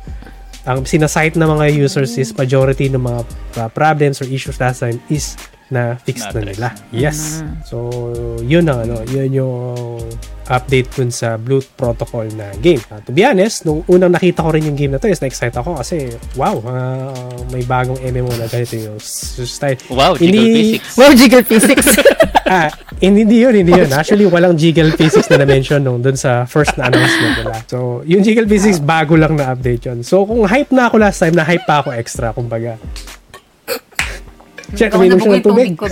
ang 0.66 0.86
sinasite 0.86 1.42
ng 1.42 1.50
mga 1.58 1.74
users 1.74 2.14
is 2.22 2.30
majority 2.38 2.86
ng 2.86 3.02
mga 3.02 3.22
uh, 3.58 3.70
problems 3.74 4.22
or 4.22 4.30
issues 4.30 4.62
last 4.62 4.86
time 4.86 5.02
is 5.10 5.34
na 5.72 5.96
fix 6.04 6.28
na 6.36 6.44
nila. 6.44 6.68
Yes. 6.92 7.42
So, 7.64 7.88
yun 8.44 8.68
ang 8.68 8.84
ano, 8.86 9.08
yun 9.08 9.32
yung 9.32 9.56
update 10.52 10.92
dun 10.92 11.16
sa 11.16 11.40
Blue 11.40 11.64
Protocol 11.64 12.28
na 12.36 12.52
game. 12.60 12.84
Uh, 12.92 13.00
to 13.08 13.16
be 13.16 13.24
honest, 13.24 13.64
nung 13.64 13.80
unang 13.88 14.12
nakita 14.12 14.44
ko 14.44 14.52
rin 14.52 14.68
yung 14.68 14.76
game 14.76 14.92
na 14.92 15.00
to 15.00 15.08
is 15.08 15.24
na-excite 15.24 15.56
ako 15.56 15.80
kasi 15.80 16.12
wow, 16.36 16.60
uh, 16.68 17.16
may 17.56 17.64
bagong 17.64 17.98
MMO 18.04 18.36
na 18.36 18.52
ganito 18.52 18.76
yung 18.76 19.00
style. 19.00 19.80
Wow, 19.88 20.20
Jiggle 20.20 20.44
Hindi- 20.44 20.54
Physics. 20.76 20.92
Wow, 21.00 21.12
Jiggle 21.16 21.46
Physics. 21.48 21.88
ah, 22.48 22.70
hindi 23.02 23.42
yun, 23.42 23.54
hindi 23.54 23.74
yun. 23.74 23.90
Actually, 23.92 24.26
walang 24.30 24.58
Jiggle 24.58 24.94
Physics 24.94 25.30
na 25.30 25.42
na-mention 25.42 25.82
nung 25.82 26.02
dun 26.02 26.18
sa 26.18 26.46
first 26.46 26.78
na 26.78 26.88
announcement 26.88 27.34
nila. 27.42 27.56
So, 27.68 28.02
yung 28.06 28.22
Jiggle 28.22 28.48
Physics, 28.48 28.80
bago 28.82 29.18
lang 29.18 29.38
na 29.38 29.54
update 29.54 29.90
yun. 29.90 30.06
So, 30.06 30.26
kung 30.26 30.46
hype 30.46 30.72
na 30.74 30.88
ako 30.90 30.96
last 31.02 31.20
time, 31.20 31.36
na 31.38 31.46
hype 31.46 31.66
pa 31.66 31.82
ako 31.82 31.92
extra, 31.94 32.34
kumbaga. 32.34 32.78
Check, 34.72 34.96
uminom 34.96 35.20
siya 35.20 35.32
ng 35.36 35.44
tubig 35.44 35.76
ko, 35.76 35.86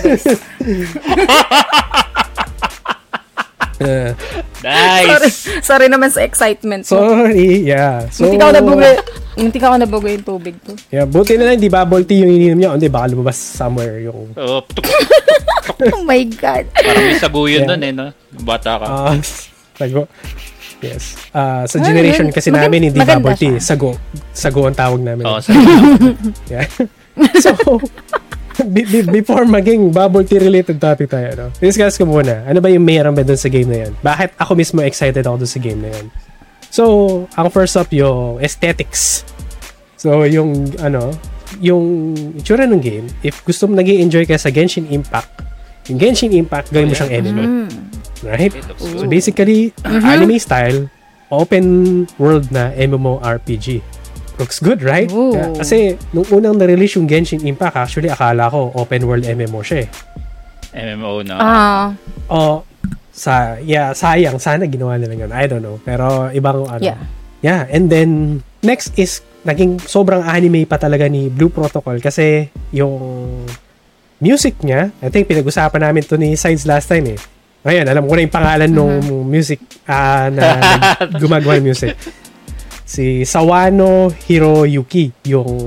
Uh, 3.80 4.12
Sorry, 4.60 5.24
Nice! 5.24 5.40
sorry 5.62 5.86
naman 5.88 6.12
sa 6.12 6.20
excitement. 6.20 6.84
So, 6.84 7.00
sorry, 7.00 7.64
yeah. 7.64 8.04
So, 8.10 8.28
Muntik 8.28 8.38
ako 8.38 8.52
nabugo, 8.52 8.88
muntik 9.34 9.62
ako 9.62 9.74
nabugo 9.74 10.06
yung 10.06 10.20
tubig 10.22 10.56
ko. 10.60 10.76
Yeah, 10.88 11.08
buti 11.08 11.34
na 11.34 11.48
lang, 11.48 11.56
di 11.56 11.66
bubble 11.66 12.04
tea 12.04 12.20
yung 12.20 12.28
ininom 12.30 12.58
niya. 12.58 12.70
Hindi, 12.70 12.86
baka 12.86 13.08
lumabas 13.08 13.34
somewhere 13.34 13.96
yung... 14.02 14.36
Oh, 14.36 14.60
Oh 15.96 16.04
my 16.04 16.20
God. 16.30 16.68
parang 16.70 17.04
may 17.06 17.16
saguyon 17.16 17.64
Yeah. 17.64 17.70
nun 17.70 17.80
eh, 17.80 17.92
no? 17.94 18.06
Bata 18.38 18.76
ka. 18.76 18.84
Ah, 18.84 19.16
sago. 19.74 20.04
Yes. 20.80 21.16
Ah, 21.30 21.64
sa 21.64 21.80
generation 21.80 22.28
kasi 22.28 22.52
Maganda- 22.52 22.68
namin, 22.68 22.92
hindi 22.92 23.00
bubble 23.00 23.32
tea. 23.34 23.56
siya. 23.56 23.64
Sago. 23.64 23.96
Sago 24.30 24.60
ang 24.62 24.76
tawag 24.76 25.00
namin. 25.00 25.24
Oo, 25.24 25.40
sa 25.40 25.56
Yeah. 26.52 26.68
so, 27.40 27.80
before 29.16 29.44
maging 29.46 29.92
bubble 29.94 30.24
tea 30.24 30.42
related 30.42 30.80
topic 30.80 31.10
tayo, 31.10 31.28
no? 31.34 31.46
discuss 31.58 31.96
ko 31.96 32.04
muna. 32.04 32.44
Ano 32.44 32.60
ba 32.60 32.68
yung 32.68 32.84
mayroon 32.84 33.14
ba 33.14 33.24
dun 33.24 33.38
sa 33.38 33.48
game 33.48 33.68
na 33.70 33.78
yan? 33.86 33.92
Bakit 34.02 34.36
ako 34.36 34.52
mismo 34.58 34.82
excited 34.84 35.24
ako 35.24 35.44
dun 35.44 35.50
sa 35.50 35.60
game 35.62 35.80
na 35.80 35.90
yan? 35.90 36.06
So, 36.70 36.84
ang 37.34 37.50
first 37.50 37.74
up 37.74 37.90
yung 37.90 38.38
aesthetics. 38.38 39.26
So, 39.98 40.22
yung, 40.24 40.70
ano, 40.78 41.10
yung 41.58 42.14
itsura 42.38 42.68
ng 42.68 42.78
game, 42.78 43.06
if 43.26 43.42
gusto 43.42 43.66
mo 43.66 43.74
nag 43.74 43.88
enjoy 43.90 44.22
ka 44.22 44.38
sa 44.38 44.54
Genshin 44.54 44.86
Impact, 44.86 45.42
yung 45.90 45.98
Genshin 45.98 46.30
Impact, 46.30 46.70
gawin 46.70 46.86
mo 46.86 46.94
Oh, 46.94 46.98
siyang 47.02 47.14
anime. 47.14 47.42
Mm. 47.42 47.68
Right? 48.20 48.54
So 48.78 49.08
basically, 49.08 49.72
anime 49.82 50.38
style, 50.38 50.86
open 51.32 52.06
world 52.20 52.52
na 52.52 52.70
MMORPG. 52.76 53.80
Looks 54.40 54.56
good, 54.58 54.80
right? 54.80 55.12
Ooh. 55.12 55.36
Yeah, 55.36 55.52
kasi 55.52 55.78
nung 56.10 56.24
unang 56.32 56.56
na-release 56.56 56.96
yung 56.96 57.04
Genshin 57.04 57.44
Impact, 57.44 57.76
actually 57.76 58.08
akala 58.08 58.48
ko 58.48 58.72
open 58.72 59.04
world 59.04 59.28
MMO 59.28 59.60
siya 59.60 59.84
eh. 59.84 59.88
MMO, 60.72 61.20
no? 61.22 61.36
Ah, 61.36 61.92
Oh, 62.30 62.64
sa 63.10 63.60
yeah, 63.60 63.92
sayang 63.92 64.40
sana 64.40 64.64
ginawa 64.64 64.96
nila 64.96 65.12
yun. 65.12 65.30
I 65.30 65.44
don't 65.44 65.60
know. 65.60 65.76
Pero 65.82 66.32
ibang 66.32 66.64
ano. 66.64 66.80
yeah. 66.80 66.96
Yeah, 67.40 67.64
and 67.68 67.88
then 67.88 68.40
next 68.60 68.96
is 68.96 69.20
naging 69.44 69.80
sobrang 69.80 70.20
anime 70.20 70.64
pa 70.64 70.76
talaga 70.76 71.08
ni 71.08 71.28
Blue 71.28 71.48
Protocol 71.48 71.96
kasi 72.00 72.48
yung 72.70 72.96
music 74.20 74.60
niya, 74.60 74.92
I 75.00 75.08
think 75.08 75.24
pinag-usapan 75.26 75.80
namin 75.80 76.04
to 76.04 76.20
ni 76.20 76.36
Sides 76.36 76.68
last 76.68 76.88
time 76.88 77.16
eh. 77.16 77.18
Ngayon, 77.60 77.86
alam 77.88 78.04
ko 78.04 78.12
na 78.12 78.24
yung 78.24 78.32
pangalan 78.32 78.70
nung 78.72 79.00
music 79.24 79.60
ah, 79.84 80.28
na 80.32 80.44
gumagawa 81.20 81.60
ng 81.60 81.66
music. 81.68 81.92
Si 82.90 83.22
Sawano 83.22 84.10
Hiroyuki, 84.10 85.14
yung 85.30 85.62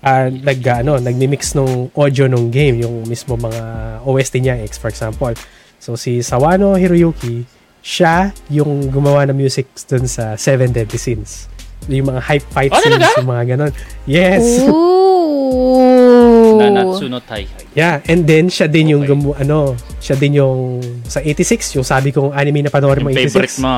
ah, 0.00 0.32
nag 0.32 0.60
ano, 0.64 0.96
nagmi-mix 0.96 1.52
nung 1.52 1.92
audio 1.92 2.24
nung 2.24 2.48
game, 2.48 2.80
yung 2.80 3.04
mismo 3.04 3.36
mga 3.36 3.60
OST 4.00 4.40
niya, 4.40 4.56
X 4.64 4.80
for 4.80 4.88
example. 4.88 5.36
So 5.76 5.92
si 5.92 6.24
Sawano 6.24 6.72
Hiroyuki, 6.72 7.44
siya 7.84 8.32
yung 8.48 8.88
gumawa 8.88 9.28
ng 9.28 9.36
music 9.36 9.68
dun 9.84 10.08
sa 10.08 10.32
Seven 10.34 10.72
Deadly 10.72 10.96
Sins. 10.96 11.52
Yung 11.84 12.08
mga 12.08 12.22
hype 12.22 12.46
fight 12.48 12.72
Oh, 12.72 12.80
scenes, 12.80 12.96
talaga? 12.96 13.18
yung 13.18 13.28
mga 13.28 13.44
ganon. 13.52 13.72
Yes. 14.08 14.44
Ooh. 14.64 16.56
Nanatsu 16.56 17.10
no 17.10 17.18
Taihai. 17.18 17.60
Yeah, 17.74 18.00
and 18.04 18.24
then 18.24 18.48
siya 18.48 18.68
din 18.68 18.88
yung 18.88 19.02
Okay. 19.02 19.12
gumu 19.12 19.34
ano, 19.34 19.74
siya 19.98 20.14
din 20.14 20.38
yung 20.38 20.80
sa 21.04 21.20
86, 21.20 21.76
yung 21.76 21.84
sabi 21.84 22.08
kong 22.08 22.32
anime 22.32 22.62
na 22.62 22.70
panoorin 22.70 23.02
mo 23.02 23.10
Yung 23.10 23.20
86. 23.20 23.28
favorite 23.28 23.58
mo. 23.60 23.74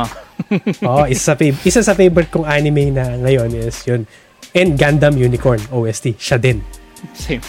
Oo, 0.88 1.05
isa 1.07 1.32
sa 1.32 1.34
fav- 1.34 1.62
isa 1.64 1.80
sa 1.80 1.92
favorite 1.92 2.30
kong 2.30 2.45
anime 2.45 2.92
na 2.92 3.16
ngayon 3.20 3.51
is 3.55 3.80
yun. 3.84 4.05
And 4.55 4.78
Gundam 4.78 5.18
Unicorn 5.18 5.59
OST, 5.70 6.14
siya 6.14 6.38
din. 6.38 6.62
Same. 7.12 7.42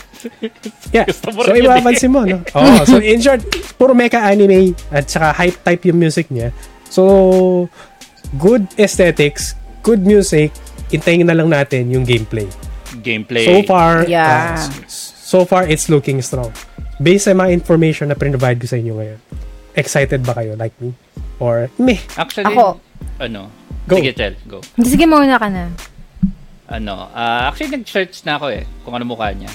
Yeah. 0.91 1.06
Gusto 1.10 1.32
mo 1.32 1.46
so 1.46 1.54
eh. 1.54 1.62
ipapansin 1.62 2.12
mo, 2.12 2.26
no? 2.26 2.41
Oo, 2.41 2.82
so 2.84 2.98
in 3.06 3.22
short, 3.22 3.46
puro 3.78 3.93
mecha 3.93 4.20
anime 4.20 4.74
at 4.89 5.08
saka 5.08 5.32
hype 5.32 5.60
type 5.62 5.84
yung 5.86 6.02
music 6.02 6.28
niya. 6.34 6.50
So 6.89 7.70
good 8.36 8.66
aesthetics, 8.76 9.54
good 9.86 10.02
music, 10.04 10.52
intayin 10.89 11.30
na 11.30 11.38
lang 11.38 11.48
natin 11.48 11.88
yung 11.93 12.04
gameplay. 12.04 12.50
Gameplay. 13.00 13.46
So 13.46 13.62
far, 13.64 14.04
Yeah. 14.10 14.58
uh, 14.58 14.86
so 14.89 15.46
far 15.46 15.70
it's 15.70 15.88
looking 15.88 16.20
strong. 16.26 16.52
Based 16.98 17.28
sa 17.28 17.36
mga 17.36 17.52
information 17.54 18.10
na 18.10 18.16
provide 18.16 18.58
ko 18.58 18.68
sa 18.68 18.80
inyo 18.80 18.98
ngayon, 18.98 19.20
excited 19.76 20.24
ba 20.24 20.34
kayo 20.36 20.56
like 20.56 20.74
me? 20.80 20.96
Or 21.40 21.68
meh? 21.76 22.00
Actually, 22.16 22.56
Ako. 22.56 22.80
ano? 23.20 23.52
Go. 23.86 24.00
Sige, 24.02 24.12
Chel, 24.16 24.34
go. 24.50 24.60
Sige, 24.82 25.06
mauna 25.06 25.38
ka 25.38 25.48
na. 25.52 25.70
Ano, 26.66 27.12
ah, 27.14 27.52
actually 27.52 27.78
nag-search 27.78 28.26
na 28.26 28.42
ako 28.42 28.50
eh, 28.50 28.66
kung 28.82 28.98
ano 28.98 29.06
mukha 29.06 29.30
niya. 29.36 29.52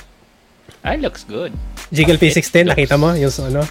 Ah, 0.87 0.95
looks 0.95 1.27
good. 1.27 1.51
Jiggle 1.91 2.15
It 2.15 2.23
P16, 2.23 2.63
looks- 2.65 2.71
nakita 2.71 2.95
mo? 2.95 3.11
Yung 3.19 3.33
ano? 3.51 3.67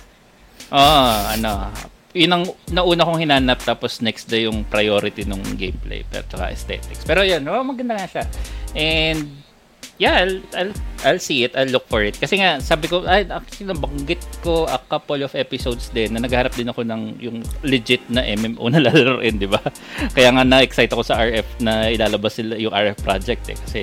Oo, 0.70 1.10
ano, 1.34 1.72
yun 2.12 2.32
ang 2.36 2.44
nauna 2.74 3.08
kong 3.08 3.22
hinanap 3.24 3.64
tapos 3.64 4.02
next 4.04 4.28
day 4.28 4.50
yung 4.50 4.66
priority 4.66 5.24
ng 5.24 5.40
gameplay 5.56 6.04
pero 6.04 6.26
saka 6.28 6.52
aesthetics. 6.52 7.06
Pero 7.08 7.24
yun, 7.24 7.46
oh, 7.48 7.64
maganda 7.64 7.96
nga 7.96 8.08
siya. 8.10 8.24
And 8.76 9.39
yeah, 10.00 10.24
I'll, 10.24 10.40
I'll, 10.56 10.74
I'll 11.06 11.22
see 11.22 11.44
it, 11.44 11.52
I'll 11.54 11.68
look 11.68 11.86
for 11.86 12.02
it. 12.02 12.16
Kasi 12.16 12.40
nga, 12.40 12.64
sabi 12.64 12.88
ko, 12.88 13.04
ay, 13.04 13.28
actually, 13.28 13.68
nabanggit 13.68 14.24
ko 14.40 14.64
a 14.66 14.80
couple 14.80 15.20
of 15.22 15.36
episodes 15.36 15.92
din 15.92 16.16
na 16.16 16.24
nagharap 16.24 16.56
din 16.56 16.72
ako 16.72 16.88
ng 16.88 17.20
yung 17.20 17.44
legit 17.62 18.02
na 18.08 18.24
MMO 18.24 18.72
na 18.72 18.80
lalaroin, 18.80 19.36
di 19.36 19.46
ba? 19.46 19.60
Kaya 20.16 20.32
nga 20.32 20.48
na-excite 20.48 20.96
ako 20.96 21.04
sa 21.04 21.20
RF 21.20 21.60
na 21.60 21.92
ilalabas 21.92 22.40
sila 22.40 22.56
yung 22.56 22.72
RF 22.72 23.04
project 23.04 23.44
eh. 23.52 23.58
Kasi 23.60 23.82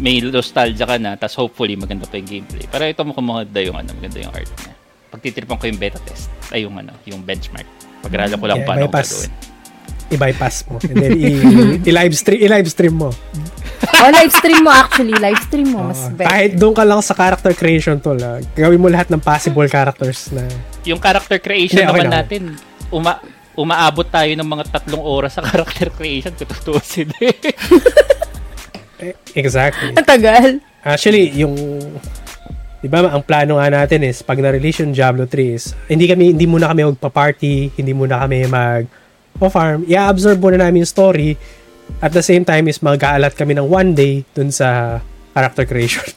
may 0.00 0.24
nostalgia 0.24 0.88
ka 0.88 0.96
na, 0.96 1.20
tapos 1.20 1.36
hopefully 1.36 1.76
maganda 1.76 2.08
pa 2.08 2.16
yung 2.16 2.28
gameplay. 2.40 2.64
Pero 2.64 2.88
ito 2.88 3.04
mukhang 3.04 3.28
maganda 3.28 3.60
yung, 3.60 3.76
ano, 3.76 3.92
maganda 3.92 4.18
yung 4.18 4.32
art 4.32 4.48
niya. 4.64 4.72
Pagtitripan 5.12 5.60
ko 5.60 5.64
yung 5.68 5.76
beta 5.76 6.00
test, 6.08 6.32
ay 6.56 6.64
yung, 6.64 6.72
ano, 6.80 6.96
yung 7.04 7.20
benchmark. 7.20 7.68
Pag-aralan 8.00 8.40
ko 8.40 8.46
lang 8.48 8.64
Yeah, 8.64 8.68
paano 8.68 8.84
ko 8.88 8.96
gagawin. 8.96 9.32
I-bypass 10.12 10.56
mo. 10.68 10.76
And 10.80 10.96
then 10.96 11.12
i- 11.20 11.80
i-live 11.88 12.16
stream, 12.16 12.40
i-live 12.40 12.68
stream 12.72 12.96
mo. 12.96 13.12
Oh, 13.82 14.10
live 14.10 14.32
stream 14.34 14.62
mo 14.62 14.70
actually. 14.70 15.14
Live 15.18 15.42
stream 15.46 15.68
mo. 15.74 15.90
Mas 15.90 16.06
Oo. 16.06 16.14
better. 16.14 16.30
kahit 16.30 16.52
doon 16.54 16.74
ka 16.74 16.84
lang 16.86 17.00
sa 17.02 17.14
character 17.14 17.52
creation 17.54 17.98
tool, 17.98 18.18
ah, 18.22 18.38
gawin 18.54 18.78
mo 18.78 18.86
lahat 18.86 19.10
ng 19.10 19.18
possible 19.18 19.66
characters 19.66 20.30
na 20.30 20.46
Yung 20.86 20.98
character 21.02 21.38
creation 21.42 21.82
Hindi, 21.82 21.90
okay 21.90 22.02
naman 22.02 22.06
lang. 22.10 22.18
natin, 22.26 22.42
uma 22.94 23.12
umaabot 23.52 24.08
tayo 24.08 24.32
ng 24.32 24.48
mga 24.48 24.64
tatlong 24.72 25.02
oras 25.04 25.36
sa 25.36 25.42
character 25.48 25.92
creation 25.92 26.32
kung 26.32 26.48
tutusin 26.48 27.10
eh. 27.20 27.36
eh, 29.12 29.14
exactly. 29.36 29.92
Ang 29.92 30.06
tagal. 30.08 30.50
Actually, 30.82 31.30
yung 31.36 31.54
di 32.82 32.88
ba, 32.90 33.06
ang 33.06 33.22
plano 33.22 33.62
nga 33.62 33.70
natin 33.70 34.02
is, 34.02 34.26
pag 34.26 34.42
na-release 34.42 34.82
yung 34.82 34.90
Diablo 34.90 35.30
3 35.30 35.54
is, 35.54 35.70
hindi 35.86 36.10
kami, 36.10 36.34
hindi 36.34 36.50
muna 36.50 36.66
kami 36.66 36.82
magpa-party, 36.90 37.78
hindi 37.78 37.92
muna 37.94 38.18
kami 38.26 38.46
mag 38.50 38.86
farm 39.42 39.82
i-absorb 39.88 40.38
muna 40.38 40.60
namin 40.60 40.84
yung 40.84 40.90
story, 40.90 41.34
at 42.00 42.14
the 42.14 42.24
same 42.24 42.46
time 42.46 42.70
is 42.70 42.80
mag-aalat 42.80 43.36
kami 43.36 43.58
ng 43.58 43.66
one 43.66 43.92
day 43.92 44.24
dun 44.32 44.48
sa 44.48 45.00
character 45.36 45.66
creation. 45.66 46.06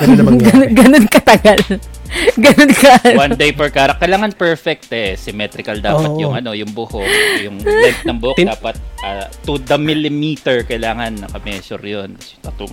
Ganun 0.00 0.16
na 0.16 0.24
mangyari. 0.24 0.70
Ganun, 0.70 0.70
ganun 0.72 1.04
katagal. 1.10 1.60
ganun 2.46 2.72
ka. 2.72 2.94
One 3.20 3.34
day 3.36 3.50
per 3.52 3.68
character. 3.68 4.00
Kailangan 4.00 4.32
perfect 4.38 4.88
eh. 4.94 5.18
Symmetrical 5.18 5.82
dapat 5.82 6.14
Oo. 6.14 6.22
yung 6.22 6.32
ano, 6.32 6.56
yung 6.56 6.72
buhok. 6.72 7.04
Yung 7.42 7.60
length 7.60 8.06
ng 8.08 8.16
buhok 8.16 8.38
Tin- 8.38 8.48
dapat 8.48 8.80
ah, 9.04 9.28
to 9.44 9.60
the 9.60 9.76
millimeter 9.76 10.64
kailangan 10.64 11.20
naka-measure 11.20 11.82
yun. 11.84 12.16
Tattoo. 12.40 12.70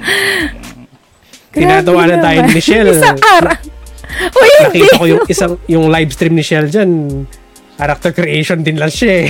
Tinatawa 1.52 2.06
na 2.06 2.18
tayo 2.22 2.38
ni 2.48 2.52
Michelle. 2.54 2.96
Isang 2.96 3.20
araw. 3.20 3.58
Uy. 4.40 4.52
Nakita 4.64 4.96
ko 4.96 5.06
yung 5.10 5.24
isang 5.28 5.54
yung 5.68 5.86
live 5.92 6.12
stream 6.16 6.38
ni 6.38 6.46
Shell 6.46 6.72
dyan. 6.72 7.26
Character 7.76 8.12
creation 8.16 8.64
din 8.64 8.80
lang 8.80 8.90
siya 8.94 9.30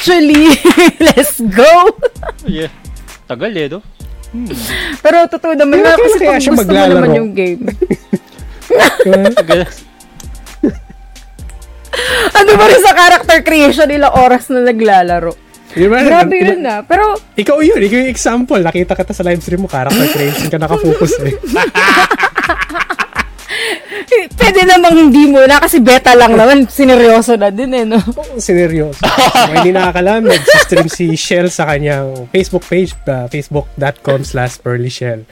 Actually, 0.00 0.48
let's 1.12 1.36
go. 1.44 1.68
yeah. 2.48 2.72
Tagal 3.28 3.52
eh, 3.52 3.68
no? 3.68 3.84
Pero 5.04 5.28
totoo 5.28 5.52
naman 5.52 5.84
na 5.84 5.92
kasi 5.92 6.16
kaya 6.16 6.40
gusto 6.40 6.56
mo 6.56 6.64
maglalaro. 6.64 6.96
naman 6.96 7.20
yung 7.20 7.30
game. 7.36 7.68
Ano 12.32 12.56
ba 12.56 12.64
rin 12.64 12.80
sa 12.80 12.96
character 12.96 13.44
creation, 13.44 13.92
ilang 13.92 14.16
oras 14.16 14.48
na 14.48 14.64
naglalaro. 14.64 15.36
Di 15.70 15.84
ba? 15.84 16.00
Grabe 16.00 16.32
Iba- 16.32 16.48
yun 16.48 16.64
ah. 16.64 16.80
Pero, 16.80 17.20
Ikaw 17.36 17.60
yun, 17.60 17.76
ikaw 17.76 17.98
yung 18.00 18.08
example. 18.08 18.56
Nakita 18.56 18.96
kita 18.96 19.12
sa 19.12 19.20
live 19.20 19.44
stream 19.44 19.60
mo, 19.60 19.68
character 19.68 20.08
creation 20.08 20.48
ka 20.48 20.56
nakafocus 20.56 21.12
eh. 21.20 21.36
pwede 24.32 24.60
namang 24.64 24.94
hindi 25.02 25.26
mo 25.26 25.42
na 25.42 25.58
kasi 25.58 25.78
beta 25.78 26.12
lang 26.12 26.32
naman. 26.32 26.64
Sineryoso 26.66 27.34
na 27.34 27.48
din 27.48 27.70
eh, 27.70 27.84
no? 27.84 27.96
Oo, 27.96 28.36
sineryoso. 28.36 29.00
Kung 29.02 29.54
hindi 29.56 29.70
nakakalam, 29.70 30.24
nag-stream 30.24 30.86
si 30.86 31.12
Shell 31.12 31.48
sa 31.48 31.66
kanyang 31.66 32.28
Facebook 32.28 32.64
page, 32.64 32.92
uh, 33.04 33.26
facebook.com 33.26 34.22
slash 34.22 34.58
pearlyshell. 34.58 35.24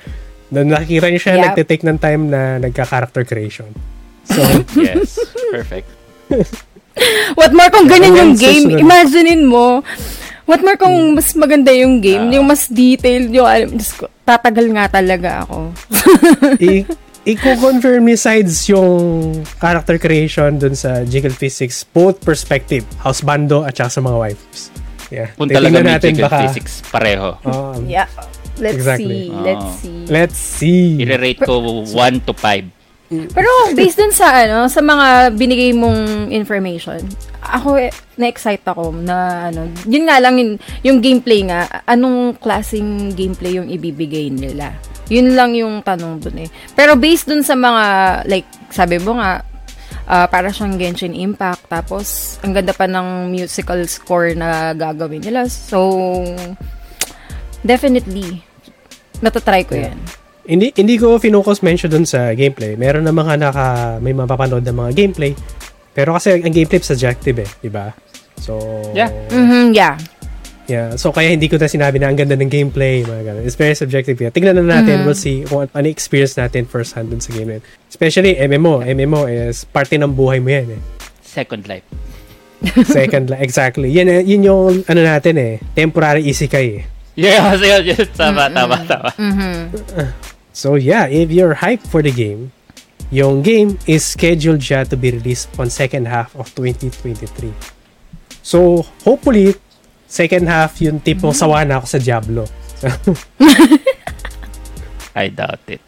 Doon 0.48 0.68
nakikita 0.68 1.06
niyo 1.06 1.20
siya, 1.20 1.34
Yup. 1.34 1.44
nagte-take 1.46 1.84
ng 1.84 1.98
time 1.98 2.22
na 2.26 2.40
nagka-character 2.58 3.22
creation. 3.22 3.68
So, 4.24 4.40
Yes. 4.76 5.20
Perfect. 5.50 5.88
What 7.34 7.52
more 7.52 7.70
kung 7.70 7.86
ganyan 7.86 8.12
yung 8.12 8.34
game, 8.34 8.74
imaginein 8.74 9.44
mo, 9.44 9.80
what 10.44 10.60
more 10.60 10.74
kung 10.74 11.14
mas 11.14 11.30
maganda 11.32 11.70
yung 11.70 12.00
game, 12.00 12.32
yung 12.32 12.44
mas 12.44 12.66
detailed 12.66 13.30
yung, 13.30 13.46
alam, 13.46 13.70
Diyos 13.70 13.94
ko, 13.94 14.10
tatagal 14.24 14.66
nga 14.72 14.88
talaga 14.90 15.46
ako. 15.46 15.72
i- 16.58 16.84
i-confirm 17.28 18.08
ni 18.08 18.16
sides 18.16 18.64
yung 18.66 19.30
character 19.60 20.00
creation 20.00 20.56
dun 20.56 20.72
sa 20.72 21.04
Jiggle 21.04 21.34
Physics, 21.34 21.84
both 21.84 22.24
perspective, 22.24 22.88
house 22.98 23.20
bando 23.20 23.68
at 23.68 23.76
saka 23.76 23.90
sa 23.90 24.00
mga 24.00 24.16
waifus. 24.16 24.72
Yeah. 25.08 25.28
Kung 25.36 25.48
talaga 25.48 25.80
may 25.80 25.96
natin 25.96 26.16
jiggle 26.16 26.28
baka, 26.28 26.48
physics 26.48 26.80
pareho. 26.88 27.36
um, 27.44 27.84
Yeah. 27.84 28.08
Let's 28.58 28.74
Exactly. 28.74 29.30
see. 29.30 29.30
Let's 29.30 29.62
Oo. 29.62 29.78
see. 29.78 29.98
let's 30.10 30.38
see. 30.38 30.84
I-rate 30.98 31.40
ko 31.46 31.54
1 31.86 32.26
to 32.26 32.32
5. 32.34 32.77
Pero 33.08 33.48
based 33.72 33.96
dun 33.96 34.12
sa 34.12 34.44
ano, 34.44 34.68
sa 34.68 34.84
mga 34.84 35.32
binigay 35.32 35.72
mong 35.72 36.28
information, 36.28 37.00
ako 37.40 37.80
eh, 37.80 37.88
na-excite 38.20 38.64
ako 38.68 38.92
na 38.92 39.48
ano, 39.48 39.64
yun 39.88 40.04
nga 40.04 40.20
lang 40.20 40.36
yun, 40.36 40.60
yung 40.84 41.00
gameplay 41.00 41.40
nga, 41.48 41.64
anong 41.88 42.36
klaseng 42.36 43.16
gameplay 43.16 43.56
yung 43.56 43.72
ibibigay 43.72 44.28
nila. 44.28 44.76
Yun 45.08 45.32
lang 45.32 45.56
yung 45.56 45.80
tanong 45.80 46.20
dun 46.20 46.36
eh. 46.44 46.48
Pero 46.76 47.00
based 47.00 47.32
dun 47.32 47.40
sa 47.40 47.56
mga, 47.56 47.84
like, 48.28 48.44
sabi 48.68 49.00
mo 49.00 49.16
nga, 49.16 49.40
ah, 50.04 50.28
para 50.28 50.52
siyang 50.52 50.76
Genshin 50.76 51.16
Impact, 51.16 51.64
tapos 51.72 52.36
ang 52.44 52.52
ganda 52.52 52.76
pa 52.76 52.84
ng 52.84 53.32
musical 53.32 53.80
score 53.88 54.36
na 54.36 54.76
gagawin 54.76 55.24
nila. 55.24 55.48
So, 55.48 55.80
definitely, 57.64 58.44
natatry 59.24 59.64
ko 59.64 59.80
yan. 59.80 59.96
Hindi 60.48 60.72
hindi 60.72 60.96
ko 60.96 61.20
finocus 61.20 61.60
mention 61.60 61.92
dun 61.92 62.08
sa 62.08 62.32
gameplay. 62.32 62.72
Meron 62.72 63.04
na 63.04 63.12
mga 63.12 63.36
naka 63.36 63.66
may 64.00 64.16
mapapanood 64.16 64.64
na 64.64 64.72
mga 64.72 64.96
gameplay. 64.96 65.36
Pero 65.92 66.16
kasi 66.16 66.40
ang 66.40 66.48
gameplay 66.48 66.80
subjective 66.80 67.36
eh, 67.38 67.48
di 67.60 67.68
ba? 67.68 67.92
So 68.40 68.56
Yeah. 68.96 69.12
Mhm, 69.28 69.76
yeah. 69.76 70.00
Yeah, 70.68 71.00
so 71.00 71.12
kaya 71.12 71.32
hindi 71.32 71.48
ko 71.48 71.56
na 71.56 71.64
sinabi 71.64 71.96
na 71.96 72.12
ang 72.12 72.16
ganda 72.16 72.36
ng 72.36 72.48
gameplay, 72.48 73.00
mga 73.00 73.24
ganun. 73.24 73.42
It's 73.44 73.56
very 73.56 73.72
subjective. 73.72 74.20
Yeah. 74.20 74.28
Tingnan 74.28 74.52
na 74.54 74.68
natin, 74.68 75.08
we'll 75.08 75.16
see 75.16 75.40
kung 75.44 75.64
ano 75.64 75.86
experience 75.88 76.36
natin 76.36 76.68
first 76.68 76.92
hand 76.92 77.08
dun 77.08 77.24
sa 77.24 77.32
game 77.32 77.56
na. 77.56 77.64
Especially 77.88 78.36
MMO. 78.36 78.84
MMO 78.84 79.24
is 79.24 79.64
parte 79.64 79.96
ng 79.96 80.12
buhay 80.12 80.44
mo 80.44 80.52
yan 80.52 80.76
eh. 80.76 80.80
Second 81.24 81.64
life. 81.72 81.88
Second, 82.84 83.32
li- 83.32 83.40
exactly. 83.40 83.88
Yan, 83.88 84.12
eh, 84.12 84.20
yun 84.20 84.44
yung 84.44 84.84
ano 84.84 85.00
natin 85.00 85.40
eh, 85.40 85.56
temporary 85.72 86.28
isekai 86.28 86.68
eh. 86.68 86.84
Yes, 87.16 87.64
yes, 87.64 87.82
yes. 87.88 88.06
Tama, 88.12 88.52
tama, 88.52 88.76
tama. 88.84 89.08
Mhm. 89.16 89.72
So 90.58 90.74
yeah, 90.74 91.06
if 91.06 91.30
you're 91.30 91.54
hyped 91.54 91.86
for 91.86 92.02
the 92.02 92.10
game, 92.10 92.50
yung 93.14 93.46
game 93.46 93.78
is 93.86 94.02
scheduled 94.02 94.58
siya 94.58 94.82
to 94.90 94.98
be 94.98 95.14
released 95.14 95.54
on 95.54 95.70
second 95.70 96.10
half 96.10 96.34
of 96.34 96.50
2023. 96.58 97.54
So 98.42 98.82
hopefully, 99.06 99.54
second 100.10 100.50
half 100.50 100.82
yung 100.82 100.98
tipong 100.98 101.30
sawa 101.30 101.62
na 101.62 101.78
ako 101.78 101.86
sa 101.86 101.98
Diablo. 102.02 102.42
I 105.14 105.30
doubt 105.30 105.62
it. 105.70 105.78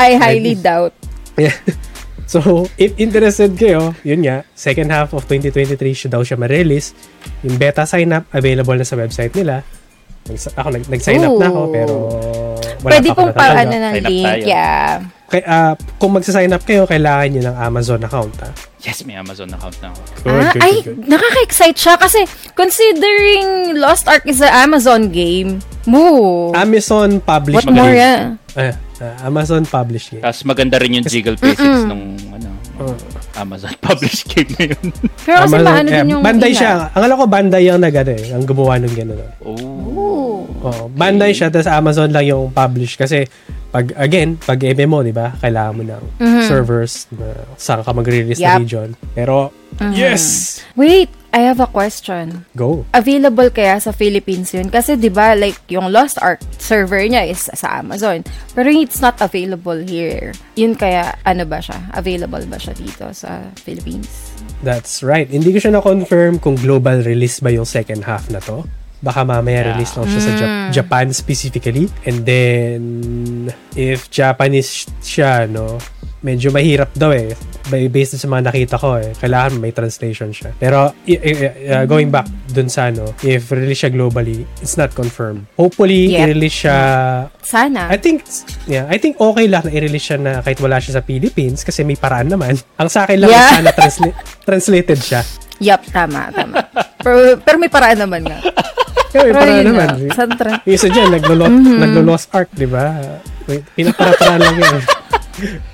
I 0.00 0.16
highly 0.16 0.56
doubt. 0.56 0.96
Yeah. 1.36 1.52
So, 2.24 2.40
if 2.80 2.96
interested 2.96 3.52
kayo, 3.52 3.92
yun 4.00 4.24
nga, 4.24 4.48
second 4.56 4.88
half 4.88 5.12
of 5.12 5.28
2023 5.28 5.76
siya 5.92 6.08
daw 6.08 6.24
siya 6.24 6.40
ma-release. 6.40 6.96
Yung 7.44 7.60
beta 7.60 7.84
sign-up, 7.84 8.24
available 8.32 8.80
na 8.80 8.88
sa 8.88 8.96
website 8.96 9.36
nila. 9.36 9.60
Nags- 10.24 10.48
Ako, 10.50 10.68
nag- 10.70 10.88
nag-sign 10.88 11.20
up 11.20 11.36
na 11.36 11.46
ako, 11.46 11.60
Ooh. 11.60 11.70
pero 11.70 11.94
wala 12.80 12.90
Pwede 12.90 13.08
pa 13.08 13.14
pong 13.14 13.32
pa 13.32 13.44
ano 13.54 13.70
ng 13.70 13.82
Sign 13.92 14.00
up 14.00 14.08
link. 14.08 14.24
tayo. 14.26 14.44
Yeah. 14.46 14.88
Kay, 15.24 15.42
ah, 15.42 15.72
kung 15.98 16.12
magsa-sign 16.12 16.48
up 16.48 16.62
kayo, 16.62 16.84
kailangan 16.84 17.28
nyo 17.28 17.42
ng 17.44 17.56
Amazon 17.58 18.00
account. 18.00 18.32
Ha? 18.38 18.48
Yes, 18.80 19.00
may 19.02 19.16
Amazon 19.16 19.48
account 19.50 19.76
na 19.80 19.88
ako. 19.88 20.00
Good, 20.18 20.28
ah, 20.30 20.50
good, 20.50 20.62
ay, 20.62 20.74
good, 20.80 20.96
nakaka-excite 21.04 21.76
siya 21.76 21.94
kasi 21.96 22.20
considering 22.54 23.44
Lost 23.74 24.04
Ark 24.04 24.24
is 24.24 24.38
an 24.38 24.52
Amazon 24.52 25.08
game, 25.08 25.58
moo. 25.84 26.52
Amazon 26.52 27.20
published 27.20 27.64
What 27.64 27.72
more 27.74 27.88
game. 27.88 28.36
yan? 28.52 28.72
Ah, 28.96 29.26
Amazon 29.26 29.62
published 29.64 30.10
game. 30.10 30.22
Tapos 30.22 30.42
maganda 30.42 30.78
rin 30.78 30.94
yung 30.94 31.04
jiggle 31.04 31.34
physics 31.34 31.82
nung 31.84 32.14
ano, 32.30 32.50
Oh. 32.74 32.90
Amazon 33.36 33.70
published 33.86 34.26
game 34.26 34.50
na 34.52 34.64
yun. 34.66 34.90
Pero 35.20 35.46
kasi 35.46 35.54
Amazon- 35.54 35.86
eh, 35.86 35.94
din 35.94 36.10
yung 36.10 36.22
Bandai 36.22 36.50
ingay. 36.50 36.58
siya. 36.58 36.72
Ang 36.90 37.02
alam 37.02 37.16
ko, 37.16 37.24
Bandai 37.28 37.62
yung 37.64 37.78
nag, 37.78 37.94
ano, 37.94 38.10
eh, 38.10 38.24
ang 38.28 38.42
gumawa 38.44 38.74
ng 38.78 38.94
gano'n. 38.94 39.18
oh. 39.46 40.42
Oh, 40.58 40.88
Bandai 40.88 41.30
siya, 41.30 41.50
tapos 41.50 41.68
Amazon 41.68 42.10
lang 42.10 42.24
yung 42.24 42.50
publish. 42.50 42.96
Kasi, 42.96 43.30
pag, 43.70 43.94
again, 43.94 44.34
pag 44.36 44.58
MMO, 44.58 45.02
di 45.02 45.12
ba, 45.12 45.36
kailangan 45.36 45.72
mo 45.72 45.82
ng 45.84 46.02
servers 46.42 47.06
na 47.10 47.30
saan 47.54 47.82
ka 47.82 47.92
mag-release 47.92 48.38
na 48.38 48.56
Yup. 48.56 48.60
region. 48.60 48.88
Pero, 49.12 49.54
yes! 49.92 50.58
Wait, 50.74 51.14
I 51.34 51.42
have 51.42 51.58
a 51.58 51.66
question. 51.66 52.46
Go. 52.54 52.86
Available 52.94 53.50
kaya 53.50 53.82
sa 53.82 53.90
Philippines 53.90 54.54
yun? 54.54 54.70
Kasi 54.70 54.94
'di 54.94 55.10
ba 55.10 55.34
like 55.34 55.58
yung 55.66 55.90
Lost 55.90 56.22
Ark 56.22 56.38
server 56.62 57.02
niya 57.02 57.26
is 57.26 57.50
sa 57.50 57.82
Amazon. 57.82 58.22
Pero 58.54 58.70
it's 58.70 59.02
not 59.02 59.18
available 59.18 59.74
here. 59.82 60.30
Yun 60.54 60.78
kaya 60.78 61.10
ano 61.26 61.42
ba 61.42 61.58
siya? 61.58 61.90
Available 61.90 62.46
ba 62.46 62.54
siya 62.54 62.78
dito 62.78 63.10
sa 63.10 63.50
Philippines? 63.58 64.30
That's 64.62 65.02
right. 65.02 65.26
Hindi 65.26 65.50
ko 65.50 65.58
siya 65.58 65.74
na-confirm 65.74 66.38
kung 66.38 66.54
global 66.54 67.02
release 67.02 67.42
ba 67.42 67.50
yung 67.50 67.66
second 67.66 68.06
half 68.06 68.30
na 68.30 68.38
to. 68.38 68.62
Baka 69.02 69.20
mamaya 69.20 69.60
Yeah. 69.60 69.70
release 69.74 69.92
lang 69.92 70.06
siya 70.08 70.22
sa 70.22 70.32
Jap- 70.32 70.56
Japan 70.72 71.06
specifically. 71.12 71.92
And 72.08 72.24
then, 72.24 72.80
if 73.74 74.08
Japanese 74.08 74.88
siya, 75.04 75.44
no, 75.44 75.76
medyo 76.24 76.48
mahirap 76.48 76.88
daw 76.90 77.12
eh. 77.12 77.36
Ba- 77.64 77.86
Based 77.86 78.16
sa 78.16 78.24
mga 78.24 78.48
nakita 78.48 78.76
ko 78.76 78.96
eh. 78.96 79.12
Kailangan 79.14 79.56
may 79.56 79.70
translation 79.70 80.28
siya. 80.28 80.56
Pero, 80.56 80.96
i- 81.04 81.16
i- 81.16 81.36
uh, 81.70 81.84
going 81.84 82.08
back 82.08 82.24
dun 82.48 82.66
sa 82.66 82.88
ano, 82.88 83.12
if 83.20 83.48
release 83.50 83.78
siya 83.78 83.92
globally, 83.92 84.48
it's 84.58 84.74
not 84.74 84.90
confirmed. 84.90 85.44
Hopefully, 85.54 86.10
Yep. 86.10 86.20
i-release 86.22 86.56
siya 86.58 86.78
Sana. 87.38 87.86
I 87.86 87.96
think 87.96 88.24
yeah, 88.64 88.84
I 88.86 88.96
think 88.96 89.16
okay 89.16 89.44
lang 89.44 89.62
na 89.62 89.70
i-release 89.70 90.06
siya 90.06 90.18
na 90.18 90.40
kahit 90.40 90.56
wala 90.58 90.76
siya 90.76 90.96
sa 90.96 91.02
Philippines 91.02 91.60
kasi 91.60 91.84
may 91.84 91.94
paraan 91.94 92.26
naman. 92.26 92.56
Ang 92.80 92.88
sa 92.88 93.04
akin 93.04 93.20
lang 93.20 93.28
Yeah. 93.28 93.50
sana 93.54 93.70
transla- 93.70 94.16
translated 94.42 94.98
siya. 94.98 95.20
Yup, 95.60 95.84
tama, 95.86 96.28
tama. 96.30 96.66
pero, 96.98 97.36
pero 97.38 97.56
may 97.56 97.68
paraan 97.68 98.00
naman 98.00 98.24
nga. 98.24 98.40
Kaya 99.06 99.22
may 99.22 99.34
paraan 99.34 99.56
yun 99.56 99.66
naman. 99.70 99.88
nga, 100.02 100.10
sa 100.10 100.24
tra- 100.26 100.60
isa 100.64 100.88
dyan, 100.88 101.08
naglo 101.12 101.46
naglo-lost 101.84 102.32
arc, 102.32 102.48
di 102.50 102.66
ba? 102.66 102.96
Pinapara-paraan 103.46 104.40
lang 104.42 104.56
yun. 104.58 104.80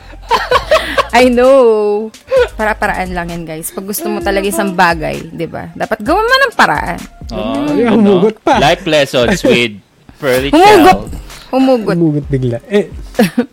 I 1.10 1.26
know. 1.26 2.08
Para-paraan 2.54 3.10
lang 3.10 3.28
yan, 3.34 3.42
guys. 3.42 3.74
Pag 3.74 3.86
gusto 3.90 4.06
mo 4.06 4.22
talaga 4.22 4.46
isang 4.46 4.72
bagay, 4.78 5.34
di 5.34 5.46
ba? 5.50 5.74
Dapat 5.74 6.06
gawan 6.06 6.26
mo 6.26 6.36
ng 6.38 6.52
paraan. 6.54 7.00
Oh, 7.34 7.66
Ay, 7.66 7.86
ano? 7.86 7.98
humugot 7.98 8.38
pa. 8.42 8.62
Life 8.62 8.86
lessons 8.86 9.42
with 9.42 9.78
Pearly 10.22 10.54
Humugot. 10.54 11.10
Humugot. 11.50 11.96
Umugot 11.98 12.26
bigla. 12.30 12.62
Eh, 12.70 12.86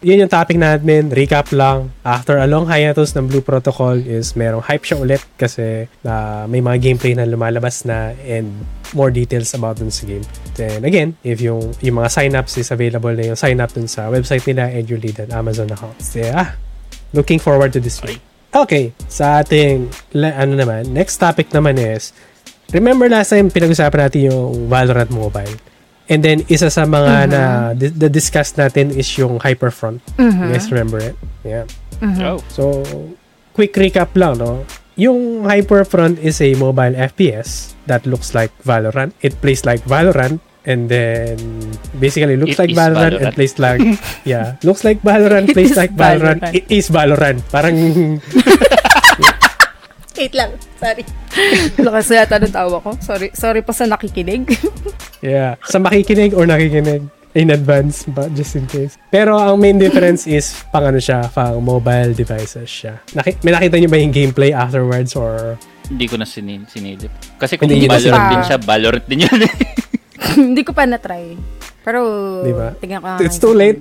yun 0.05 0.21
yung 0.21 0.29
topic 0.29 0.61
natin. 0.61 1.09
Recap 1.09 1.49
lang. 1.49 1.89
After 2.05 2.37
a 2.37 2.45
long 2.45 2.69
hiatus 2.69 3.17
ng 3.17 3.25
Blue 3.25 3.41
Protocol 3.41 3.97
is 3.97 4.37
merong 4.37 4.61
hype 4.61 4.85
siya 4.85 5.01
ulit 5.01 5.21
kasi 5.33 5.89
na 6.05 6.45
may 6.45 6.61
mga 6.61 6.77
gameplay 6.77 7.17
na 7.17 7.25
lumalabas 7.25 7.89
na 7.89 8.13
and 8.21 8.53
more 8.93 9.09
details 9.09 9.49
about 9.57 9.81
dun 9.81 9.89
sa 9.89 10.05
game. 10.05 10.21
Then 10.53 10.85
again, 10.85 11.17
if 11.25 11.41
yung, 11.41 11.73
yung 11.81 11.97
mga 11.97 12.13
sign-ups 12.13 12.61
is 12.61 12.69
available 12.69 13.17
na 13.17 13.33
yung 13.33 13.39
sign-up 13.39 13.73
dun 13.73 13.89
sa 13.89 14.13
website 14.13 14.45
nila 14.45 14.69
and 14.69 14.85
you 14.85 15.01
lead 15.01 15.17
an 15.17 15.33
Amazon 15.33 15.73
account. 15.73 15.97
So, 15.97 16.21
ah, 16.29 16.53
looking 17.13 17.39
forward 17.39 17.71
to 17.75 17.79
this 17.79 17.99
week. 18.03 18.19
Okay, 18.55 18.95
sa 19.07 19.43
ating 19.43 19.91
ano 20.15 20.53
naman, 20.55 20.89
next 20.89 21.19
topic 21.19 21.51
naman 21.51 21.77
is 21.77 22.15
remember 22.73 23.07
last 23.07 23.31
time 23.31 23.51
pinag-usapan 23.51 24.07
natin 24.07 24.31
yung 24.31 24.71
Valorant 24.71 25.11
Mobile. 25.11 25.55
And 26.07 26.23
then 26.23 26.47
isa 26.47 26.71
sa 26.71 26.87
mga 26.87 27.13
na 27.27 27.41
di- 27.75 27.91
the 27.91 28.07
discuss 28.07 28.55
natin 28.55 28.95
is 28.95 29.11
yung 29.19 29.43
Hyperfront. 29.43 29.99
You 30.15 30.55
guys 30.55 30.71
remember 30.71 31.03
it? 31.03 31.19
Yeah. 31.43 31.67
Oh. 31.99 32.39
So, 32.47 32.63
quick 33.51 33.75
recap 33.75 34.15
lang, 34.15 34.39
no? 34.39 34.63
Yung 34.95 35.43
Hyperfront 35.43 36.17
is 36.23 36.39
a 36.39 36.55
mobile 36.55 36.95
FPS 36.95 37.75
that 37.85 38.07
looks 38.07 38.31
like 38.31 38.55
Valorant. 38.63 39.11
It 39.19 39.35
plays 39.43 39.67
like 39.67 39.83
Valorant 39.83 40.39
and 40.67 40.85
then 40.85 41.39
basically 41.95 42.35
looks 42.35 42.53
It 42.53 42.59
like 42.59 42.71
is 42.71 42.77
Valorant, 42.77 43.15
and 43.15 43.23
Valorant. 43.23 43.33
plays 43.33 43.55
like 43.57 43.81
yeah, 44.23 44.59
looks 44.61 44.83
like 44.83 44.99
Valorant, 45.01 45.47
plays 45.49 45.73
like 45.73 45.95
Valorant. 45.95 46.43
Valorant. 46.43 46.53
It 46.53 46.67
is 46.69 46.91
Valorant. 46.91 47.39
Parang 47.47 47.75
Wait 50.17 50.33
lang. 50.33 50.49
Sorry. 50.75 51.05
Lakas 51.77 52.09
yata 52.09 52.41
ng 52.41 52.49
tawa 52.49 52.81
ko. 52.81 52.97
Sorry. 52.97 53.29
Sorry 53.31 53.61
po 53.61 53.69
sa 53.69 53.85
nakikinig. 53.85 54.49
yeah, 55.23 55.53
sa 55.61 55.77
makikinig 55.77 56.33
or 56.33 56.43
nakikinig 56.43 57.05
in 57.31 57.53
advance 57.53 58.01
but 58.09 58.33
just 58.33 58.57
in 58.57 58.65
case. 58.65 58.97
Pero 59.07 59.37
ang 59.37 59.61
main 59.61 59.77
difference 59.77 60.25
is 60.31 60.57
pang 60.67 60.83
ano 60.83 60.97
siya, 60.97 61.29
pang 61.29 61.61
mobile 61.61 62.17
devices 62.17 62.65
siya. 62.65 62.97
Naki- 63.13 63.37
may 63.45 63.53
nakita 63.53 63.77
niyo 63.77 63.87
ba 63.87 64.01
yung 64.01 64.09
gameplay 64.09 64.49
afterwards 64.49 65.13
or 65.13 65.53
Hindi 65.85 66.09
ko 66.09 66.17
na 66.17 66.25
sinin 66.25 66.65
sinilip. 66.65 67.13
Kasi 67.37 67.55
kung 67.55 67.69
Hindi 67.69 67.85
Valorant 67.85 68.17
pa. 68.19 68.31
din 68.33 68.41
siya, 68.43 68.57
Valorant 68.59 69.05
din 69.05 69.19
yun. 69.21 69.39
Hindi 70.37 70.61
ko 70.65 70.73
pa 70.73 70.85
na-try. 70.85 71.37
Pero, 71.87 71.99
Di 72.43 72.51
ba? 72.51 72.75
tingnan 72.75 72.99
ko 72.99 73.07
It's 73.25 73.39
too 73.39 73.55
late. 73.55 73.79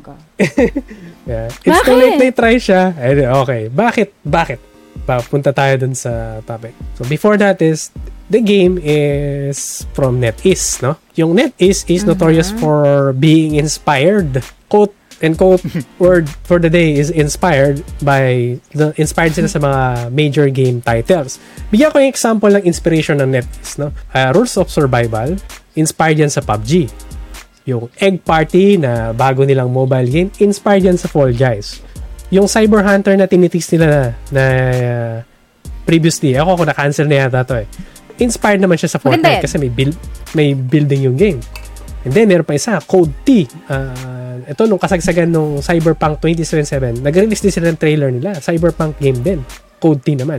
Yeah. 1.27 1.51
It's 1.51 1.83
too 1.83 1.91
Bakit? 1.91 1.99
late 1.99 2.19
na 2.23 2.31
try 2.31 2.55
siya. 2.55 2.95
Okay. 3.43 3.67
Bakit? 3.67 4.09
Bakit? 4.23 4.61
Papunta 5.03 5.51
tayo 5.51 5.75
dun 5.83 5.95
sa 5.95 6.39
topic. 6.47 6.71
So, 6.95 7.03
before 7.11 7.35
that 7.39 7.59
is, 7.59 7.91
the 8.31 8.39
game 8.39 8.79
is 8.79 9.83
from 9.91 10.23
NetEase, 10.23 10.83
no? 10.83 10.99
Yung 11.19 11.35
NetEase 11.35 11.87
is 11.91 12.03
notorious 12.07 12.51
for 12.63 13.11
being 13.15 13.55
inspired. 13.59 14.43
Quote 14.71 14.95
and 15.23 15.39
quote 15.39 15.65
word 15.99 16.29
for 16.45 16.59
the 16.61 16.69
day 16.69 16.93
is 16.93 17.09
inspired 17.09 17.81
by 18.05 18.55
the 18.77 18.93
inspired 19.01 19.33
sila 19.33 19.49
sa 19.49 19.59
mga 19.59 19.83
major 20.13 20.47
game 20.51 20.79
titles. 20.83 21.39
Bigyan 21.73 21.91
ko 21.91 21.97
yung 22.03 22.11
example 22.13 22.51
ng 22.53 22.65
inspiration 22.67 23.19
ng 23.19 23.31
NetEase, 23.35 23.79
no? 23.81 23.91
Uh, 24.13 24.31
Rules 24.35 24.55
of 24.61 24.71
Survival, 24.71 25.39
inspired 25.77 26.19
yan 26.19 26.33
sa 26.33 26.41
PUBG 26.41 26.91
yung 27.67 27.91
Egg 27.99 28.23
Party 28.23 28.79
na 28.79 29.11
bago 29.11 29.43
nilang 29.43 29.69
mobile 29.75 30.07
game, 30.07 30.31
inspired 30.39 30.87
yan 30.87 30.95
sa 30.95 31.11
Fall 31.11 31.35
Guys. 31.35 31.83
Yung 32.31 32.47
Cyber 32.47 32.87
Hunter 32.87 33.19
na 33.19 33.27
tinitis 33.27 33.67
nila 33.75 33.87
na, 33.87 34.01
na 34.31 34.45
uh, 34.47 35.15
previously, 35.83 36.39
ako 36.39 36.63
kung 36.63 36.69
na-cancel 36.71 37.11
na 37.11 37.27
yata 37.27 37.43
to 37.43 37.59
eh. 37.59 37.67
Inspired 38.23 38.63
naman 38.63 38.79
siya 38.79 38.97
sa 38.97 38.99
Fortnite 39.03 39.45
kasi 39.45 39.59
may 39.59 39.69
build, 39.69 39.99
may 40.33 40.55
building 40.55 41.11
yung 41.11 41.19
game. 41.19 41.43
And 42.07 42.15
then, 42.15 42.31
meron 42.31 42.47
pa 42.47 42.55
isa, 42.55 42.79
Code 42.87 43.11
T. 43.27 43.51
Uh, 43.67 44.39
ito, 44.47 44.63
nung 44.71 44.79
kasagsagan 44.79 45.27
nung 45.27 45.59
Cyberpunk 45.59 46.23
2077, 46.23 47.03
nag-release 47.03 47.43
din 47.43 47.53
sila 47.53 47.75
ng 47.75 47.79
trailer 47.83 48.15
nila. 48.15 48.39
Cyberpunk 48.39 48.95
game 49.03 49.19
din. 49.27 49.43
Code 49.83 50.07
T 50.07 50.15
naman. 50.15 50.39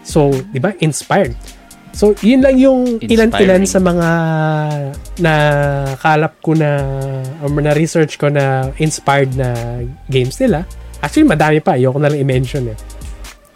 So, 0.00 0.32
di 0.48 0.58
ba? 0.64 0.72
Inspired. 0.80 1.36
So, 1.94 2.10
yun 2.26 2.42
lang 2.42 2.58
yung 2.58 2.98
ilan-ilan 2.98 3.70
sa 3.70 3.78
mga 3.78 4.08
na 5.22 5.32
kalap 6.02 6.42
ko 6.42 6.58
na 6.58 6.82
or 7.38 7.54
na 7.54 7.70
research 7.70 8.18
ko 8.18 8.26
na 8.26 8.74
inspired 8.82 9.30
na 9.38 9.78
games 10.10 10.34
nila. 10.42 10.66
Actually, 10.98 11.30
madami 11.30 11.62
pa. 11.62 11.78
Ayoko 11.78 12.02
na 12.02 12.10
lang 12.10 12.18
i-mention 12.18 12.74
eh. 12.74 12.78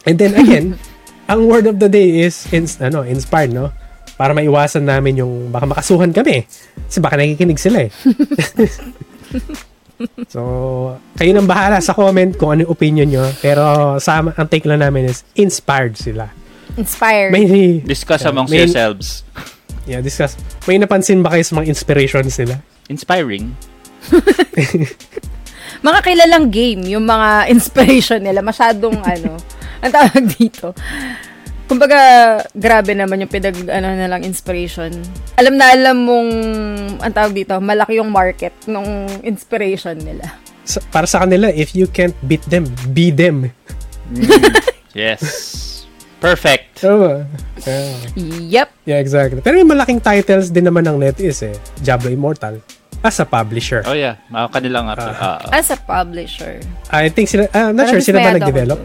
And 0.07 0.15
then 0.15 0.39
again, 0.39 0.79
ang 1.33 1.51
word 1.51 1.67
of 1.67 1.83
the 1.83 1.91
day 1.91 2.23
is 2.23 2.47
ins- 2.55 2.79
ano, 2.79 3.03
inspired, 3.03 3.51
no? 3.51 3.75
Para 4.15 4.31
maiwasan 4.39 4.87
namin 4.87 5.19
yung 5.19 5.51
baka 5.51 5.67
makasuhan 5.67 6.15
kami. 6.15 6.47
Kasi 6.87 6.99
baka 7.03 7.19
nakikinig 7.19 7.59
sila 7.59 7.91
eh. 7.91 7.91
so, 10.33 10.41
kayo 11.19 11.31
nang 11.35 11.51
bahala 11.51 11.83
sa 11.83 11.91
comment 11.91 12.31
kung 12.39 12.55
ano 12.55 12.67
yung 12.67 12.73
opinion 12.73 13.09
nyo. 13.11 13.27
Pero 13.43 13.99
sa 13.99 14.23
ang 14.23 14.47
take 14.47 14.67
lang 14.67 14.79
namin 14.79 15.11
is 15.11 15.27
inspired 15.35 15.99
sila. 15.99 16.31
Inspired. 16.79 17.35
May, 17.35 17.83
Discuss 17.83 18.23
Yeah, 18.23 18.31
amongst 18.31 18.51
main- 18.51 18.61
yourselves. 18.63 19.07
yeah, 19.85 19.99
discuss. 19.99 20.39
May 20.65 20.79
napansin 20.79 21.21
ba 21.21 21.35
kayo 21.35 21.43
sa 21.43 21.59
mga 21.59 21.67
inspirations 21.69 22.39
nila? 22.39 22.63
Inspiring. 22.87 23.51
mga 25.81 25.99
kilalang 26.01 26.49
game, 26.49 26.87
yung 26.89 27.03
mga 27.03 27.51
inspiration 27.51 28.23
nila, 28.23 28.41
masyadong 28.41 28.99
ano, 28.99 29.37
ang 29.83 29.93
tawag 29.93 30.25
dito. 30.33 30.73
Kumbaga, 31.69 31.99
grabe 32.57 32.97
naman 32.97 33.21
yung 33.21 33.29
pinag, 33.29 33.59
ano 33.69 33.93
nalang 33.93 34.25
inspiration. 34.25 34.89
Alam 35.37 35.61
na 35.61 35.69
alam 35.69 35.97
mong, 36.01 36.31
ang 37.05 37.13
tawag 37.13 37.37
dito, 37.37 37.61
malaki 37.61 38.01
yung 38.01 38.09
market 38.09 38.57
nung 38.65 38.87
inspiration 39.21 39.99
nila. 40.01 40.33
Sa- 40.65 40.81
para 40.89 41.05
sa 41.05 41.21
kanila, 41.21 41.53
if 41.53 41.77
you 41.77 41.85
can't 41.87 42.17
beat 42.25 42.41
them, 42.47 42.65
be 42.89 43.11
them. 43.11 43.51
Yes. 44.97 45.21
Perfect. 46.19 46.83
Tama. 46.83 47.27
Yeah. 47.63 47.95
Yep. 48.19 48.69
yeah, 48.91 48.99
exactly. 48.99 49.39
Pero 49.39 49.55
may 49.63 49.67
malaking 49.67 50.03
titles 50.03 50.51
din 50.51 50.67
naman 50.67 50.83
ng 50.87 50.99
NetEase 50.99 51.55
eh. 51.55 51.57
Diablo 51.79 52.11
Immortal. 52.11 52.59
As 52.99 53.23
a 53.23 53.27
publisher. 53.27 53.87
Oh 53.87 53.95
yeah, 53.95 54.19
mga 54.27 54.47
kanilang 54.51 54.91
app. 54.91 54.99
Ah, 54.99 55.39
ah. 55.39 55.55
As 55.55 55.71
a 55.71 55.79
publisher. 55.79 56.59
I 56.91 57.07
think 57.07 57.31
sila, 57.31 57.47
ah, 57.55 57.71
I'm 57.71 57.79
not 57.79 57.87
Parang 57.87 58.03
sure 58.03 58.03
sila 58.03 58.19
ba 58.19 58.35
nag-develop. 58.35 58.81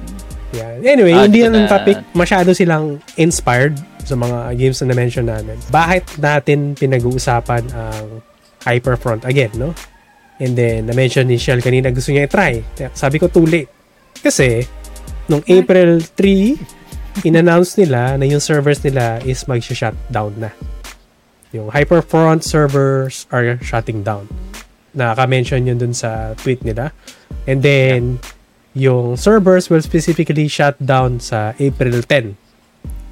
Yeah. 0.53 0.85
Anyway, 0.85 1.17
Ah, 1.17 1.25
hindi 1.25 1.41
yan 1.41 1.57
ang 1.57 1.65
topic. 1.65 1.97
Masyado 2.13 2.53
silang 2.53 3.01
inspired 3.17 3.73
sa 4.05 4.13
mga 4.13 4.53
games 4.53 4.77
na 4.85 4.93
na-mention 4.93 5.25
namin. 5.25 5.57
Bakit 5.73 6.21
natin 6.21 6.77
pinag-uusapan 6.77 7.63
ang 7.73 8.21
Hyperfront 8.61 9.25
again, 9.25 9.49
no? 9.57 9.73
And 10.37 10.53
then, 10.53 10.85
na-mention 10.85 11.25
ni 11.25 11.41
Shell 11.41 11.65
kanina 11.65 11.89
gusto 11.89 12.13
niya 12.13 12.29
i-try. 12.29 12.61
Sabi 12.93 13.17
ko, 13.17 13.33
too 13.33 13.49
late. 13.49 13.71
Kasi, 14.21 14.61
nung 15.25 15.41
April 15.49 16.05
3, 16.05 16.82
in-announce 17.21 17.77
nila 17.77 18.17
na 18.17 18.25
yung 18.25 18.41
servers 18.41 18.81
nila 18.81 19.21
is 19.21 19.45
mag-shutdown 19.45 20.33
na. 20.41 20.49
Yung 21.53 21.69
Hyperfront 21.69 22.41
servers 22.41 23.29
are 23.29 23.61
shutting 23.61 24.01
down. 24.01 24.25
Nakaka-mention 24.97 25.69
yun 25.69 25.77
dun 25.77 25.93
sa 25.93 26.33
tweet 26.41 26.65
nila. 26.65 26.89
And 27.45 27.61
then, 27.61 28.17
yung 28.73 29.17
servers 29.21 29.69
will 29.69 29.85
specifically 29.85 30.49
shut 30.49 30.73
down 30.81 31.21
sa 31.21 31.53
April 31.61 32.01
10. 32.01 32.33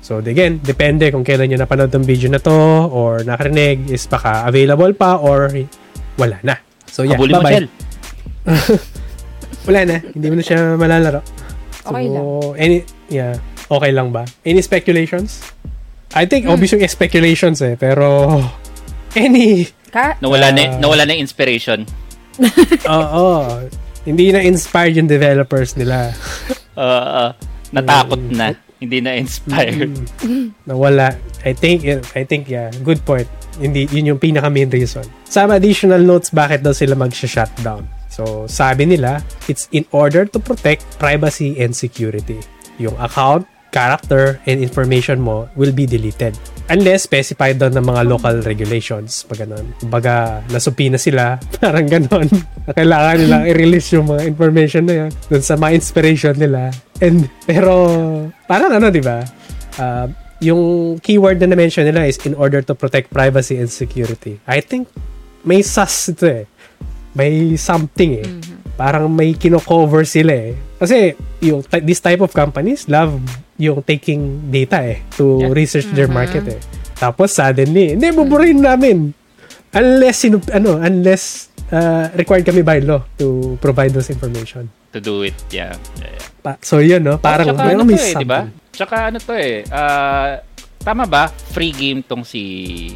So, 0.02 0.18
again, 0.18 0.58
depende 0.66 1.14
kung 1.14 1.22
kailan 1.22 1.54
nyo 1.54 1.62
napanood 1.62 1.94
ng 1.94 2.02
video 2.02 2.26
na 2.34 2.42
to 2.42 2.90
or 2.90 3.22
nakarinig 3.22 3.86
is 3.94 4.10
baka 4.10 4.50
available 4.50 4.90
pa 4.98 5.22
or 5.22 5.54
wala 6.18 6.42
na. 6.42 6.58
So, 6.90 7.06
yeah, 7.06 7.14
Habulin 7.14 7.38
mo, 7.38 7.46
bye-bye. 7.46 7.70
Wala 9.70 9.80
na. 9.86 9.98
Hindi 10.02 10.28
mo 10.34 10.36
na 10.42 10.44
siya 10.44 10.60
malalaro. 10.74 11.22
So, 11.86 11.94
Okay 11.94 12.06
lang. 12.10 12.26
Any, 12.58 12.78
yeah, 13.14 13.38
okay 13.72 13.92
lang 13.92 14.12
ba? 14.12 14.28
Any 14.44 14.60
speculations? 14.60 15.40
I 16.12 16.28
think 16.28 16.44
obvious 16.46 16.76
yung 16.76 16.84
speculations 16.86 17.64
eh, 17.64 17.80
pero 17.80 18.28
any, 19.16 19.64
Ka- 19.92 20.20
Nawala 20.20 20.52
na, 20.52 20.62
Ah. 20.68 20.80
nawala 20.80 21.04
na 21.04 21.16
inspiration. 21.16 21.84
oo, 22.88 23.28
hindi 24.04 24.32
na 24.32 24.40
inspired 24.40 24.96
yung 24.96 25.08
developers 25.08 25.76
nila. 25.76 26.16
Ah, 26.76 26.88
ah, 27.28 27.32
natakot 27.72 28.20
Mm. 28.20 28.36
na. 28.36 28.48
Hindi 28.80 28.98
na 28.98 29.14
inspired. 29.14 29.94
Mm. 30.24 30.56
Nawala. 30.66 31.14
I 31.44 31.52
think, 31.54 31.84
I 32.16 32.24
think, 32.24 32.48
yeah, 32.48 32.72
good 32.82 33.04
point. 33.04 33.28
Hindi, 33.60 33.86
yun 33.92 34.16
yung 34.16 34.20
pinaka 34.20 34.48
main 34.48 34.72
reason. 34.72 35.04
Some 35.28 35.52
additional 35.52 36.00
notes 36.00 36.32
bakit 36.32 36.64
daw 36.64 36.72
sila 36.72 36.96
mag-shutdown. 36.96 37.86
So, 38.08 38.48
sabi 38.48 38.88
nila, 38.88 39.22
it's 39.46 39.68
in 39.70 39.84
order 39.92 40.24
to 40.26 40.40
protect 40.40 40.88
privacy 40.98 41.60
and 41.60 41.76
security. 41.76 42.40
Yung 42.80 42.96
account, 42.98 43.46
character, 43.72 44.38
and 44.46 44.60
information 44.60 45.24
mo 45.24 45.48
will 45.56 45.72
be 45.72 45.88
deleted. 45.88 46.36
Unless 46.72 47.08
specified 47.08 47.60
doon 47.60 47.76
ng 47.80 47.86
mga 47.88 48.02
local 48.08 48.36
regulations. 48.44 49.28
Pag 49.28 49.48
ganun. 49.48 49.76
Kumbaga, 49.80 50.40
nasupi 50.52 50.88
na 50.88 51.00
sila. 51.00 51.40
Parang 51.60 51.88
ganun. 51.88 52.28
Kailangan 52.72 53.16
nila 53.18 53.38
i-release 53.48 53.96
yung 53.96 54.08
mga 54.08 54.24
information 54.28 54.84
na 54.88 54.96
yun 55.08 55.12
dun 55.28 55.44
sa 55.44 55.60
mga 55.60 55.72
inspiration 55.76 56.36
nila. 56.36 56.72
And, 57.02 57.28
pero, 57.50 57.74
parang 58.46 58.78
ano, 58.78 58.94
di 58.94 59.02
ba? 59.02 59.26
Uh, 59.76 60.06
yung 60.42 60.98
keyword 61.02 61.42
na 61.42 61.50
na-mention 61.50 61.86
nila 61.86 62.06
is 62.10 62.18
in 62.26 62.38
order 62.38 62.62
to 62.62 62.74
protect 62.74 63.14
privacy 63.14 63.58
and 63.58 63.70
security. 63.70 64.42
I 64.50 64.62
think 64.62 64.90
may 65.46 65.62
sus 65.62 66.10
ito 66.10 66.26
eh. 66.26 66.46
May 67.14 67.58
something 67.58 68.12
eh. 68.22 68.28
Parang 68.78 69.10
may 69.12 69.38
kino-cover 69.38 70.06
sila 70.06 70.34
eh. 70.34 70.54
Kasi 70.82 71.14
yung 71.42 71.62
ty- 71.62 71.86
this 71.86 72.02
type 72.02 72.22
of 72.26 72.34
companies 72.34 72.90
love 72.90 73.22
yung 73.62 73.86
taking 73.86 74.50
data 74.50 74.82
eh 74.82 75.06
to 75.14 75.46
Yeah. 75.46 75.54
research 75.54 75.86
their 75.94 76.10
market 76.10 76.42
eh. 76.50 76.58
Tapos 76.98 77.30
suddenly, 77.30 77.94
hindi, 77.94 78.10
buburahin 78.10 78.58
namin. 78.58 79.14
Unless, 79.72 80.16
sinu- 80.26 80.52
ano, 80.52 80.82
unless 80.82 81.48
uh, 81.70 82.10
required 82.18 82.44
kami 82.44 82.66
by 82.66 82.82
law 82.82 83.06
to 83.16 83.56
provide 83.62 83.94
those 83.94 84.10
information. 84.10 84.68
To 84.92 85.00
do 85.00 85.24
it, 85.24 85.38
yeah. 85.54 85.78
yeah, 86.02 86.12
yeah. 86.12 86.26
Pa- 86.44 86.60
so 86.60 86.82
yun, 86.82 87.00
no? 87.00 87.16
Parang 87.22 87.54
Tsaka 87.54 87.62
may, 87.64 87.74
ano 87.78 87.84
to 87.88 87.96
eh, 87.96 88.14
di 88.18 88.28
ba? 88.28 88.40
Tsaka 88.74 88.96
ano 89.08 89.18
to 89.22 89.34
eh, 89.38 89.64
ah, 89.72 90.44
tama 90.84 91.08
ba? 91.08 91.32
Free 91.56 91.72
game 91.72 92.04
tong 92.04 92.28
si 92.28 92.42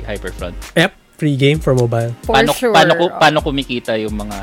Hyperfront. 0.04 0.58
Yep, 0.76 0.92
free 1.16 1.38
game 1.40 1.62
for 1.64 1.72
mobile. 1.72 2.12
For 2.28 2.36
paano, 2.36 2.52
sure. 2.52 2.76
paano, 2.76 2.94
paano 3.16 3.38
kumikita 3.40 3.96
yung 3.96 4.18
mga 4.20 4.40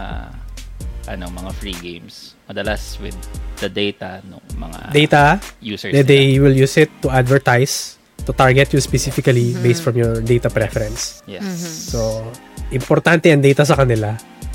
ano 1.13 1.25
mga 1.29 1.51
free 1.61 1.77
games? 1.85 2.33
Madalas 2.53 3.01
with 3.01 3.17
the 3.59 3.67
data 3.67 4.21
ng 4.23 4.37
mga 4.55 4.79
Data, 4.93 5.23
users. 5.59 5.89
they, 5.89 5.97
nila. 5.97 6.07
they 6.07 6.27
will 6.37 6.53
use 6.55 6.77
it 6.77 6.93
to 7.01 7.09
advertise, 7.09 7.97
to 8.23 8.33
target 8.33 8.69
you 8.71 8.79
specifically 8.79 9.57
based 9.59 9.81
from 9.81 9.97
your 9.97 10.21
data 10.21 10.53
preference. 10.53 11.25
Yes. 11.25 11.49
So, 11.89 12.29
importante 12.69 13.33
ang 13.33 13.41
data 13.41 13.65
sa 13.65 13.73
kanila. 13.73 14.13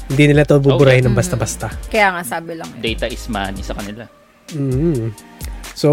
Hindi 0.08 0.30
nila 0.30 0.46
to 0.46 0.62
buburahin 0.62 1.02
Okay. 1.02 1.10
ng 1.10 1.18
basta-basta. 1.18 1.68
Kaya 1.90 2.14
nga 2.14 2.24
sabi 2.24 2.54
lang. 2.54 2.70
eh. 2.70 2.80
Data 2.86 3.10
is 3.10 3.26
money 3.28 3.60
sa 3.60 3.74
kanila. 3.74 4.06
Mhm. 4.54 5.12
So, 5.74 5.90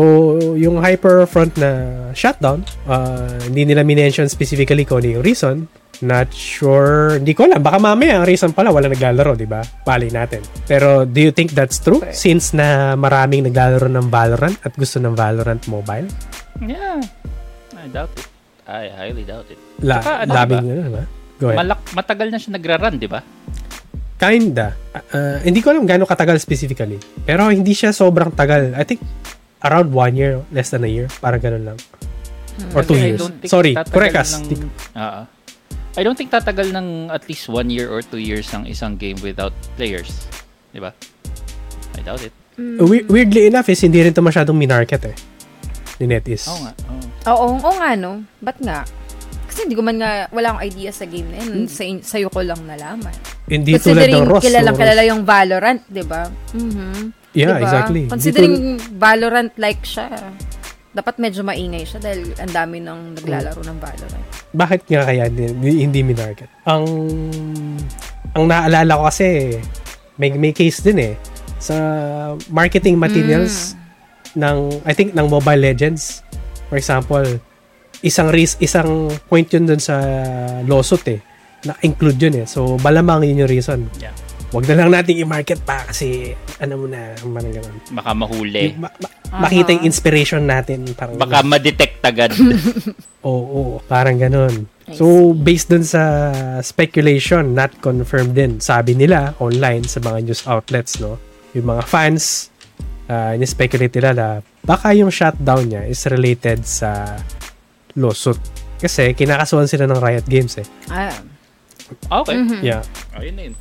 yung 0.55 0.79
Hyperfront 0.79 1.57
na 1.57 1.71
shutdown, 2.13 2.65
uh, 2.87 3.37
hindi 3.43 3.65
nila 3.65 3.83
minention 3.83 4.29
specifically 4.29 4.85
kung 4.85 5.01
ano 5.01 5.19
yung 5.19 5.25
reason. 5.25 5.57
Not 6.03 6.35
sure. 6.35 7.21
Hindi 7.21 7.37
ko 7.37 7.47
alam. 7.47 7.63
Baka 7.63 7.79
mamaya 7.79 8.19
ang 8.19 8.27
reason 8.27 8.51
pala 8.51 8.75
wala 8.75 8.91
naglalaro, 8.91 9.37
di 9.37 9.47
ba? 9.47 9.63
Bali 9.85 10.11
natin. 10.11 10.43
Pero 10.67 11.05
do 11.05 11.21
you 11.21 11.31
think 11.31 11.55
that's 11.55 11.79
true? 11.79 12.03
Okay. 12.03 12.11
Since 12.11 12.57
na 12.57 12.99
maraming 12.99 13.47
naglalaro 13.47 13.87
ng 13.87 14.11
Valorant 14.11 14.57
at 14.65 14.75
gusto 14.75 14.99
ng 14.99 15.15
Valorant 15.15 15.63
mobile? 15.69 16.09
Yeah. 16.59 16.99
I 17.77 17.87
doubt 17.87 18.11
it. 18.17 18.27
I 18.65 18.89
highly 18.89 19.23
doubt 19.23 19.47
it. 19.47 19.61
La 19.85 20.01
Tsaka 20.01 20.25
ano, 20.25 20.33
labing 20.33 20.65
diba? 20.65 20.83
ano? 20.89 21.03
Go 21.37 21.45
ahead. 21.53 21.59
Malak 21.61 21.81
matagal 21.93 22.27
na 22.33 22.39
siya 22.41 22.51
nagra-run, 22.57 22.95
di 22.97 23.07
ba? 23.07 23.21
Kinda. 24.17 24.73
Uh, 25.13 25.37
hindi 25.43 25.61
ko 25.61 25.75
alam 25.75 25.85
gaano 25.85 26.09
katagal 26.09 26.41
specifically. 26.41 26.97
Pero 27.27 27.51
hindi 27.53 27.77
siya 27.77 27.93
sobrang 27.93 28.33
tagal. 28.33 28.73
I 28.73 28.87
think 28.87 29.03
around 29.61 29.93
one 29.93 30.15
year, 30.17 30.41
less 30.49 30.73
than 30.73 30.87
a 30.87 30.91
year. 30.91 31.11
Parang 31.21 31.43
ganun 31.43 31.75
lang. 31.75 31.79
Or 32.73 32.87
two 32.87 32.95
years. 32.95 33.19
Sorry, 33.51 33.75
correct 33.91 34.15
us. 34.15 34.39
ng- 34.39 34.71
Oo. 34.95 35.23
I 35.95 36.03
don't 36.03 36.19
think 36.19 36.29
tatagal 36.29 36.75
ng 36.75 37.09
at 37.09 37.23
least 37.31 37.47
one 37.47 37.71
year 37.71 37.87
or 37.87 38.03
two 38.03 38.19
years 38.19 38.51
ang 38.51 38.67
isang 38.67 38.99
game 38.99 39.15
without 39.23 39.55
players. 39.79 40.27
Di 40.75 40.83
ba? 40.83 40.91
I 41.95 42.03
doubt 42.03 42.23
it. 42.23 42.35
We- 42.59 43.07
weirdly 43.07 43.47
enough 43.47 43.67
is 43.67 43.79
hindi 43.79 44.03
rin 44.03 44.11
to 44.11 44.23
masyadong 44.23 44.59
minarket 44.59 45.07
eh. 45.07 45.17
Ni 45.99 46.11
NetEase. 46.11 46.51
Oo 46.51 46.59
nga. 46.61 46.73
oo. 46.75 46.99
Oo, 47.31 47.47
oo 47.63 47.75
nga 47.79 47.95
no. 47.95 48.27
Ba't 48.43 48.59
nga? 48.59 48.83
Kasi 49.47 49.71
hindi 49.71 49.79
ko 49.79 49.87
man 49.87 50.03
nga, 50.03 50.27
wala 50.35 50.51
akong 50.51 50.65
idea 50.67 50.91
sa 50.91 51.07
game 51.07 51.31
na 51.31 51.39
yun. 51.39 51.71
Sa, 51.71 51.87
sa'yo 51.87 52.27
ko 52.27 52.43
lang 52.43 52.59
nalaman. 52.67 53.15
Hindi 53.47 53.79
tulad 53.79 54.11
ng 54.11 54.19
Considering 54.19 54.25
Ross. 54.27 54.43
kilalang 54.43 54.75
no? 54.75 54.81
kilala 54.83 55.03
yung 55.07 55.23
Valorant, 55.23 55.83
di 55.87 56.03
ba? 56.03 56.23
Mhm. 56.51 56.99
Yeah, 57.35 57.55
Diba? 57.55 57.63
exactly. 57.63 58.03
Considering 58.07 58.55
Valorant-like 58.95 59.83
siya, 59.83 60.07
dapat 60.95 61.19
medyo 61.19 61.43
maingay 61.43 61.83
siya 61.83 61.99
dahil 61.99 62.31
ang 62.39 62.53
dami 62.55 62.79
nang 62.79 63.19
naglalaro 63.19 63.61
ng 63.67 63.79
Valorant. 63.83 64.25
bakit 64.55 64.87
nga 64.87 65.03
kaya 65.03 65.27
hindi, 65.27 65.83
hindi 65.83 66.01
minarket? 66.07 66.47
Ang 66.71 66.87
ang 68.35 68.45
naalala 68.47 69.03
ko 69.03 69.03
kasi 69.11 69.59
may 70.15 70.31
may 70.39 70.55
case 70.55 70.87
din 70.87 70.99
eh 71.03 71.15
sa 71.59 71.75
marketing 72.47 72.95
materials 72.95 73.75
ng 74.39 74.83
I 74.87 74.95
think 74.95 75.19
ng 75.19 75.27
Mobile 75.27 75.59
Legends. 75.59 76.23
For 76.71 76.79
example, 76.79 77.27
isang 78.07 78.31
risk 78.31 78.63
isang 78.63 79.11
point 79.27 79.51
yun 79.51 79.67
dun 79.67 79.83
sa 79.83 79.99
lawsuit 80.67 81.05
eh 81.11 81.21
na 81.67 81.75
include 81.83 82.19
yun 82.23 82.35
eh. 82.43 82.47
So 82.47 82.79
malamang 82.79 83.27
yun 83.27 83.47
yung 83.47 83.51
reason. 83.51 83.91
Yeah. 83.99 84.15
Wag 84.55 84.71
na 84.71 84.75
lang 84.79 84.95
nating 84.95 85.19
i-market 85.19 85.59
pa 85.67 85.83
kasi 85.83 86.31
ano 86.63 86.79
mo 86.79 86.87
na, 86.87 87.19
parang 87.19 87.51
ganun. 87.51 87.77
Baka 87.91 88.11
mahuli. 88.15 88.71
Yung 88.71 88.87
ma- 88.87 88.95
ma- 89.03 89.43
makita 89.51 89.75
yung 89.75 89.83
inspiration 89.83 90.47
natin 90.47 90.87
parang 90.95 91.19
Baka 91.19 91.43
ma-detect 91.43 91.99
agad. 92.07 92.31
Oo, 93.27 93.43
oo, 93.59 93.63
parang 93.91 94.15
ganun. 94.15 94.71
I 94.87 94.95
So, 94.95 95.35
based 95.35 95.75
dun 95.75 95.83
sa 95.83 96.31
speculation, 96.63 97.51
not 97.51 97.75
confirmed 97.83 98.39
din, 98.39 98.63
sabi 98.63 98.95
nila 98.95 99.35
online 99.43 99.91
sa 99.91 99.99
mga 99.99 100.23
news 100.23 100.47
outlets, 100.47 101.03
no? 101.03 101.19
Yung 101.59 101.67
mga 101.67 101.83
fans, 101.91 102.55
uh, 103.11 103.35
in-speculate 103.35 103.91
nila 103.99 104.11
na 104.15 104.27
baka 104.63 104.95
yung 104.95 105.11
shutdown 105.11 105.67
niya 105.67 105.83
is 105.89 106.05
related 106.07 106.63
sa 106.63 107.19
lawsuit. 107.99 108.39
Kasi 108.79 109.17
kinakasuhan 109.19 109.67
sila 109.67 109.89
ng 109.91 109.99
Riot 109.99 110.27
Games 110.29 110.61
eh. 110.61 110.67
Ah, 110.93 111.17
okay. 112.23 112.39
mhm. 112.39 112.61
Yeah. 112.63 112.83
Ayun 113.17 113.35
na 113.35 113.43
yun. 113.51 113.55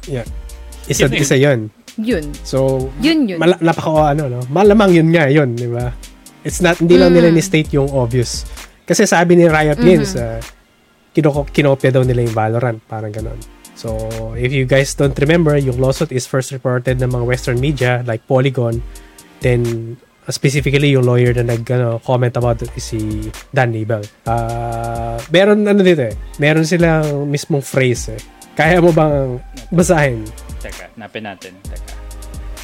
Isa, 0.86 1.06
Yun 1.06 1.12
isa 1.16 1.36
yun. 1.36 1.60
Yun. 1.96 2.26
So, 2.42 2.90
Yun 3.00 3.30
yun. 3.30 3.38
Mala- 3.38 3.62
napaka 3.62 4.12
ano 4.12 4.26
no 4.28 4.40
malamang 4.50 4.92
yun 4.92 5.10
nga 5.10 5.30
yun 5.30 5.54
di 5.54 5.70
ba 5.70 5.94
it's 6.42 6.60
not 6.60 6.76
hindi 6.76 6.98
lang 6.98 7.14
nila 7.14 7.30
Mm. 7.30 7.36
ni 7.38 7.42
state 7.42 7.70
yung 7.72 7.88
obvious 7.88 8.44
kasi 8.84 9.06
sabi 9.06 9.38
ni 9.38 9.46
Riot 9.46 9.78
Mhm. 9.78 9.86
Games 9.86 10.12
uh, 10.16 10.42
kinoko- 11.12 11.48
kinopya 11.48 11.90
daw 11.90 12.02
nila 12.02 12.20
yung 12.22 12.34
Valorant 12.34 12.82
parang 12.84 13.14
ganon 13.14 13.38
so 13.74 13.94
if 14.34 14.50
you 14.50 14.66
guys 14.66 14.92
don't 14.92 15.14
remember 15.16 15.54
yung 15.56 15.78
lawsuit 15.78 16.10
is 16.10 16.26
first 16.26 16.50
reported 16.50 16.98
ng 16.98 17.08
mga 17.08 17.24
western 17.24 17.58
media 17.58 18.02
like 18.04 18.26
Polygon 18.26 18.82
then 19.40 19.62
uh, 20.26 20.32
specifically 20.32 20.92
yung 20.92 21.06
lawyer 21.06 21.32
na 21.32 21.46
nag 21.46 21.62
ano, 21.70 22.02
comment 22.02 22.34
about 22.34 22.58
it 22.60 22.74
is 22.74 22.84
si 22.84 23.30
Dan 23.50 23.72
Nibel 23.72 24.02
uh, 24.26 25.16
meron 25.30 25.64
ano 25.64 25.80
dito 25.80 26.04
eh 26.04 26.16
meron 26.38 26.66
silang 26.66 27.30
mismong 27.30 27.62
phrase 27.62 28.18
eh 28.18 28.22
kaya 28.54 28.82
mo 28.82 28.90
bang 28.90 29.38
basahin 29.70 30.26
Teka, 30.64 30.88
napin 30.96 31.28
natin. 31.28 31.52
Teka. 31.68 31.92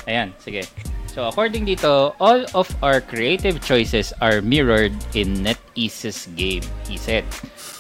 Ayan, 0.08 0.32
sige. 0.39 0.64
So, 1.10 1.28
according 1.28 1.68
dito, 1.68 2.16
all 2.22 2.45
of 2.56 2.70
our 2.80 3.02
creative 3.02 3.60
choices 3.60 4.14
are 4.24 4.39
mirrored 4.39 4.95
in 5.18 5.43
NetEase's 5.43 6.32
game, 6.38 6.64
said. 6.95 7.26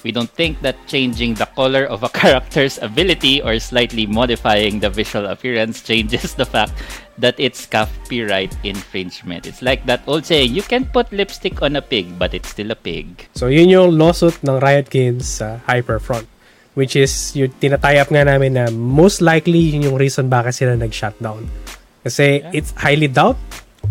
We 0.03 0.11
don't 0.11 0.31
think 0.31 0.59
that 0.59 0.75
changing 0.87 1.35
the 1.35 1.45
color 1.55 1.85
of 1.85 2.03
a 2.03 2.09
character's 2.19 2.79
ability 2.81 3.41
or 3.41 3.59
slightly 3.59 4.07
modifying 4.07 4.79
the 4.79 4.89
visual 4.89 5.27
appearance 5.27 5.83
changes 5.83 6.33
the 6.33 6.45
fact 6.45 6.73
that 7.19 7.35
it's 7.37 7.65
copyright 7.65 8.55
infringement. 8.63 9.45
It's 9.45 9.61
like 9.61 9.85
that 9.85 10.01
old 10.07 10.25
saying, 10.25 10.55
you 10.55 10.63
can 10.63 10.85
put 10.85 11.11
lipstick 11.11 11.61
on 11.61 11.75
a 11.75 11.81
pig, 11.81 12.17
but 12.17 12.33
it's 12.33 12.49
still 12.49 12.71
a 12.71 12.79
pig. 12.79 13.29
So, 13.35 13.47
yun 13.47 13.69
yung 13.69 13.95
lawsuit 13.95 14.41
ng 14.43 14.59
Riot 14.59 14.89
Games 14.89 15.27
sa 15.27 15.59
Hyperfront. 15.67 16.27
Which 16.79 16.95
is, 16.95 17.11
yung 17.35 17.51
tinatay 17.59 17.99
up 17.99 18.07
nga 18.07 18.23
namin 18.23 18.55
na 18.55 18.71
most 18.71 19.19
likely 19.19 19.75
yun 19.75 19.83
yung 19.83 19.99
reason 19.99 20.31
bakit 20.31 20.55
sila 20.55 20.79
nag-shutdown. 20.79 21.43
Kasi 21.99 22.39
Yeah. 22.39 22.55
it's 22.55 22.71
highly 22.79 23.11
doubt 23.11 23.35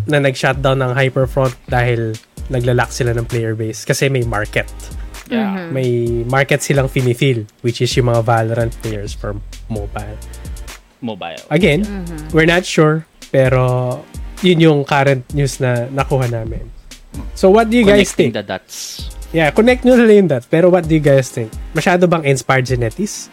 na 0.08 0.16
nag-shutdown 0.16 0.80
ng 0.80 0.96
Hyperfront 0.96 1.52
dahil 1.68 2.16
naglalak 2.48 2.88
sila 2.88 3.12
ng 3.12 3.28
player 3.28 3.52
base. 3.52 3.84
Kasi 3.84 4.08
may 4.08 4.24
market. 4.24 4.64
Yeah. 5.28 5.68
May 5.68 6.24
market 6.24 6.64
silang 6.64 6.88
finifeel, 6.88 7.44
which 7.60 7.84
is 7.84 7.92
yung 7.92 8.08
mga 8.08 8.24
Valorant 8.24 8.72
players 8.80 9.12
for 9.12 9.36
mobile. 9.68 10.16
Mobile. 11.04 11.44
Again, 11.52 11.84
we're 12.32 12.48
not 12.48 12.64
sure, 12.64 13.04
pero 13.28 14.00
yun 14.40 14.58
yung 14.58 14.78
current 14.88 15.28
news 15.36 15.60
na 15.60 15.84
nakuha 15.92 16.32
namin. 16.32 16.72
So 17.36 17.52
what 17.52 17.68
do 17.68 17.76
you 17.76 17.84
guys 17.84 18.08
Connecting 18.08 18.32
think? 18.32 18.40
the 18.40 18.44
dots. 18.48 19.12
Yeah, 19.28 19.52
connect 19.52 19.84
nyo 19.84 20.00
na 20.00 20.08
rin 20.08 20.28
that. 20.32 20.48
Pero 20.48 20.72
what 20.72 20.88
do 20.88 20.96
you 20.96 21.04
guys 21.04 21.28
think? 21.28 21.52
Masyado 21.76 22.08
bang 22.08 22.24
inspired 22.24 22.64
si 22.64 22.80
Netis? 22.80 23.28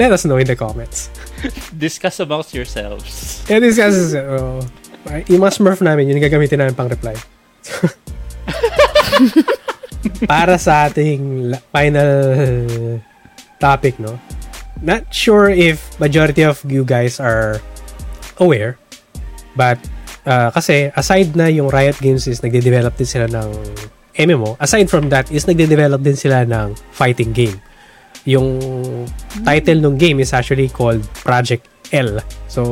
Let 0.00 0.10
us 0.10 0.24
know 0.24 0.40
in 0.40 0.48
the 0.48 0.56
comments. 0.56 1.12
Discuss 1.76 2.18
amongst 2.18 2.56
yourselves. 2.56 3.44
Yeah, 3.46 3.60
this 3.60 3.76
guys 3.76 4.16
uh, 4.16 4.64
yung 5.28 5.40
mga 5.44 5.52
smurf 5.60 5.84
namin, 5.84 6.08
yun 6.08 6.16
yung 6.18 6.26
gagamitin 6.26 6.58
namin 6.64 6.74
pang 6.74 6.88
reply. 6.88 7.14
Para 10.30 10.56
sa 10.56 10.88
ating 10.88 11.52
final 11.72 12.10
topic, 13.60 14.00
no? 14.00 14.16
Not 14.80 15.12
sure 15.14 15.48
if 15.48 15.80
majority 16.00 16.44
of 16.44 16.60
you 16.66 16.84
guys 16.84 17.20
are 17.20 17.60
aware, 18.40 18.76
but 19.56 19.78
uh, 20.26 20.50
kasi 20.50 20.90
aside 20.96 21.36
na 21.36 21.48
yung 21.48 21.70
Riot 21.70 21.96
Games 22.00 22.26
is 22.26 22.42
nagde-develop 22.42 22.96
din 22.96 23.08
sila 23.08 23.26
ng 23.30 23.48
MMO, 24.14 24.56
aside 24.60 24.86
from 24.90 25.10
that 25.10 25.30
is 25.30 25.46
nagde-develop 25.46 26.02
din 26.02 26.14
sila 26.14 26.46
ng 26.46 26.74
fighting 26.94 27.34
game. 27.34 27.58
Yung 28.24 28.56
title 29.44 29.82
ng 29.84 29.98
game 29.98 30.22
is 30.22 30.32
actually 30.32 30.70
called 30.70 31.02
Project 31.26 31.66
L. 31.92 32.22
So, 32.48 32.62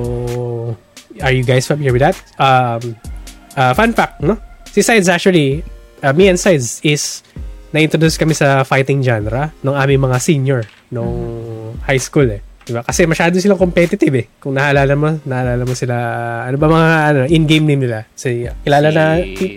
are 1.20 1.34
you 1.34 1.44
guys 1.44 1.66
familiar 1.66 1.92
with 1.92 2.02
that? 2.02 2.16
Um, 2.38 2.96
uh, 3.56 3.74
fun 3.74 3.92
fact, 3.92 4.22
no? 4.22 4.38
Si 4.70 4.80
Sides 4.80 5.10
actually, 5.10 5.60
uh, 6.00 6.14
me 6.14 6.32
and 6.32 6.40
Sides 6.40 6.80
is 6.80 7.20
na-introduce 7.72 8.16
kami 8.16 8.32
sa 8.32 8.64
fighting 8.64 9.00
genre 9.00 9.52
nung 9.64 9.76
aming 9.76 10.00
mga 10.00 10.18
senior 10.20 10.60
nung 10.92 11.74
high 11.84 12.00
school 12.00 12.28
eh. 12.28 12.40
Diba? 12.62 12.86
Kasi 12.86 13.10
masyado 13.10 13.34
silang 13.42 13.58
competitive 13.58 14.14
eh. 14.14 14.26
Kung 14.38 14.54
naalala 14.54 14.94
mo, 14.94 15.18
naalala 15.26 15.66
mo 15.66 15.74
sila, 15.74 15.96
ano 16.46 16.56
ba 16.60 16.66
mga 16.70 16.90
ano, 17.10 17.20
in-game 17.26 17.66
name 17.66 17.82
nila? 17.90 18.06
Si, 18.14 18.46
kilala 18.62 18.88
si, 18.88 18.94
na, 18.94 19.04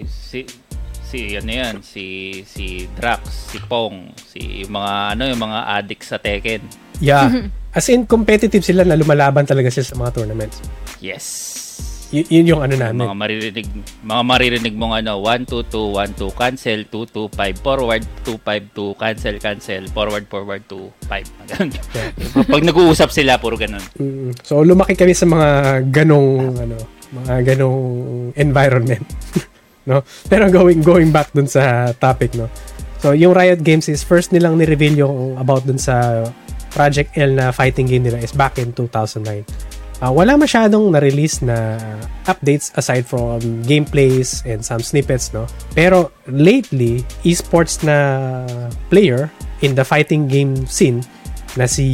si, 0.09 0.39
si, 1.05 1.37
ano 1.37 1.51
yan, 1.51 1.75
si, 1.85 2.05
si 2.43 2.89
Drax, 2.97 3.53
si 3.53 3.57
Pong, 3.61 4.11
si 4.17 4.65
yung 4.65 4.73
mga, 4.73 4.93
ano, 5.15 5.23
yung 5.29 5.41
mga 5.41 5.59
addicts 5.79 6.09
sa 6.11 6.17
Tekken. 6.17 6.61
yeah. 6.99 7.29
As 7.75 7.91
in, 7.91 8.07
competitive 8.07 8.63
sila 8.63 8.87
na 8.87 8.95
lumalaban 8.95 9.43
talaga 9.43 9.67
sila 9.67 9.83
sa 9.83 9.95
mga 9.99 10.11
tournaments. 10.15 10.63
Yes. 11.03 11.25
Y- 12.15 12.23
yun 12.39 12.55
yung 12.55 12.61
ano 12.63 12.79
namin. 12.79 13.03
Mga 13.03 13.17
maririnig, 13.19 13.67
mga 13.99 14.23
maririnig 14.23 14.75
mong 14.79 14.93
ano, 15.03 15.19
1, 15.19 15.43
2, 15.43 15.67
2, 15.67 16.15
1, 16.15 16.15
2, 16.15 16.39
cancel, 16.39 16.79
2, 16.87 17.03
2, 17.11 17.27
5, 17.35 17.59
forward, 17.59 18.03
2, 18.23 18.39
5, 18.39 18.71
2, 18.71 18.95
cancel, 18.95 19.35
cancel, 19.43 19.83
forward, 19.91 20.23
forward, 20.31 20.63
2, 20.71 20.87
5. 21.03 21.27
Ganun. 21.51 21.69
Pag 22.47 22.63
nag-uusap 22.63 23.11
sila, 23.11 23.35
puro 23.43 23.59
ganun. 23.59 23.83
Mm, 23.99 24.31
so, 24.39 24.63
lumaki 24.63 24.95
kami 24.95 25.11
sa 25.11 25.27
mga 25.27 25.47
ganong, 25.91 26.55
ano, 26.55 26.77
mga 27.11 27.33
ganong 27.43 27.81
environment. 28.39 29.03
no? 29.85 30.03
Pero 30.31 30.49
going 30.49 30.81
going 30.81 31.09
back 31.09 31.31
dun 31.31 31.49
sa 31.49 31.93
topic, 31.97 32.33
no? 32.35 32.49
So, 33.05 33.13
yung 33.13 33.37
Riot 33.37 33.61
Games 33.61 33.85
is 33.85 34.01
first 34.01 34.33
nilang 34.33 34.57
ni-reveal 34.57 34.97
yung 34.97 35.37
about 35.37 35.65
dun 35.69 35.77
sa 35.77 36.25
Project 36.73 37.15
L 37.15 37.37
na 37.37 37.53
fighting 37.55 37.87
game 37.87 38.03
nila 38.03 38.19
is 38.19 38.33
back 38.35 38.57
in 38.59 38.73
2009. 38.73 39.45
Uh, 40.03 40.11
wala 40.11 40.35
masyadong 40.35 40.91
na-release 40.91 41.39
na 41.39 41.79
updates 42.27 42.67
aside 42.75 43.07
from 43.07 43.39
gameplays 43.63 44.43
and 44.43 44.59
some 44.59 44.83
snippets, 44.83 45.31
no? 45.31 45.47
Pero 45.71 46.11
lately, 46.27 47.07
esports 47.23 47.79
na 47.79 48.43
player 48.91 49.31
in 49.63 49.71
the 49.71 49.87
fighting 49.87 50.27
game 50.27 50.67
scene 50.67 50.99
na 51.55 51.63
si 51.63 51.87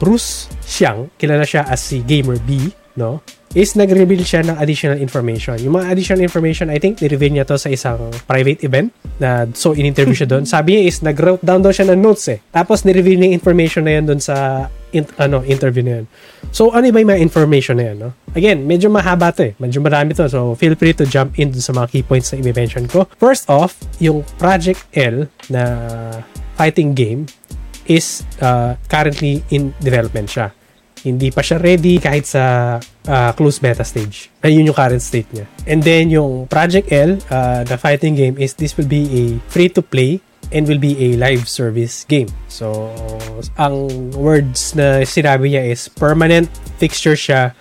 Bruce 0.00 0.48
Xiang, 0.64 1.12
kilala 1.20 1.44
siya 1.44 1.68
as 1.68 1.84
si 1.84 2.00
Gamer 2.08 2.40
B, 2.48 2.72
no? 2.96 3.20
Is 3.56 3.72
nag-reveal 3.72 4.20
siya 4.20 4.44
ng 4.44 4.60
additional 4.60 5.00
information. 5.00 5.56
Yung 5.64 5.80
mga 5.80 5.88
additional 5.88 6.20
information, 6.20 6.68
I 6.68 6.76
think, 6.76 7.00
ni-reveal 7.00 7.40
niya 7.40 7.48
to 7.48 7.56
sa 7.56 7.72
isang 7.72 8.12
private 8.28 8.60
event 8.60 8.92
na 9.16 9.48
so 9.56 9.72
in-interview 9.72 10.12
siya 10.12 10.28
doon. 10.28 10.44
Sabi 10.54 10.76
niya 10.76 10.82
is 10.92 11.00
nag-wrote 11.00 11.40
down 11.40 11.64
daw 11.64 11.72
siya 11.72 11.88
ng 11.88 11.96
notes 11.96 12.28
eh. 12.28 12.44
Tapos 12.52 12.84
ni-reveal 12.84 13.16
niya 13.16 13.32
yung 13.32 13.38
information 13.40 13.88
na 13.88 13.96
yan 13.96 14.04
doon 14.04 14.20
sa 14.20 14.68
in, 14.92 15.08
ano, 15.16 15.40
interview 15.48 15.80
na 15.80 15.92
yan. 16.00 16.06
So, 16.52 16.68
ano 16.76 16.92
ba 16.92 17.00
yung 17.00 17.10
mga 17.16 17.22
information 17.24 17.80
na 17.80 17.84
yan, 17.88 17.96
no? 17.96 18.10
Again, 18.36 18.68
medyo 18.68 18.92
mahaba 18.92 19.32
to 19.32 19.48
eh. 19.48 19.52
Medyo 19.56 19.80
marami 19.80 20.12
to. 20.12 20.28
So, 20.28 20.52
feel 20.60 20.76
free 20.76 20.92
to 20.92 21.08
jump 21.08 21.40
in 21.40 21.48
sa 21.56 21.72
mga 21.72 21.96
key 21.96 22.04
points 22.04 22.36
na 22.36 22.44
i-mention 22.44 22.84
ko. 22.92 23.08
First 23.16 23.48
off, 23.48 23.80
yung 24.04 24.20
Project 24.36 24.84
L 24.92 25.32
na 25.48 25.64
fighting 26.60 26.92
game 26.92 27.24
is 27.88 28.20
uh, 28.44 28.76
currently 28.92 29.40
in 29.48 29.72
development 29.80 30.28
siya. 30.28 30.52
Hindi 31.06 31.30
pa 31.30 31.40
siya 31.40 31.62
ready 31.62 32.02
kahit 32.02 32.26
sa 32.26 32.76
uh, 33.08 33.32
closed 33.32 33.62
beta 33.62 33.84
stage. 33.84 34.30
Ayun 34.42 34.66
yung 34.70 34.76
current 34.76 35.02
state 35.02 35.26
niya. 35.32 35.46
And 35.66 35.82
then 35.82 36.10
yung 36.10 36.46
Project 36.46 36.90
L, 36.92 37.18
uh, 37.30 37.64
the 37.64 37.78
fighting 37.78 38.14
game 38.14 38.36
is 38.38 38.54
this 38.54 38.76
will 38.76 38.86
be 38.90 39.06
a 39.10 39.24
free-to-play 39.50 40.20
and 40.52 40.68
will 40.68 40.78
be 40.78 40.94
a 40.98 41.16
live 41.16 41.48
service 41.48 42.04
game. 42.06 42.30
So, 42.46 42.94
ang 43.58 44.12
words 44.14 44.74
na 44.78 45.02
sinabi 45.02 45.54
niya 45.58 45.66
is 45.66 45.88
permanent 45.90 46.46
fixture 46.78 47.18
siya. 47.18 47.54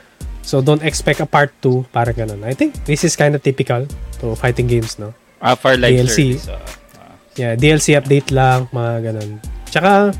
So, 0.46 0.62
don't 0.62 0.86
expect 0.86 1.18
a 1.22 1.26
part 1.26 1.50
2. 1.66 1.90
Parang 1.90 2.14
ganun. 2.14 2.46
I 2.46 2.54
think 2.54 2.78
this 2.86 3.02
is 3.02 3.18
kind 3.18 3.34
of 3.34 3.42
typical 3.42 3.90
to 4.22 4.36
fighting 4.38 4.70
games, 4.70 5.02
no? 5.02 5.18
Ah, 5.42 5.58
for 5.58 5.74
live 5.74 6.06
DLC. 6.06 6.38
service. 6.38 6.50
Uh, 6.50 6.62
Yeah, 7.36 7.60
DLC 7.60 8.00
update 8.00 8.32
lang, 8.32 8.72
mga 8.72 9.12
ganun. 9.12 9.44
Tsaka, 9.68 10.16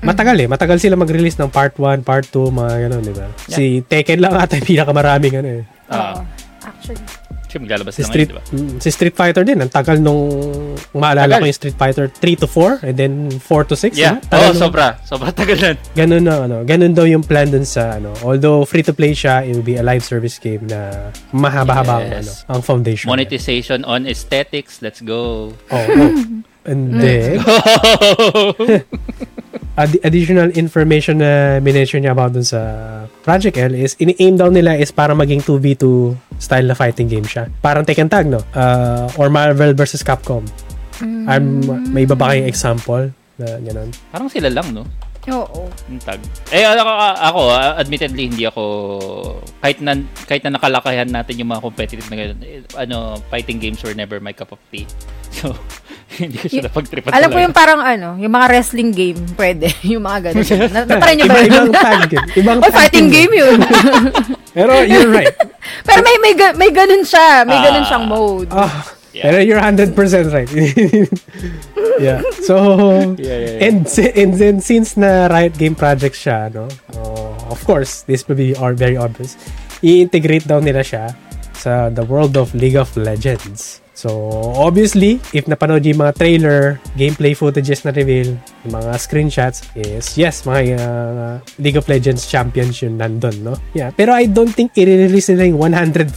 matagal 0.00 0.36
eh. 0.38 0.46
Matagal 0.46 0.78
sila 0.78 0.94
mag-release 0.94 1.36
ng 1.36 1.48
part 1.48 1.74
1, 1.74 2.02
part 2.02 2.24
2, 2.24 2.50
mga 2.50 2.72
ganun, 2.84 3.02
di 3.02 3.12
ba? 3.12 3.26
Si 3.44 3.64
Tekken 3.82 4.18
lang 4.18 4.34
ata 4.34 4.54
yung 4.54 4.68
pinakamaraming 4.68 5.34
ano 5.36 5.48
eh. 5.48 5.62
ah, 5.88 5.96
Oo. 6.14 6.20
Actually. 6.60 7.00
Siyempre, 7.48 7.64
maglalabas 7.64 7.96
Si 7.96 8.04
na 8.04 8.08
Street, 8.12 8.28
ngayon, 8.28 8.44
di 8.44 8.60
ba? 8.60 8.66
mm, 8.68 8.76
si 8.76 8.88
Street 8.92 9.16
Fighter 9.16 9.40
din, 9.40 9.56
ang 9.56 9.72
tagal 9.72 9.96
nung, 9.96 10.20
maalala 10.92 11.32
Tagal. 11.32 11.40
ko 11.40 11.48
yung 11.48 11.56
Street 11.56 11.76
Fighter 11.80 12.04
3 12.06 12.36
to 12.36 12.46
4, 12.46 12.84
and 12.84 12.94
then 12.94 13.12
4 13.40 13.64
to 13.64 13.72
6. 13.72 13.96
Yeah. 13.96 14.20
di 14.20 14.28
ba? 14.28 14.28
Tagal 14.28 14.44
Oo, 14.44 14.52
nung- 14.52 14.60
sobra. 14.60 14.86
Sobra 15.00 15.28
tagal 15.32 15.56
nun. 15.56 15.76
Ganun 15.96 16.22
na, 16.22 16.44
ano, 16.44 16.56
ganun 16.62 16.92
daw 16.92 17.08
yung 17.08 17.24
plan 17.24 17.48
dun 17.48 17.64
sa, 17.64 17.96
ano, 17.96 18.12
although 18.20 18.68
free 18.68 18.84
to 18.84 18.92
play 18.92 19.16
siya, 19.16 19.40
it 19.42 19.56
will 19.56 19.64
be 19.64 19.74
a 19.74 19.82
live 19.82 20.04
service 20.04 20.36
game 20.36 20.68
na 20.68 21.08
mahaba-haba 21.32 22.04
ang, 22.04 22.20
ano, 22.20 22.28
Yes. 22.28 22.44
ang 22.44 22.60
foundation. 22.60 23.08
Monetization 23.08 23.80
on 23.82 24.04
aesthetics. 24.04 24.84
Let's 24.84 25.00
go. 25.00 25.56
Oh, 25.72 25.84
oh. 25.88 26.12
And 26.68 26.92
then, 26.92 27.40
Ad- 29.78 30.02
additional 30.02 30.50
information 30.58 31.22
na 31.22 31.62
minention 31.62 32.02
niya 32.02 32.10
about 32.10 32.34
dun 32.34 32.42
sa 32.42 32.58
Project 33.22 33.54
L 33.62 33.78
is 33.78 33.94
ini-aim 34.02 34.34
down 34.34 34.50
nila 34.50 34.74
is 34.74 34.90
para 34.90 35.14
maging 35.14 35.38
2v2 35.46 36.18
style 36.42 36.66
na 36.66 36.74
fighting 36.74 37.06
game 37.06 37.22
siya. 37.22 37.46
Parang 37.62 37.86
Tekken 37.86 38.10
Tag, 38.10 38.26
no? 38.26 38.42
Uh, 38.50 39.06
or 39.14 39.30
Marvel 39.30 39.70
versus 39.78 40.02
Capcom. 40.02 40.42
I'm, 41.30 41.62
may 41.94 42.02
iba 42.02 42.18
ba 42.18 42.34
kayong 42.34 42.50
example 42.50 43.14
na 43.38 43.46
gano'n? 43.62 43.94
Parang 44.10 44.26
sila 44.26 44.50
lang, 44.50 44.74
no? 44.74 44.82
Oo. 45.30 45.68
Yung 45.88 46.00
tag. 46.00 46.20
Eh, 46.48 46.64
ako, 46.64 46.92
ako 47.16 47.40
ah, 47.50 47.76
admittedly, 47.76 48.28
hindi 48.28 48.44
ako, 48.44 48.62
kahit 49.60 49.78
na, 49.80 49.96
kahit 50.24 50.42
na 50.44 50.56
nakalakayan 50.56 51.08
natin 51.08 51.36
yung 51.36 51.50
mga 51.50 51.62
competitive 51.62 52.08
na 52.08 52.16
ganun, 52.16 52.40
eh, 52.42 52.60
ano, 52.74 53.20
fighting 53.28 53.58
games 53.58 53.80
were 53.80 53.92
never 53.92 54.18
my 54.18 54.32
cup 54.32 54.52
of 54.52 54.60
tea. 54.68 54.88
So, 55.28 55.52
hindi 56.18 56.40
ko 56.40 56.48
siya 56.48 56.72
napagtripan 56.72 57.12
Alam 57.12 57.28
ko 57.30 57.38
yung 57.38 57.52
parang 57.52 57.84
ano, 57.84 58.16
yung 58.16 58.32
mga 58.32 58.48
wrestling 58.48 58.90
game, 58.90 59.20
pwede. 59.36 59.68
yung 59.92 60.00
mga 60.00 60.32
ganun. 60.32 60.42
Na, 60.72 60.80
natry 60.88 61.14
niyo 61.14 61.26
ba 61.28 61.38
yun? 61.38 61.52
ibang 61.52 61.70
tag 61.70 62.00
yun. 62.08 62.26
Ibang 62.42 62.58
tag 62.64 62.72
fighting 62.72 63.06
yun. 63.06 63.14
game 63.14 63.32
yun. 63.36 63.58
Pero 64.56 64.72
you're 64.82 65.12
right. 65.12 65.36
Pero 65.84 66.00
may 66.00 66.16
may 66.18 66.32
may 66.56 66.70
ganun 66.72 67.04
siya. 67.04 67.44
May 67.44 67.60
ganun 67.60 67.84
Ah. 67.84 67.88
siyang 67.92 68.06
mode. 68.08 68.50
Ah, 68.50 68.72
Yeah. 69.18 69.24
Pero 69.26 69.36
you're 69.42 69.58
100% 69.58 69.98
right. 70.30 70.46
yeah. 71.98 72.22
So, 72.46 72.54
Yeah, 73.18 73.18
yeah, 73.18 73.38
yeah. 73.58 73.66
and 73.66 73.82
and 74.14 74.30
then 74.38 74.62
since 74.62 74.94
na 74.94 75.26
Riot 75.26 75.58
Game 75.58 75.74
project 75.74 76.14
siya, 76.14 76.54
no? 76.54 76.70
oh, 76.94 77.34
of 77.50 77.58
course, 77.66 78.06
this 78.06 78.22
will 78.30 78.38
be 78.38 78.54
or 78.54 78.78
very 78.78 78.94
obvious. 78.94 79.34
I-integrate 79.82 80.46
daw 80.46 80.62
nila 80.62 80.86
siya 80.86 81.18
sa 81.58 81.90
the 81.90 82.06
world 82.06 82.38
of 82.38 82.54
League 82.54 82.78
of 82.78 82.94
Legends. 82.94 83.82
So, 83.98 84.30
obviously, 84.54 85.18
if 85.34 85.50
napanood 85.50 85.82
yung 85.82 85.98
mga 85.98 86.14
trailer, 86.14 86.78
gameplay 86.94 87.34
footages 87.34 87.82
na 87.82 87.90
reveal, 87.90 88.38
yung 88.62 88.74
mga 88.78 88.94
screenshots, 88.94 89.66
is 89.74 90.14
yes, 90.14 90.46
mga 90.46 90.78
uh, 90.78 91.42
League 91.58 91.74
of 91.74 91.82
Legends 91.90 92.30
champions 92.30 92.78
yun 92.78 92.94
nandun, 92.94 93.34
no? 93.42 93.58
Yeah, 93.74 93.90
pero 93.90 94.14
I 94.14 94.30
don't 94.30 94.54
think 94.54 94.70
i-release 94.78 95.34
nila 95.34 95.50
yung 95.50 95.58
141 95.74 96.14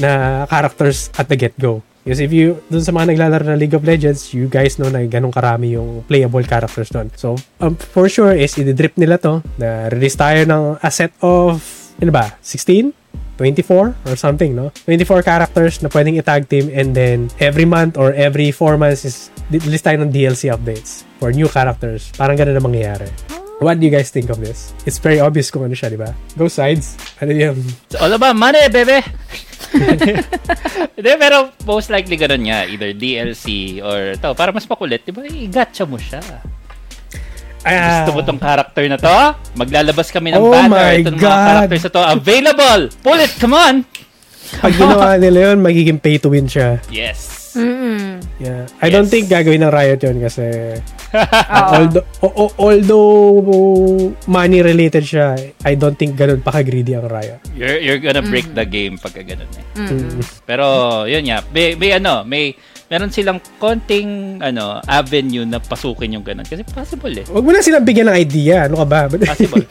na 0.00 0.48
characters 0.48 1.12
at 1.20 1.28
the 1.28 1.36
get-go. 1.36 1.84
Because 2.06 2.22
if 2.22 2.30
you, 2.30 2.62
dun 2.70 2.86
sa 2.86 2.94
mga 2.94 3.18
naglalaro 3.18 3.50
ng 3.50 3.58
League 3.58 3.74
of 3.74 3.82
Legends, 3.82 4.30
you 4.30 4.46
guys 4.46 4.78
know 4.78 4.86
na 4.86 5.02
ganun 5.10 5.34
karami 5.34 5.74
yung 5.74 6.06
playable 6.06 6.46
characters 6.46 6.86
doon. 6.94 7.10
So, 7.18 7.34
um, 7.58 7.74
for 7.74 8.06
sure 8.06 8.30
is, 8.30 8.54
i-drip 8.54 8.94
nila 8.94 9.18
to, 9.18 9.42
na 9.58 9.90
release 9.90 10.14
tayo 10.14 10.46
ng 10.46 10.78
a 10.78 10.90
set 10.94 11.10
of, 11.18 11.58
ano 11.98 12.14
ba, 12.14 12.38
16? 12.46 12.94
24 13.42 14.06
or 14.06 14.14
something, 14.14 14.54
no? 14.54 14.70
24 14.86 15.26
characters 15.26 15.82
na 15.82 15.90
pwedeng 15.90 16.14
i-tag 16.14 16.46
team 16.46 16.70
and 16.70 16.94
then 16.94 17.26
every 17.42 17.66
month 17.66 17.98
or 17.98 18.14
every 18.14 18.54
4 18.54 18.78
months 18.78 19.02
is 19.02 19.34
list 19.50 19.82
tayo 19.82 19.98
ng 19.98 20.14
DLC 20.14 20.46
updates 20.46 21.02
for 21.18 21.34
new 21.34 21.50
characters. 21.50 22.14
Parang 22.14 22.38
ganun 22.38 22.54
na 22.54 22.62
mangyayari. 22.62 23.10
What 23.58 23.80
do 23.80 23.84
you 23.84 23.90
guys 23.90 24.10
think 24.10 24.28
of 24.28 24.36
this? 24.36 24.76
It's 24.84 24.98
very 24.98 25.16
obvious 25.16 25.48
kung 25.48 25.64
ano 25.64 25.72
siya, 25.72 25.88
di 25.88 25.96
ba? 25.96 26.12
Go 26.36 26.44
sides. 26.44 26.92
Ano 27.18 27.32
yung... 27.32 27.56
It's 27.86 27.96
all 27.96 28.12
about 28.12 28.36
money, 28.36 28.68
bebe! 28.68 29.00
Hindi, 30.92 31.10
pero 31.24 31.56
most 31.64 31.88
likely 31.88 32.14
ganun 32.14 32.44
nga. 32.44 32.64
Either 32.64 32.92
DLC 32.92 33.78
or 33.80 34.12
to. 34.14 34.36
Para 34.36 34.52
mas 34.52 34.68
makulit, 34.68 35.02
di 35.02 35.10
ba? 35.10 35.24
I-gacha 35.24 35.82
mo 35.82 35.96
siya. 35.96 36.20
Ah, 37.64 38.04
Gusto 38.04 38.12
mo 38.12 38.20
tong 38.22 38.38
character 38.38 38.84
na 38.86 38.94
to? 38.94 39.16
Maglalabas 39.56 40.12
kami 40.12 40.30
ng 40.30 40.38
Oh 40.38 40.52
banner. 40.52 40.76
my 40.76 40.94
Ito 41.00 41.10
ng 41.10 41.16
mga 41.16 41.24
God. 41.24 41.46
characters 41.48 41.82
na 41.82 41.90
to. 41.90 42.02
Available! 42.12 42.80
Pull 43.00 43.18
it! 43.18 43.32
Come 43.40 43.54
on! 43.54 43.74
pag 44.62 44.72
ginawa 44.72 45.16
nila 45.18 45.50
yun, 45.50 45.58
magiging 45.58 45.98
pay 45.98 46.20
to 46.20 46.28
win 46.28 46.46
siya. 46.46 46.78
Yes. 46.86 47.56
Mm-mm. 47.56 48.20
Yeah. 48.36 48.68
I 48.78 48.86
don't 48.86 49.08
Yes. 49.08 49.10
think 49.10 49.24
gagawin 49.26 49.64
ng 49.64 49.72
Riot 49.72 49.98
yun 49.98 50.20
kasi. 50.20 50.44
Although, 51.48 52.06
o- 52.20 52.36
o- 52.40 52.54
although 52.58 53.08
money 54.26 54.60
related 54.60 55.02
siya, 55.02 55.34
I 55.60 55.74
don't 55.74 55.94
think 55.94 56.14
ganun 56.14 56.40
pa 56.40 56.52
ka-greedy 56.52 56.92
ang 56.92 57.06
Riot. 57.06 57.40
You're, 57.52 57.78
you're 57.78 57.98
gonna 57.98 58.20
break 58.20 58.50
the 58.50 58.64
game 58.64 58.96
pagka 58.96 59.22
ganun 59.22 59.48
eh. 59.48 59.64
Mm. 59.76 60.20
Pero, 60.44 60.66
yun 61.04 61.22
nga. 61.24 61.40
May, 61.48 61.74
may 61.74 61.92
ano, 61.92 62.22
may, 62.22 62.52
meron 62.86 63.08
silang 63.08 63.38
konting, 63.56 64.38
ano, 64.38 64.78
avenue 64.82 65.42
na 65.42 65.58
pasukin 65.58 66.12
yung 66.12 66.22
ganun. 66.22 66.42
Kasi 66.42 66.62
possible 66.62 67.14
eh. 67.14 67.26
Huwag 67.26 67.42
mo 67.42 67.50
na 67.50 67.60
silang 67.60 67.82
bigyan 67.82 68.08
ng 68.08 68.18
idea. 68.18 68.66
Ano 68.66 68.78
ka 68.78 68.86
ba? 68.86 68.98
Possible. 69.22 69.66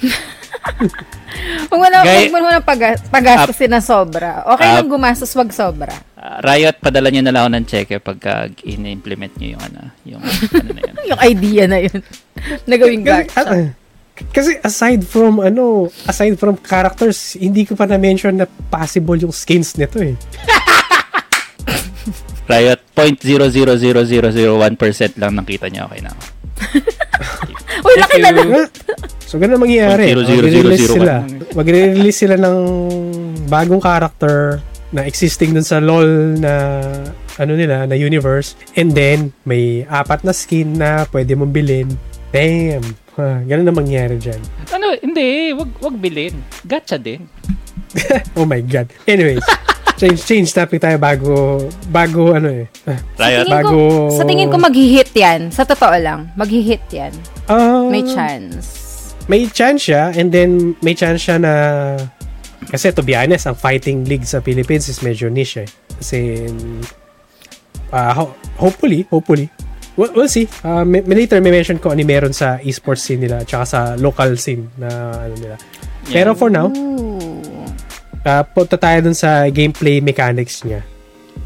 Huwag 1.67 1.79
mo 1.79 1.87
na, 1.87 1.99
Gay- 2.01 2.27
huwag 2.27 2.41
mo 2.41 2.49
na 2.49 2.59
pag, 2.59 2.79
pagastusin 3.07 3.69
na 3.69 3.79
sobra. 3.79 4.43
Okay 4.47 4.67
Ah. 4.67 4.73
lang 4.79 4.87
gumastos, 4.87 5.31
wag 5.31 5.51
sobra. 5.51 5.93
Ah, 6.25 6.41
Riot, 6.41 6.81
padala 6.81 7.13
nyo 7.13 7.21
na 7.21 7.29
lang 7.29 7.45
ako 7.45 7.51
ng 7.53 7.65
cheque 7.69 8.01
pagka 8.01 8.49
in-implement 8.65 9.37
nyo 9.37 9.53
yung 9.53 9.61
ano, 9.61 9.81
yung 10.09 10.21
ano 10.57 10.69
na 10.73 10.81
yun. 10.81 10.95
Yung 11.05 11.21
idea 11.21 11.69
na 11.69 11.77
yun. 11.77 12.01
na 12.69 12.75
gawing 12.81 13.05
Kasi, 13.05 13.29
gacha. 13.29 13.41
ah, 13.45 13.69
Kasi 14.33 14.57
aside 14.65 15.05
from 15.05 15.37
ano, 15.37 15.85
aside 16.09 16.33
from 16.41 16.57
characters, 16.57 17.37
hindi 17.37 17.61
ko 17.61 17.77
pa 17.77 17.85
na-mention 17.85 18.41
na 18.41 18.49
possible 18.49 19.21
yung 19.21 19.29
skins 19.29 19.77
nito 19.77 20.01
eh. 20.01 20.17
Riot, 22.49 22.81
0.00001% 22.97 25.21
lang 25.21 25.37
nakita 25.37 25.69
niya. 25.69 25.85
Okay 25.85 26.01
na. 26.01 26.09
ako. 26.09 26.25
Uy, 27.85 27.93
laki 28.01 28.17
na 28.21 28.29
lang. 28.33 28.49
So, 29.25 29.37
ganun 29.37 29.61
ang 29.61 29.65
mangyayari. 29.65 30.13
Zero 30.13 30.69
sila. 30.73 31.21
ka. 31.21 31.53
Magre-release 31.53 32.17
sila 32.17 32.35
ng 32.37 32.57
bagong 33.45 33.81
character 33.81 34.61
na 34.95 35.03
existing 35.03 35.51
dun 35.51 35.61
sa 35.61 35.77
LoL 35.77 36.39
na 36.39 36.53
ano 37.35 37.53
nila, 37.53 37.83
na 37.83 37.93
universe. 37.93 38.55
And 38.73 38.89
then, 38.89 39.35
may 39.43 39.83
apat 39.85 40.23
na 40.23 40.31
skin 40.31 40.73
na 40.73 41.03
pwede 41.05 41.35
mong 41.35 41.51
bilhin. 41.51 41.91
Damn. 42.31 42.83
Ha, 43.15 43.43
ganun 43.43 43.63
ang 43.65 43.77
mangyayari 43.77 44.15
dyan. 44.17 44.39
Ano, 44.69 44.95
hindi. 44.95 45.51
Wag, 45.51 45.71
wag 45.79 45.95
bilhin. 45.97 46.35
Gacha 46.63 46.95
din. 46.95 47.27
Oh 48.35 48.43
my 48.43 48.59
God. 48.59 48.91
Anyways, 49.05 49.39
change 49.95 50.19
change 50.21 50.51
topic 50.51 50.83
tayo 50.83 50.99
bago 50.99 51.63
bago 51.87 52.35
ano 52.35 52.51
eh. 52.51 52.67
Riot. 53.15 53.47
Tingin 53.47 53.63
ko, 53.63 53.71
Bago- 53.71 54.11
sa 54.11 54.23
tingin 54.23 54.51
ko 54.51 54.57
mag-hit 54.59 55.11
yan. 55.11 55.47
Sa 55.47 55.63
totoo 55.63 55.95
lang, 55.95 56.27
mag-hit 56.35 56.83
yan. 56.91 57.15
Ah, 57.47 57.87
May 57.87 58.03
chance. 58.03 58.67
may 59.25 59.47
chance 59.47 59.87
siya 59.87 60.11
and 60.11 60.29
then 60.29 60.75
may 60.83 60.91
chance 60.91 61.23
siya 61.23 61.39
na 61.39 61.53
kasi 62.69 62.91
to 62.91 63.01
be 63.01 63.13
honest, 63.13 63.45
ang 63.45 63.57
fighting 63.57 64.05
league 64.05 64.25
sa 64.25 64.41
Philippines 64.41 64.89
is 64.89 64.99
medyo 65.01 65.29
niche 65.29 65.65
eh. 65.65 65.69
Kasi 66.01 66.49
ah, 67.91 68.13
ho- 68.13 68.35
hopefully, 68.57 69.05
hopefully 69.09 69.47
We'll, 69.95 70.11
we'll 70.11 70.31
see. 70.31 70.47
Uh, 70.59 70.83
may, 70.83 70.99
may 71.07 71.23
later 71.23 71.39
may 71.39 71.51
mention 71.55 71.79
ko 71.79 71.95
ano 71.95 72.03
meron 72.03 72.35
sa 72.35 72.59
esports 72.59 73.07
scene 73.07 73.23
nila 73.23 73.47
tsaka 73.47 73.63
sa 73.63 73.79
local 73.95 74.35
scene 74.35 74.67
na 74.75 74.87
ano 75.23 75.35
nila. 75.39 75.55
Pero 76.11 76.35
for 76.35 76.51
now. 76.51 76.67
Uh, 78.25 78.43
punta 78.51 78.75
tayo 78.75 79.05
dun 79.05 79.15
sa 79.15 79.47
gameplay 79.47 80.03
mechanics 80.03 80.65
niya. 80.67 80.81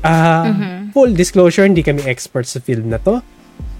Ah, 0.02 0.48
Full 0.96 1.14
disclosure, 1.14 1.68
hindi 1.68 1.84
kami 1.86 2.02
experts 2.10 2.58
sa 2.58 2.64
field 2.64 2.88
na 2.88 2.98
to. 2.98 3.22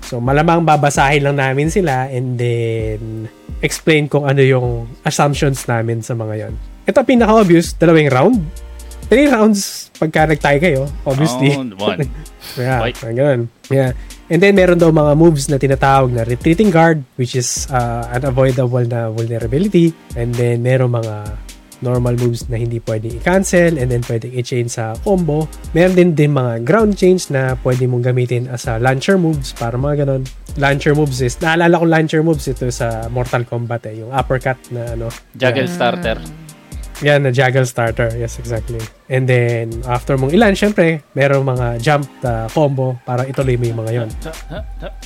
So, 0.06 0.20
malamang 0.20 0.68
babasahin 0.68 1.26
lang 1.26 1.40
namin 1.40 1.72
sila 1.72 2.12
and 2.12 2.38
then 2.38 3.32
explain 3.64 4.12
kung 4.12 4.28
ano 4.28 4.44
yung 4.44 4.86
assumptions 5.08 5.66
namin 5.66 6.04
sa 6.04 6.14
mga 6.14 6.46
yon. 6.46 6.54
Ito 6.90 7.06
pinaka-obvious, 7.06 7.78
dalawang 7.78 8.10
round. 8.10 8.42
Three 9.06 9.30
rounds 9.30 9.94
pagka 10.02 10.26
nag-tie 10.26 10.58
kayo, 10.58 10.90
obviously. 11.06 11.54
Oh, 11.54 11.62
one. 11.78 12.10
yeah, 12.58 12.82
parang 12.98 13.18
ganun. 13.18 13.42
Yeah. 13.70 13.94
And 14.30 14.42
then, 14.42 14.58
meron 14.58 14.82
daw 14.82 14.90
mga 14.90 15.14
moves 15.14 15.46
na 15.54 15.62
tinatawag 15.62 16.10
na 16.10 16.26
retreating 16.26 16.74
guard, 16.74 17.06
which 17.22 17.38
is 17.38 17.70
uh, 17.70 18.10
unavoidable 18.10 18.82
na 18.90 19.14
vulnerability. 19.14 19.94
And 20.18 20.34
then, 20.34 20.66
meron 20.66 20.98
mga 20.98 21.38
normal 21.86 22.18
moves 22.20 22.48
na 22.50 22.60
hindi 22.60 22.82
pwedeng 22.84 23.22
i-cancel 23.22 23.80
and 23.80 23.88
then 23.88 24.04
pwedeng 24.06 24.36
i-chain 24.36 24.68
sa 24.68 24.98
combo. 25.06 25.48
Meron 25.72 25.96
din 25.96 26.10
din 26.18 26.34
mga 26.34 26.66
ground 26.66 26.98
change 26.98 27.32
na 27.32 27.56
pwede 27.64 27.88
mong 27.88 28.04
gamitin 28.04 28.52
as 28.52 28.68
a 28.68 28.82
launcher 28.82 29.16
moves 29.16 29.56
para 29.56 29.78
mga 29.80 30.06
ganon. 30.06 30.24
Launcher 30.60 30.92
moves 30.98 31.24
is, 31.24 31.40
naalala 31.40 31.80
ko 31.80 31.86
launcher 31.88 32.22
moves 32.26 32.50
ito 32.50 32.68
sa 32.74 33.08
Mortal 33.08 33.48
Kombat 33.48 33.88
eh, 33.88 34.04
yung 34.04 34.12
uppercut 34.12 34.60
na 34.74 34.98
ano. 34.98 35.08
Juggle 35.38 35.70
starter. 35.72 36.49
Yan, 37.00 37.24
na 37.24 37.32
juggle 37.32 37.64
starter. 37.64 38.12
Yes, 38.20 38.40
exactly. 38.44 38.80
And 39.08 39.24
then, 39.24 39.72
after 39.88 40.20
mong 40.20 40.36
ilan, 40.36 40.52
syempre, 40.52 41.00
merong 41.16 41.48
mga 41.48 41.68
jump 41.80 42.06
uh, 42.28 42.52
combo 42.52 43.00
para 43.08 43.24
ituloy 43.24 43.56
mo 43.56 43.66
yung 43.72 43.80
mga 43.80 43.92
yon. 43.96 44.10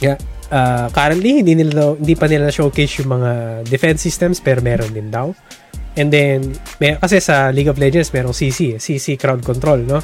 Yeah. 0.02 0.18
Uh, 0.50 0.90
currently, 0.90 1.46
hindi, 1.46 1.54
nila 1.54 1.94
hindi 1.94 2.18
pa 2.18 2.26
nila 2.26 2.50
showcase 2.50 3.06
yung 3.06 3.14
mga 3.22 3.32
defense 3.70 4.02
systems, 4.02 4.42
pero 4.42 4.66
meron 4.66 4.90
din 4.90 5.14
daw. 5.14 5.38
And 5.94 6.10
then, 6.10 6.58
may, 6.82 6.98
kasi 6.98 7.22
sa 7.22 7.54
League 7.54 7.70
of 7.70 7.78
Legends, 7.78 8.10
merong 8.10 8.34
CC, 8.34 8.78
eh, 8.78 8.80
CC 8.82 9.14
crowd 9.14 9.46
control, 9.46 9.86
no? 9.86 10.02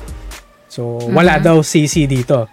So, 0.69 1.01
wala 1.09 1.41
daw 1.41 1.65
CC 1.65 2.05
dito. 2.05 2.45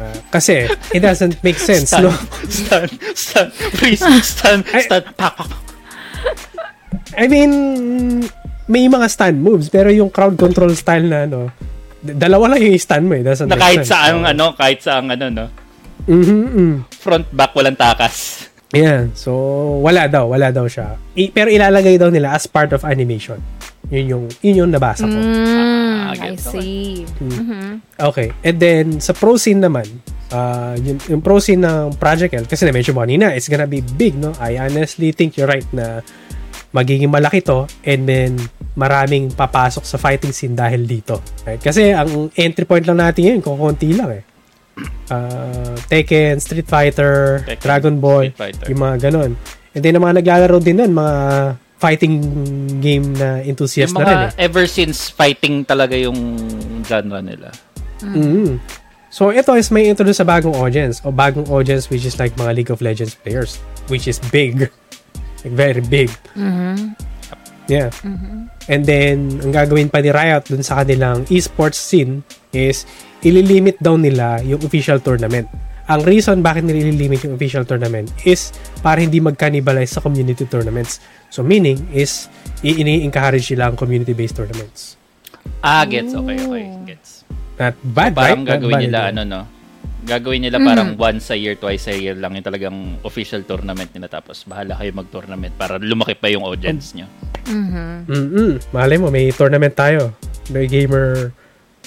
Uh, 0.00 0.16
kasi, 0.32 0.64
it 0.96 1.04
doesn't 1.04 1.44
make 1.44 1.60
sense, 1.68 1.92
Stun. 1.92 2.08
no? 2.08 2.12
Stun. 2.48 2.88
Stun. 3.12 3.46
Please. 3.76 4.00
Stun. 4.00 4.64
Stun. 4.64 5.04
Pak, 5.20 5.36
pak. 5.36 5.36
I 7.12 7.28
mean, 7.28 7.52
may 8.66 8.86
mga 8.86 9.06
stun 9.08 9.38
moves, 9.38 9.66
pero 9.66 9.88
yung 9.88 10.08
crowd 10.08 10.36
control 10.36 10.72
style 10.72 11.06
na 11.06 11.24
ano, 11.24 11.50
dalawa 12.00 12.54
lang 12.54 12.62
yung 12.62 12.76
stun 12.76 13.06
mo 13.06 13.14
eh. 13.14 13.22
Doesn't 13.22 13.46
Na 13.46 13.56
kahit 13.56 13.82
sense. 13.82 13.90
saan 13.90 14.22
ano, 14.22 14.54
kahit 14.54 14.78
saan 14.78 15.06
ano, 15.06 15.26
no? 15.28 15.46
Mhm, 16.04 16.40
mhm. 16.50 16.72
Front, 16.90 17.26
back, 17.30 17.54
walang 17.54 17.78
takas. 17.78 18.46
Yeah, 18.72 19.12
so 19.12 19.30
wala 19.78 20.08
daw, 20.08 20.32
wala 20.32 20.48
daw 20.48 20.64
siya. 20.64 20.96
I- 21.12 21.28
pero 21.28 21.46
ilalagay 21.46 22.00
daw 22.00 22.08
nila 22.08 22.32
as 22.32 22.48
part 22.48 22.72
of 22.72 22.82
animation. 22.82 23.36
Yun 23.92 24.06
yung, 24.08 24.24
yun 24.40 24.66
yung 24.66 24.70
nabasa 24.72 25.04
ko. 25.04 25.12
Mm, 25.12 25.60
Ah, 26.02 26.16
I 26.18 26.36
see. 26.36 27.04
Mhm. 27.20 27.80
Okay, 27.96 28.32
and 28.42 28.56
then 28.56 28.84
sa 28.98 29.12
pro 29.12 29.36
scene 29.36 29.60
naman, 29.60 29.84
uh, 30.28 30.72
yung, 30.76 30.98
yung 31.06 31.20
pro 31.20 31.36
scene 31.38 31.60
ng 31.60 31.96
Project 31.96 32.32
L, 32.34 32.44
kasi 32.44 32.64
na-mention 32.64 32.92
mo 32.92 33.00
kanina, 33.00 33.32
it's 33.32 33.48
gonna 33.48 33.68
be 33.68 33.80
big, 33.80 34.16
no? 34.16 34.32
I 34.36 34.56
honestly 34.56 35.12
think 35.12 35.36
you're 35.36 35.48
right 35.48 35.64
na 35.70 36.00
magiging 36.72 37.12
malaki 37.12 37.44
to 37.44 37.68
and 37.84 38.08
then 38.08 38.40
maraming 38.72 39.28
papasok 39.28 39.84
sa 39.84 40.00
fighting 40.00 40.32
scene 40.32 40.56
dahil 40.56 40.88
dito. 40.88 41.20
Right? 41.44 41.60
Kasi 41.60 41.92
ang 41.92 42.32
entry 42.32 42.64
point 42.64 42.84
lang 42.88 42.98
natin 42.98 43.22
yun, 43.36 43.38
kung 43.44 43.60
konti 43.60 43.92
lang 43.92 44.10
eh. 44.20 44.24
Uh, 45.12 45.76
Tekken, 45.92 46.40
Street 46.40 46.64
Fighter, 46.64 47.44
Tekken, 47.44 47.60
Dragon 47.60 47.94
Ball, 48.00 48.32
Street 48.32 48.40
Fighter. 48.40 48.66
yung 48.72 48.80
mga 48.80 48.96
ganon. 49.08 49.30
And 49.76 49.80
then 49.84 50.00
ang 50.00 50.04
mga 50.08 50.24
naglalaro 50.24 50.58
din 50.64 50.80
nun, 50.80 50.92
mga 50.96 51.16
fighting 51.76 52.14
game 52.78 53.12
na 53.18 53.42
enthusiast 53.42 53.90
Yung 53.92 54.00
na 54.00 54.06
rin 54.06 54.16
mga 54.16 54.28
eh. 54.38 54.46
ever 54.46 54.64
since 54.70 55.10
fighting 55.10 55.66
talaga 55.66 55.98
yung 55.98 56.38
genre 56.86 57.18
nila. 57.18 57.50
Mm. 58.00 58.62
So 59.12 59.34
ito 59.34 59.52
is 59.58 59.68
may 59.68 59.90
introduce 59.90 60.22
sa 60.22 60.24
bagong 60.24 60.54
audience 60.54 61.02
o 61.04 61.10
bagong 61.10 61.50
audience 61.50 61.90
which 61.90 62.06
is 62.06 62.16
like 62.22 62.32
mga 62.38 62.54
League 62.54 62.72
of 62.72 62.80
Legends 62.80 63.18
players 63.18 63.58
which 63.90 64.06
is 64.06 64.22
big. 64.32 64.70
Like 65.42 65.54
very 65.54 65.82
big. 65.82 66.10
Mhm. 66.38 66.94
Yeah. 67.70 67.94
And 68.66 68.82
then 68.86 69.38
ang 69.42 69.54
gagawin 69.54 69.90
pa 69.90 70.02
ni 70.02 70.10
Riot 70.10 70.50
dun 70.50 70.66
sa 70.66 70.82
kanilang 70.82 71.26
esports 71.30 71.78
scene 71.78 72.26
is 72.50 72.84
ililimit 73.22 73.78
daw 73.78 73.94
nila 73.94 74.42
yung 74.42 74.60
official 74.66 74.98
tournament. 74.98 75.46
Ang 75.90 76.06
reason 76.06 76.42
bakit 76.42 76.62
nila 76.66 76.90
ililimit 76.90 77.26
yung 77.26 77.34
official 77.34 77.66
tournament 77.66 78.10
is 78.22 78.54
para 78.82 79.02
hindi 79.02 79.18
mag-cannibalize 79.18 79.98
sa 79.98 80.00
community 80.02 80.46
tournaments. 80.46 81.02
So 81.30 81.42
meaning 81.42 81.90
is 81.90 82.30
i-encourage 82.62 83.50
nila 83.50 83.70
ang 83.70 83.76
community-based 83.78 84.38
tournaments. 84.38 84.94
Ah, 85.62 85.82
gets. 85.86 86.14
Okay, 86.14 86.38
okay. 86.38 86.64
Gets. 86.86 87.26
Not 87.58 87.74
bad, 87.82 88.12
Parang 88.14 88.42
right? 88.42 88.46
Not 88.46 88.50
gagawin 88.58 88.74
bad 88.74 88.82
nila, 88.86 89.00
ano, 89.10 89.22
no? 89.26 89.40
Gagawin 90.02 90.42
nila 90.42 90.58
parang 90.58 90.98
once 90.98 91.30
a 91.30 91.38
year, 91.38 91.54
twice 91.54 91.86
a 91.86 91.94
year 91.94 92.18
lang 92.18 92.34
yung 92.34 92.42
talagang 92.42 92.74
official 93.02 93.38
tournament 93.42 93.86
nila. 93.90 94.10
Tapos, 94.10 94.42
bahala 94.42 94.74
kayo 94.74 94.90
mag-tournament 94.92 95.54
para 95.54 95.78
lumaki 95.78 96.18
pa 96.18 96.26
yung 96.26 96.42
audience 96.42 96.90
nyo. 96.92 97.06
Mhm. 97.44 98.10
Mm-mm. 98.10 98.50
Malay 98.70 98.98
mo, 98.98 99.08
may 99.08 99.30
tournament 99.30 99.70
tayo. 99.72 100.10
May 100.50 100.66
gamer 100.66 101.30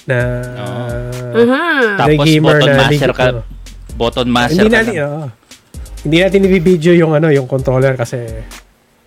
na... 0.06 0.18
Oo. 0.56 0.88
Mhm. 1.36 1.86
Tapos, 1.98 2.24
gamer 2.24 2.56
button 2.56 2.72
na 2.72 2.80
master 2.80 3.12
ka. 3.12 3.24
ano. 3.30 3.42
Button 3.94 4.30
master 4.30 4.56
hindi 4.58 4.68
ka 4.68 4.76
natin, 4.78 4.94
lang. 4.94 5.06
oo. 5.06 5.26
hindi 6.06 6.18
natin 6.22 6.40
i-video 6.46 6.94
yung 6.94 7.12
ano, 7.12 7.28
yung 7.28 7.48
controller 7.48 7.98
kasi 7.98 8.20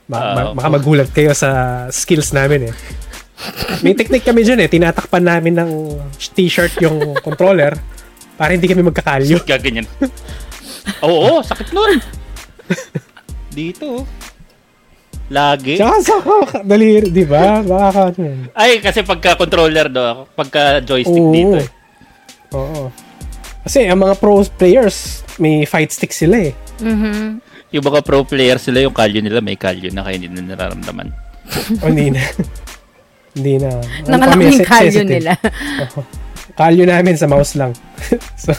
ma- 0.04 0.34
ma- 0.34 0.46
Oo. 0.50 0.54
baka 0.56 0.68
magulat 0.68 1.08
kayo 1.08 1.32
sa 1.32 1.48
skills 1.88 2.32
namin 2.32 2.68
eh. 2.68 2.74
May 3.80 3.94
technique 3.94 4.26
kami 4.26 4.42
dyan 4.42 4.58
eh. 4.58 4.68
Tinatakpan 4.68 5.22
namin 5.22 5.54
ng 5.54 5.70
t-shirt 6.34 6.74
yung 6.82 6.98
controller 7.22 7.72
para 8.38 8.54
hindi 8.54 8.64
kami 8.64 8.86
magkakalyo. 8.86 9.42
Gaganyan. 9.50 9.84
Oo, 11.02 11.42
sakit 11.42 11.74
nun. 11.74 11.98
Dito. 13.50 14.06
Lagi. 15.28 15.76
Tsaka 15.76 15.96
sa 16.00 16.16
dali, 16.64 17.04
di 17.04 17.26
ba? 17.26 17.60
Baka 17.60 18.14
ano. 18.14 18.48
Ay, 18.54 18.80
kasi 18.80 19.04
pagka 19.04 19.36
controller 19.36 19.92
do, 19.92 20.24
pagka 20.32 20.80
joystick 20.80 21.20
Oo. 21.20 21.34
dito 21.34 21.56
eh. 21.60 21.68
Oo. 22.54 22.88
Kasi 23.60 23.84
ang 23.84 24.00
mga 24.00 24.16
pro 24.16 24.40
players, 24.48 25.20
may 25.36 25.68
fight 25.68 25.92
stick 25.92 26.14
sila 26.14 26.48
eh. 26.48 26.54
Mhm. 26.80 27.44
Yung 27.68 27.84
mga 27.84 28.00
pro 28.00 28.24
player 28.24 28.56
sila, 28.56 28.80
yung 28.80 28.96
kalyo 28.96 29.20
nila 29.20 29.44
may 29.44 29.52
kalyo 29.52 29.92
na 29.92 30.00
kaya 30.00 30.16
hindi 30.16 30.32
na 30.32 30.56
nararamdaman. 30.56 31.12
O 31.84 31.88
hindi 31.92 32.08
na. 32.08 32.24
hindi 33.36 33.54
na. 33.60 33.68
Kami, 34.08 34.42
yung 34.48 34.56
sen- 34.56 34.64
kalyo 34.64 34.90
sensitive. 34.96 35.12
nila. 35.12 35.32
Oo. 35.84 36.00
Kalyo 36.58 36.82
namin 36.82 37.14
sa 37.14 37.30
mouse 37.30 37.54
lang. 37.54 37.70
so, 38.42 38.50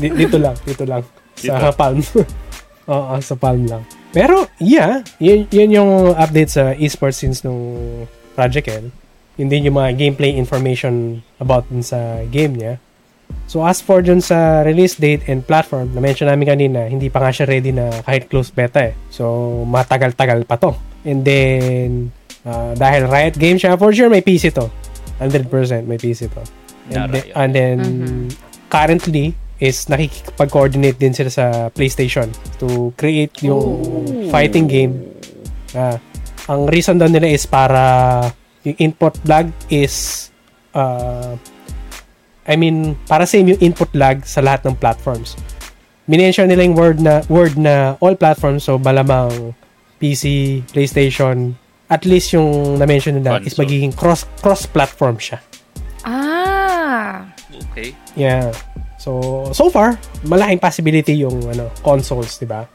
di- 0.00 0.16
dito 0.16 0.40
lang, 0.40 0.56
dito 0.64 0.88
lang. 0.88 1.04
Sa 1.36 1.60
Dito. 1.60 1.76
palm. 1.76 2.00
Oo, 2.96 3.14
sa 3.20 3.34
palm 3.36 3.68
lang. 3.68 3.84
Pero, 4.10 4.48
yeah, 4.56 5.04
yun, 5.20 5.44
yun 5.52 5.70
yung 5.70 5.90
update 6.16 6.50
sa 6.50 6.72
esports 6.72 7.20
since 7.20 7.44
nung 7.44 7.60
Project 8.32 8.66
L. 8.72 8.88
Yun 9.36 9.48
din 9.52 9.68
yung 9.68 9.76
mga 9.76 10.00
gameplay 10.00 10.32
information 10.34 11.20
about 11.36 11.68
dun 11.68 11.84
sa 11.84 12.24
game 12.32 12.56
niya. 12.56 12.74
So 13.46 13.62
as 13.62 13.78
for 13.78 14.02
dun 14.02 14.18
sa 14.18 14.66
release 14.66 14.98
date 14.98 15.26
and 15.30 15.46
platform, 15.46 15.94
na-mention 15.94 16.26
namin 16.26 16.50
kanina, 16.50 16.86
hindi 16.90 17.06
pa 17.06 17.22
nga 17.22 17.30
siya 17.30 17.46
ready 17.46 17.70
na 17.70 17.90
kahit 18.02 18.26
closed 18.26 18.54
beta 18.54 18.90
eh. 18.90 18.94
So 19.10 19.62
matagal-tagal 19.70 20.46
pa 20.50 20.58
to. 20.58 20.74
And 21.06 21.22
then, 21.22 22.10
uh, 22.42 22.74
dahil 22.74 23.06
Riot 23.06 23.38
Games 23.38 23.62
siya, 23.62 23.78
for 23.78 23.94
sure 23.94 24.10
may 24.10 24.22
PC 24.22 24.50
to. 24.54 24.66
100% 25.22 25.46
may 25.86 25.98
PC 25.98 26.26
to. 26.30 26.42
And, 26.90 27.12
Riot. 27.14 27.32
and 27.34 27.50
then 27.54 27.78
currently, 28.68 29.34
is 29.60 29.84
nakikipag-coordinate 29.92 30.96
din 30.96 31.12
sila 31.12 31.28
sa 31.28 31.46
PlayStation 31.68 32.32
to 32.56 32.96
create 32.96 33.36
yung 33.44 33.92
fighting 34.32 34.64
game. 34.64 35.04
Ah, 35.76 36.00
ang 36.48 36.66
reason 36.72 36.96
daw 36.96 37.06
nila 37.06 37.28
is 37.28 37.44
para 37.44 38.24
yung 38.64 38.76
input 38.80 39.14
lag 39.28 39.52
is 39.68 40.28
uh, 40.72 41.36
I 42.48 42.56
mean, 42.56 42.96
para 43.04 43.28
same 43.28 43.52
yung 43.54 43.60
input 43.60 43.92
lag 43.92 44.24
sa 44.24 44.40
lahat 44.40 44.64
ng 44.66 44.80
platforms. 44.80 45.36
Minention 46.08 46.48
nila 46.48 46.64
yung 46.64 46.74
word 46.74 46.98
na 46.98 47.22
word 47.28 47.54
na 47.60 47.94
all 48.00 48.16
platforms 48.16 48.64
so 48.64 48.80
malamang 48.80 49.54
PC, 50.00 50.64
PlayStation, 50.72 51.52
at 51.92 52.08
least 52.08 52.32
yung 52.32 52.80
na-mention 52.80 53.20
nila 53.20 53.44
is 53.44 53.52
Console. 53.52 53.68
magiging 53.68 53.92
cross 53.92 54.24
cross 54.40 54.64
platform 54.64 55.20
siya. 55.20 55.38
Ah! 56.00 56.39
Okay. 57.70 57.94
Yeah. 58.14 58.50
So, 58.96 59.20
so 59.50 59.70
far, 59.70 59.96
malaking 60.22 60.60
possibility 60.60 61.24
yung 61.24 61.40
ano, 61.48 61.72
consoles, 61.80 62.36
'di 62.36 62.44
ba? 62.44 62.68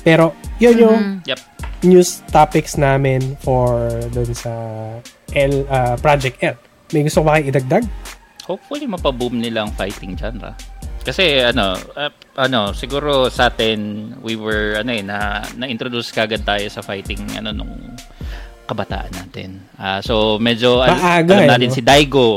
Pero, 0.00 0.32
yun 0.56 0.76
yung 0.78 0.98
Yep. 1.28 1.40
news 1.82 2.24
topics 2.28 2.76
namin 2.76 3.36
for 3.40 3.88
dun 4.10 4.32
sa 4.32 4.52
L 5.32 5.64
uh, 5.68 5.94
Project 6.00 6.40
L. 6.40 6.56
May 6.90 7.04
gusto 7.04 7.20
ko 7.20 7.28
ba 7.28 7.36
kayo 7.36 7.52
idagdag? 7.52 7.84
Hopefully 8.48 8.88
mapaboom 8.88 9.38
nila 9.38 9.68
ang 9.68 9.72
fighting 9.76 10.16
genre. 10.16 10.56
Kasi 11.00 11.40
ano, 11.40 11.76
uh, 11.96 12.12
ano, 12.36 12.72
siguro 12.72 13.28
sa 13.28 13.48
atin 13.48 14.12
we 14.20 14.36
were 14.36 14.76
ano 14.76 14.90
eh 14.92 15.00
na 15.00 15.40
na-introduce 15.54 16.12
kagad 16.12 16.44
tayo 16.44 16.64
sa 16.68 16.80
fighting 16.80 17.20
ano 17.36 17.52
nung 17.52 17.72
kabataan 18.64 19.10
natin. 19.12 19.60
Ah, 19.74 19.98
so 20.00 20.36
medyo 20.36 20.78
al- 20.80 20.94
Maaga 20.94 21.34
alam 21.36 21.44
eh, 21.44 21.50
natin 21.50 21.68
no? 21.68 21.76
si 21.76 21.82
Daigo. 21.82 22.28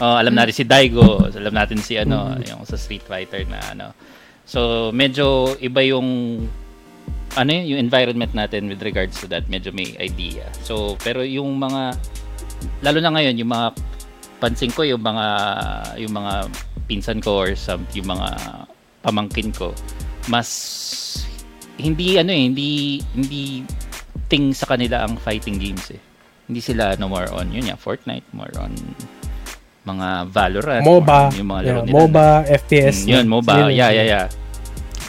Oh, 0.00 0.16
alam 0.16 0.32
natin 0.32 0.54
si 0.56 0.64
Daigo, 0.64 1.28
alam 1.28 1.52
natin 1.52 1.78
si 1.78 2.00
ano, 2.00 2.32
Mm. 2.34 2.48
yung 2.48 2.62
sa 2.64 2.80
Street 2.80 3.04
Fighter 3.04 3.44
na 3.44 3.60
ano. 3.68 3.86
So 4.48 4.90
medyo 4.96 5.54
iba 5.60 5.84
yung 5.84 6.40
ano 7.38 7.50
yun, 7.54 7.76
yung 7.76 7.80
environment 7.86 8.34
natin 8.34 8.66
with 8.66 8.82
regards 8.82 9.14
to 9.22 9.30
that, 9.30 9.46
medyo 9.46 9.70
may 9.70 9.94
idea. 10.02 10.50
So, 10.66 10.98
pero 10.98 11.22
yung 11.22 11.62
mga, 11.62 11.94
lalo 12.82 12.98
na 12.98 13.14
ngayon, 13.14 13.38
yung 13.38 13.50
mga, 13.54 13.66
pansin 14.42 14.74
ko 14.74 14.82
yung 14.82 14.98
mga, 14.98 15.26
yung 16.02 16.10
mga 16.10 16.50
pinsan 16.90 17.22
ko 17.22 17.46
or 17.46 17.54
some, 17.54 17.86
yung 17.94 18.10
mga 18.10 18.34
pamangkin 19.06 19.54
ko, 19.54 19.70
mas, 20.26 20.50
hindi, 21.78 22.18
ano 22.18 22.34
eh, 22.34 22.50
hindi, 22.50 22.98
hindi 23.14 23.62
thing 24.26 24.50
sa 24.50 24.66
kanila 24.66 25.06
ang 25.06 25.14
fighting 25.14 25.62
games 25.62 25.94
eh. 25.94 26.02
Hindi 26.50 26.58
sila, 26.58 26.98
no, 26.98 27.06
more 27.06 27.30
on, 27.30 27.54
yun 27.54 27.70
yan, 27.70 27.78
Fortnite, 27.78 28.26
more 28.34 28.50
on, 28.58 28.74
mga 29.80 30.08
Valorant, 30.28 30.84
MOBA, 30.84 31.20
yung 31.40 31.48
mga 31.48 31.60
laro 31.64 31.72
yeah, 31.72 31.84
nila. 31.88 31.94
MOBA, 31.96 32.28
FPS. 32.62 32.96
Mm, 33.02 33.08
yun, 33.08 33.24
MOBA, 33.26 33.52
Sila 33.56 33.68
yeah, 33.72 33.90
yun. 33.90 33.96
yeah, 33.96 34.06
yeah. 34.06 34.26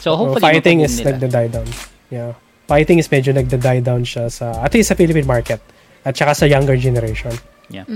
So, 0.02 0.16
hopefully, 0.18 0.42
fighting 0.42 0.78
mapaboom 0.80 0.88
is 0.90 0.94
nila. 0.98 1.08
nagda-die 1.12 1.50
down. 1.52 1.68
Yeah. 2.10 2.30
Fighting 2.66 2.98
is 2.98 3.06
medyo 3.06 3.30
nagda-die 3.30 3.82
down 3.84 4.02
siya 4.02 4.26
sa, 4.32 4.58
at 4.64 4.72
least 4.72 4.88
sa 4.90 4.96
Philippine 4.96 5.28
market. 5.28 5.60
At 6.02 6.18
saka 6.18 6.34
sa 6.34 6.46
younger 6.50 6.74
generation. 6.74 7.30
Yeah. 7.70 7.86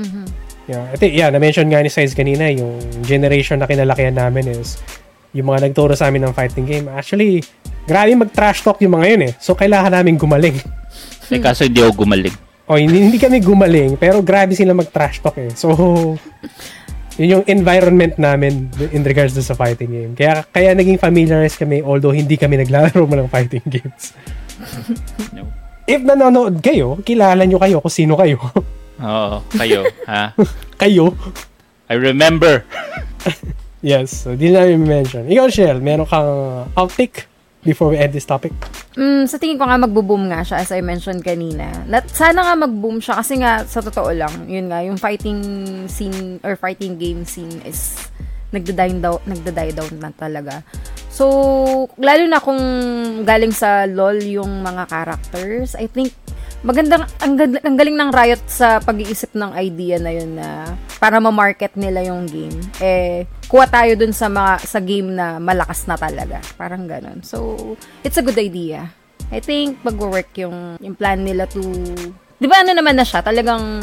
Yeah. 0.70 0.94
At 0.94 1.02
yeah, 1.02 1.28
na-mention 1.32 1.66
nga 1.66 1.82
ni 1.82 1.90
Size 1.90 2.14
kanina, 2.14 2.46
yung 2.54 2.78
generation 3.02 3.58
na 3.58 3.66
kinalakihan 3.66 4.14
namin 4.14 4.46
is 4.46 4.78
yung 5.34 5.50
mga 5.50 5.68
nagturo 5.68 5.98
sa 5.98 6.06
amin 6.06 6.30
ng 6.30 6.32
fighting 6.32 6.64
game. 6.64 6.86
Actually, 6.86 7.42
grabe 7.84 8.14
mag-trash 8.14 8.62
talk 8.62 8.78
yung 8.78 8.94
mga 8.94 9.06
yun 9.16 9.22
eh. 9.26 9.32
So, 9.42 9.58
kailangan 9.58 9.90
namin 9.90 10.14
gumaling. 10.16 10.56
Eh, 11.26 11.42
kaso 11.42 11.66
hindi 11.66 11.82
ako 11.82 12.06
gumaling. 12.06 12.45
O, 12.66 12.74
hindi, 12.74 12.98
hindi 12.98 13.18
kami 13.22 13.38
gumaling, 13.38 13.94
pero 13.94 14.18
grabe 14.26 14.58
sila 14.58 14.74
mag-trash 14.74 15.22
talk 15.22 15.38
eh. 15.38 15.54
So, 15.54 15.70
yun 17.18 17.40
yung 17.40 17.44
environment 17.46 18.18
namin 18.18 18.66
in 18.90 19.06
regards 19.06 19.38
to 19.38 19.42
sa 19.46 19.54
fighting 19.54 19.94
game. 19.94 20.12
Kaya, 20.18 20.42
kaya 20.50 20.74
naging 20.74 20.98
familiarized 20.98 21.62
kami, 21.62 21.80
although 21.80 22.10
hindi 22.10 22.34
kami 22.34 22.58
naglalaro 22.58 23.06
mo 23.06 23.14
ng 23.14 23.30
fighting 23.30 23.64
games. 23.66 24.12
No. 25.36 25.52
If 25.84 26.00
nanonood 26.00 26.64
kayo, 26.64 26.96
kilala 27.04 27.44
nyo 27.44 27.60
kayo 27.60 27.84
kung 27.84 27.92
sino 27.92 28.16
kayo. 28.16 28.40
Oo, 29.04 29.44
kayo, 29.52 29.84
ha? 30.08 30.32
kayo. 30.80 31.12
I 31.86 32.00
remember. 32.00 32.64
Yes, 33.84 34.24
so 34.24 34.32
di 34.32 34.48
na 34.48 34.64
namin 34.64 34.88
mention. 34.88 35.28
Ikaw, 35.28 35.46
Shell, 35.52 35.78
meron 35.84 36.08
kang 36.08 36.26
outtake 36.72 37.28
before 37.66 37.90
we 37.90 37.98
end 37.98 38.14
this 38.14 38.24
topic? 38.24 38.54
Mm, 38.94 39.26
sa 39.26 39.36
tingin 39.36 39.58
ko 39.58 39.66
nga 39.66 39.76
magbo-boom 39.76 40.30
nga 40.30 40.46
siya 40.46 40.62
as 40.62 40.70
I 40.70 40.80
mentioned 40.80 41.26
kanina. 41.26 41.68
Lat, 41.90 42.06
sana 42.08 42.46
nga 42.46 42.54
mag-boom 42.54 43.02
siya 43.02 43.18
kasi 43.18 43.42
nga 43.42 43.66
sa 43.66 43.82
totoo 43.82 44.14
lang, 44.14 44.46
yun 44.46 44.70
nga, 44.70 44.86
yung 44.86 44.96
fighting 44.96 45.42
scene 45.90 46.38
or 46.46 46.54
fighting 46.54 46.96
game 46.96 47.26
scene 47.26 47.58
is 47.66 47.98
nagda-die 48.54 49.02
down, 49.02 49.18
nagda-die 49.26 49.74
down 49.74 49.92
na 49.98 50.14
talaga. 50.14 50.62
So, 51.16 51.24
lalo 51.96 52.28
na 52.28 52.44
kung 52.44 52.60
galing 53.24 53.56
sa 53.56 53.88
LoL 53.88 54.20
yung 54.20 54.60
mga 54.60 54.84
characters, 54.84 55.72
I 55.72 55.88
think 55.88 56.12
magandang 56.60 57.08
ang, 57.24 57.40
ang 57.40 57.76
galing 57.80 57.96
ng 57.96 58.12
Riot 58.12 58.44
sa 58.44 58.84
pag-iisip 58.84 59.32
ng 59.32 59.56
idea 59.56 59.96
na 59.96 60.12
yun 60.12 60.36
na 60.36 60.76
para 61.00 61.16
ma-market 61.16 61.72
nila 61.72 62.04
yung 62.04 62.28
game. 62.28 62.60
Eh 62.84 63.24
kuha 63.48 63.64
tayo 63.64 63.96
dun 63.96 64.12
sa 64.12 64.28
mga 64.28 64.60
sa 64.60 64.76
game 64.84 65.08
na 65.16 65.40
malakas 65.40 65.88
na 65.88 65.96
talaga. 65.96 66.36
Parang 66.60 66.84
ganun. 66.84 67.24
So, 67.24 67.56
it's 68.04 68.20
a 68.20 68.24
good 68.24 68.36
idea. 68.36 68.92
I 69.32 69.40
think 69.40 69.80
mag-work 69.88 70.36
yung 70.36 70.76
yung 70.84 71.00
plan 71.00 71.24
nila 71.24 71.48
to 71.48 71.64
'Di 72.36 72.44
ba 72.44 72.60
ano 72.60 72.76
naman 72.76 73.00
na 73.00 73.08
siya? 73.08 73.24
Talagang 73.24 73.80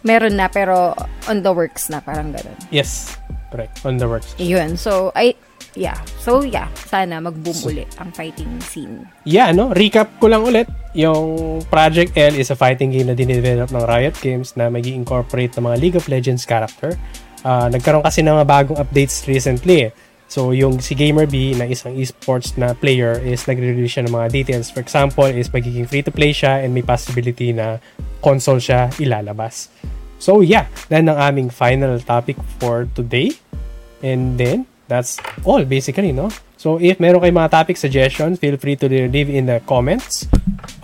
meron 0.00 0.40
na 0.40 0.48
pero 0.48 0.96
on 1.28 1.44
the 1.44 1.52
works 1.52 1.92
na 1.92 2.00
parang 2.00 2.32
ganun. 2.32 2.56
Yes, 2.72 3.12
correct. 3.52 3.84
On 3.84 4.00
the 4.00 4.08
works. 4.08 4.32
Yun. 4.40 4.80
So, 4.80 5.12
I 5.12 5.36
yeah. 5.74 5.98
So, 6.20 6.42
yeah. 6.44 6.68
Sana 6.88 7.20
mag-boom 7.20 7.56
ulit 7.64 7.88
ang 8.00 8.12
fighting 8.12 8.60
scene. 8.60 9.08
Yeah, 9.24 9.52
no? 9.52 9.72
Recap 9.72 10.20
ko 10.20 10.28
lang 10.28 10.44
ulit. 10.44 10.68
Yung 10.92 11.60
Project 11.72 12.12
L 12.16 12.36
is 12.36 12.52
a 12.52 12.56
fighting 12.56 12.92
game 12.92 13.08
na 13.08 13.16
dinevelop 13.16 13.72
ng 13.72 13.84
Riot 13.84 14.16
Games 14.20 14.52
na 14.56 14.68
mag 14.68 14.84
incorporate 14.84 15.56
ng 15.56 15.64
mga 15.64 15.76
League 15.80 15.98
of 15.98 16.06
Legends 16.08 16.44
character. 16.44 16.96
Ah, 17.42 17.66
nagkaroon 17.66 18.06
kasi 18.06 18.22
ng 18.22 18.38
mga 18.38 18.46
bagong 18.46 18.78
updates 18.78 19.26
recently 19.26 19.90
eh. 19.90 19.92
So, 20.32 20.56
yung 20.56 20.80
si 20.80 20.96
Gamer 20.96 21.28
B 21.28 21.52
na 21.52 21.68
isang 21.68 21.92
esports 21.92 22.56
na 22.56 22.72
player 22.72 23.20
is 23.20 23.44
nagre-release 23.44 24.00
siya 24.00 24.08
ng 24.08 24.16
mga 24.16 24.28
details. 24.32 24.72
For 24.72 24.80
example, 24.80 25.28
is 25.28 25.52
magiging 25.52 25.84
free-to-play 25.84 26.32
siya 26.32 26.64
and 26.64 26.72
may 26.72 26.80
possibility 26.80 27.52
na 27.52 27.76
console 28.24 28.56
siya 28.56 28.88
ilalabas. 28.96 29.68
So, 30.16 30.40
yeah. 30.40 30.72
Yan 30.88 31.12
ang 31.12 31.20
aming 31.20 31.52
final 31.52 32.00
topic 32.00 32.40
for 32.56 32.88
today. 32.96 33.36
And 34.00 34.40
then, 34.40 34.71
that's 34.92 35.16
all 35.48 35.64
basically, 35.64 36.12
no? 36.12 36.28
So, 36.60 36.76
if 36.76 37.00
meron 37.00 37.24
kayong 37.24 37.40
mga 37.40 37.50
topic 37.50 37.80
suggestions, 37.80 38.36
feel 38.36 38.60
free 38.60 38.76
to 38.76 38.86
leave 38.86 39.32
in 39.32 39.48
the 39.48 39.64
comments. 39.64 40.28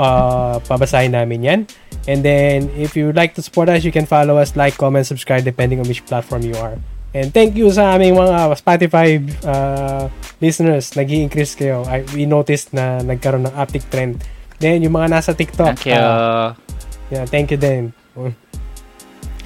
Uh, 0.00 0.58
pabasahin 0.64 1.12
namin 1.12 1.44
yan. 1.44 1.60
And 2.08 2.24
then, 2.24 2.72
if 2.72 2.96
you 2.96 3.12
like 3.12 3.36
to 3.36 3.44
support 3.44 3.68
us, 3.68 3.84
you 3.84 3.92
can 3.92 4.08
follow 4.08 4.40
us, 4.40 4.56
like, 4.56 4.80
comment, 4.80 5.04
subscribe, 5.04 5.44
depending 5.44 5.78
on 5.78 5.86
which 5.86 6.02
platform 6.08 6.42
you 6.42 6.56
are. 6.56 6.80
And 7.12 7.30
thank 7.30 7.54
you 7.54 7.68
sa 7.70 7.94
aming 7.94 8.16
mga 8.16 8.58
Spotify 8.58 9.22
uh, 9.44 10.10
listeners. 10.40 10.96
nag 10.96 11.08
increase 11.12 11.54
kayo. 11.54 11.84
I, 11.86 12.02
we 12.16 12.24
noticed 12.26 12.72
na 12.72 13.04
nagkaroon 13.04 13.46
ng 13.46 13.54
uptick 13.54 13.86
trend. 13.92 14.24
Then, 14.58 14.82
yung 14.82 14.96
mga 14.96 15.14
nasa 15.14 15.30
TikTok. 15.36 15.78
Thank 15.78 15.94
you. 15.94 16.00
uh, 16.00 16.58
yeah, 17.12 17.24
thank 17.28 17.52
you 17.54 17.60
din. 17.60 17.94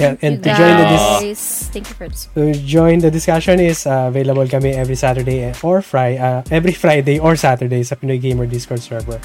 Yeah, 0.00 0.16
and 0.22 0.42
to 0.42 0.48
join 0.48 0.74
the 0.78 0.86
dis-. 0.88 1.68
Thank 1.68 1.88
you 1.88 1.94
for 1.94 2.08
this. 2.08 2.28
To 2.34 2.52
join 2.52 2.98
the 2.98 3.10
discussion 3.10 3.60
is 3.60 3.86
uh, 3.86 4.08
available 4.08 4.48
kami 4.48 4.72
every 4.72 4.96
Saturday 4.96 5.52
or 5.62 5.82
Friday, 5.82 6.18
uh, 6.18 6.42
every 6.50 6.72
Friday 6.82 7.18
or 7.18 7.36
Saturday 7.36 7.82
sa 7.82 7.96
Pinoy 7.96 8.20
Gamer 8.20 8.46
Discord 8.46 8.80
server. 8.80 9.20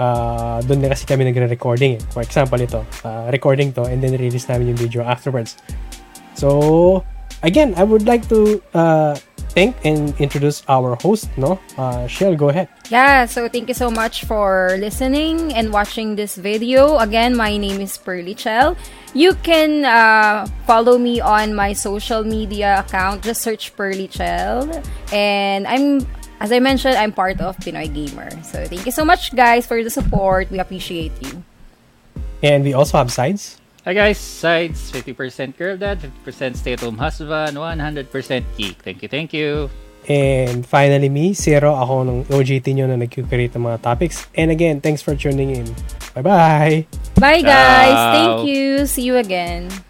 Uh, 0.00 0.58
doon 0.66 0.82
na 0.82 0.90
kasi 0.90 1.06
kami 1.06 1.28
nagre-recording 1.28 2.00
eh. 2.00 2.02
For 2.10 2.24
example, 2.24 2.58
ito, 2.58 2.82
uh, 3.04 3.28
recording 3.30 3.70
to 3.76 3.86
and 3.86 4.02
then 4.02 4.16
release 4.18 4.48
namin 4.48 4.74
yung 4.74 4.80
video 4.80 5.04
afterwards. 5.04 5.60
So, 6.34 7.04
again, 7.44 7.76
I 7.76 7.84
would 7.84 8.08
like 8.08 8.26
to 8.32 8.58
uh, 8.74 9.14
thank 9.52 9.76
and 9.84 10.12
introduce 10.18 10.64
our 10.68 10.96
host, 11.00 11.30
no? 11.36 11.60
Uh, 11.78 12.06
Shell, 12.08 12.36
go 12.36 12.48
ahead. 12.48 12.68
Yeah, 12.90 13.26
so 13.26 13.48
thank 13.48 13.68
you 13.68 13.74
so 13.74 13.90
much 13.90 14.24
for 14.24 14.74
listening 14.80 15.54
and 15.54 15.72
watching 15.72 16.16
this 16.16 16.36
video. 16.36 16.98
Again, 16.98 17.36
my 17.36 17.56
name 17.56 17.80
is 17.80 17.96
Pearly 17.96 18.34
Chell. 18.34 18.76
You 19.14 19.34
can 19.44 19.84
uh, 19.84 20.46
follow 20.66 20.98
me 20.98 21.20
on 21.20 21.54
my 21.54 21.72
social 21.72 22.24
media 22.24 22.80
account. 22.80 23.22
Just 23.22 23.42
search 23.42 23.76
Pearly 23.76 24.08
Chell. 24.08 24.66
And 25.12 25.66
I'm, 25.68 26.04
as 26.40 26.50
I 26.50 26.58
mentioned, 26.58 26.96
I'm 26.96 27.12
part 27.12 27.40
of 27.40 27.56
Pinoy 27.58 27.92
Gamer. 27.92 28.30
So 28.42 28.64
thank 28.66 28.84
you 28.84 28.92
so 28.92 29.04
much, 29.04 29.36
guys, 29.36 29.66
for 29.66 29.84
the 29.84 29.90
support. 29.90 30.50
We 30.50 30.58
appreciate 30.58 31.12
you. 31.22 31.44
And 32.42 32.64
we 32.64 32.74
also 32.74 32.98
have 32.98 33.12
sides. 33.12 33.61
Hi 33.82 33.98
guys, 33.98 34.14
sides 34.14 34.94
50% 34.94 35.58
girl 35.58 35.74
dad, 35.74 35.98
50% 35.98 36.54
stay 36.54 36.78
at 36.78 36.86
home 36.86 37.02
husband, 37.02 37.58
100% 37.58 38.06
geek. 38.54 38.78
Thank 38.78 39.02
you, 39.02 39.08
thank 39.10 39.34
you. 39.34 39.70
And 40.06 40.62
finally 40.62 41.10
me, 41.10 41.34
Zero, 41.34 41.74
ako 41.74 42.06
ng 42.06 42.18
OGT 42.30 42.78
nyo 42.78 42.86
na 42.86 42.94
nag-create 42.94 43.58
ng 43.58 43.66
mga 43.66 43.82
topics. 43.82 44.30
And 44.38 44.54
again, 44.54 44.78
thanks 44.78 45.02
for 45.02 45.18
tuning 45.18 45.50
in. 45.50 45.66
Bye-bye! 46.14 46.86
Bye 47.18 47.42
guys. 47.42 47.90
Ciao. 47.90 48.14
Thank 48.14 48.54
you. 48.54 48.86
See 48.86 49.02
you 49.02 49.18
again. 49.18 49.66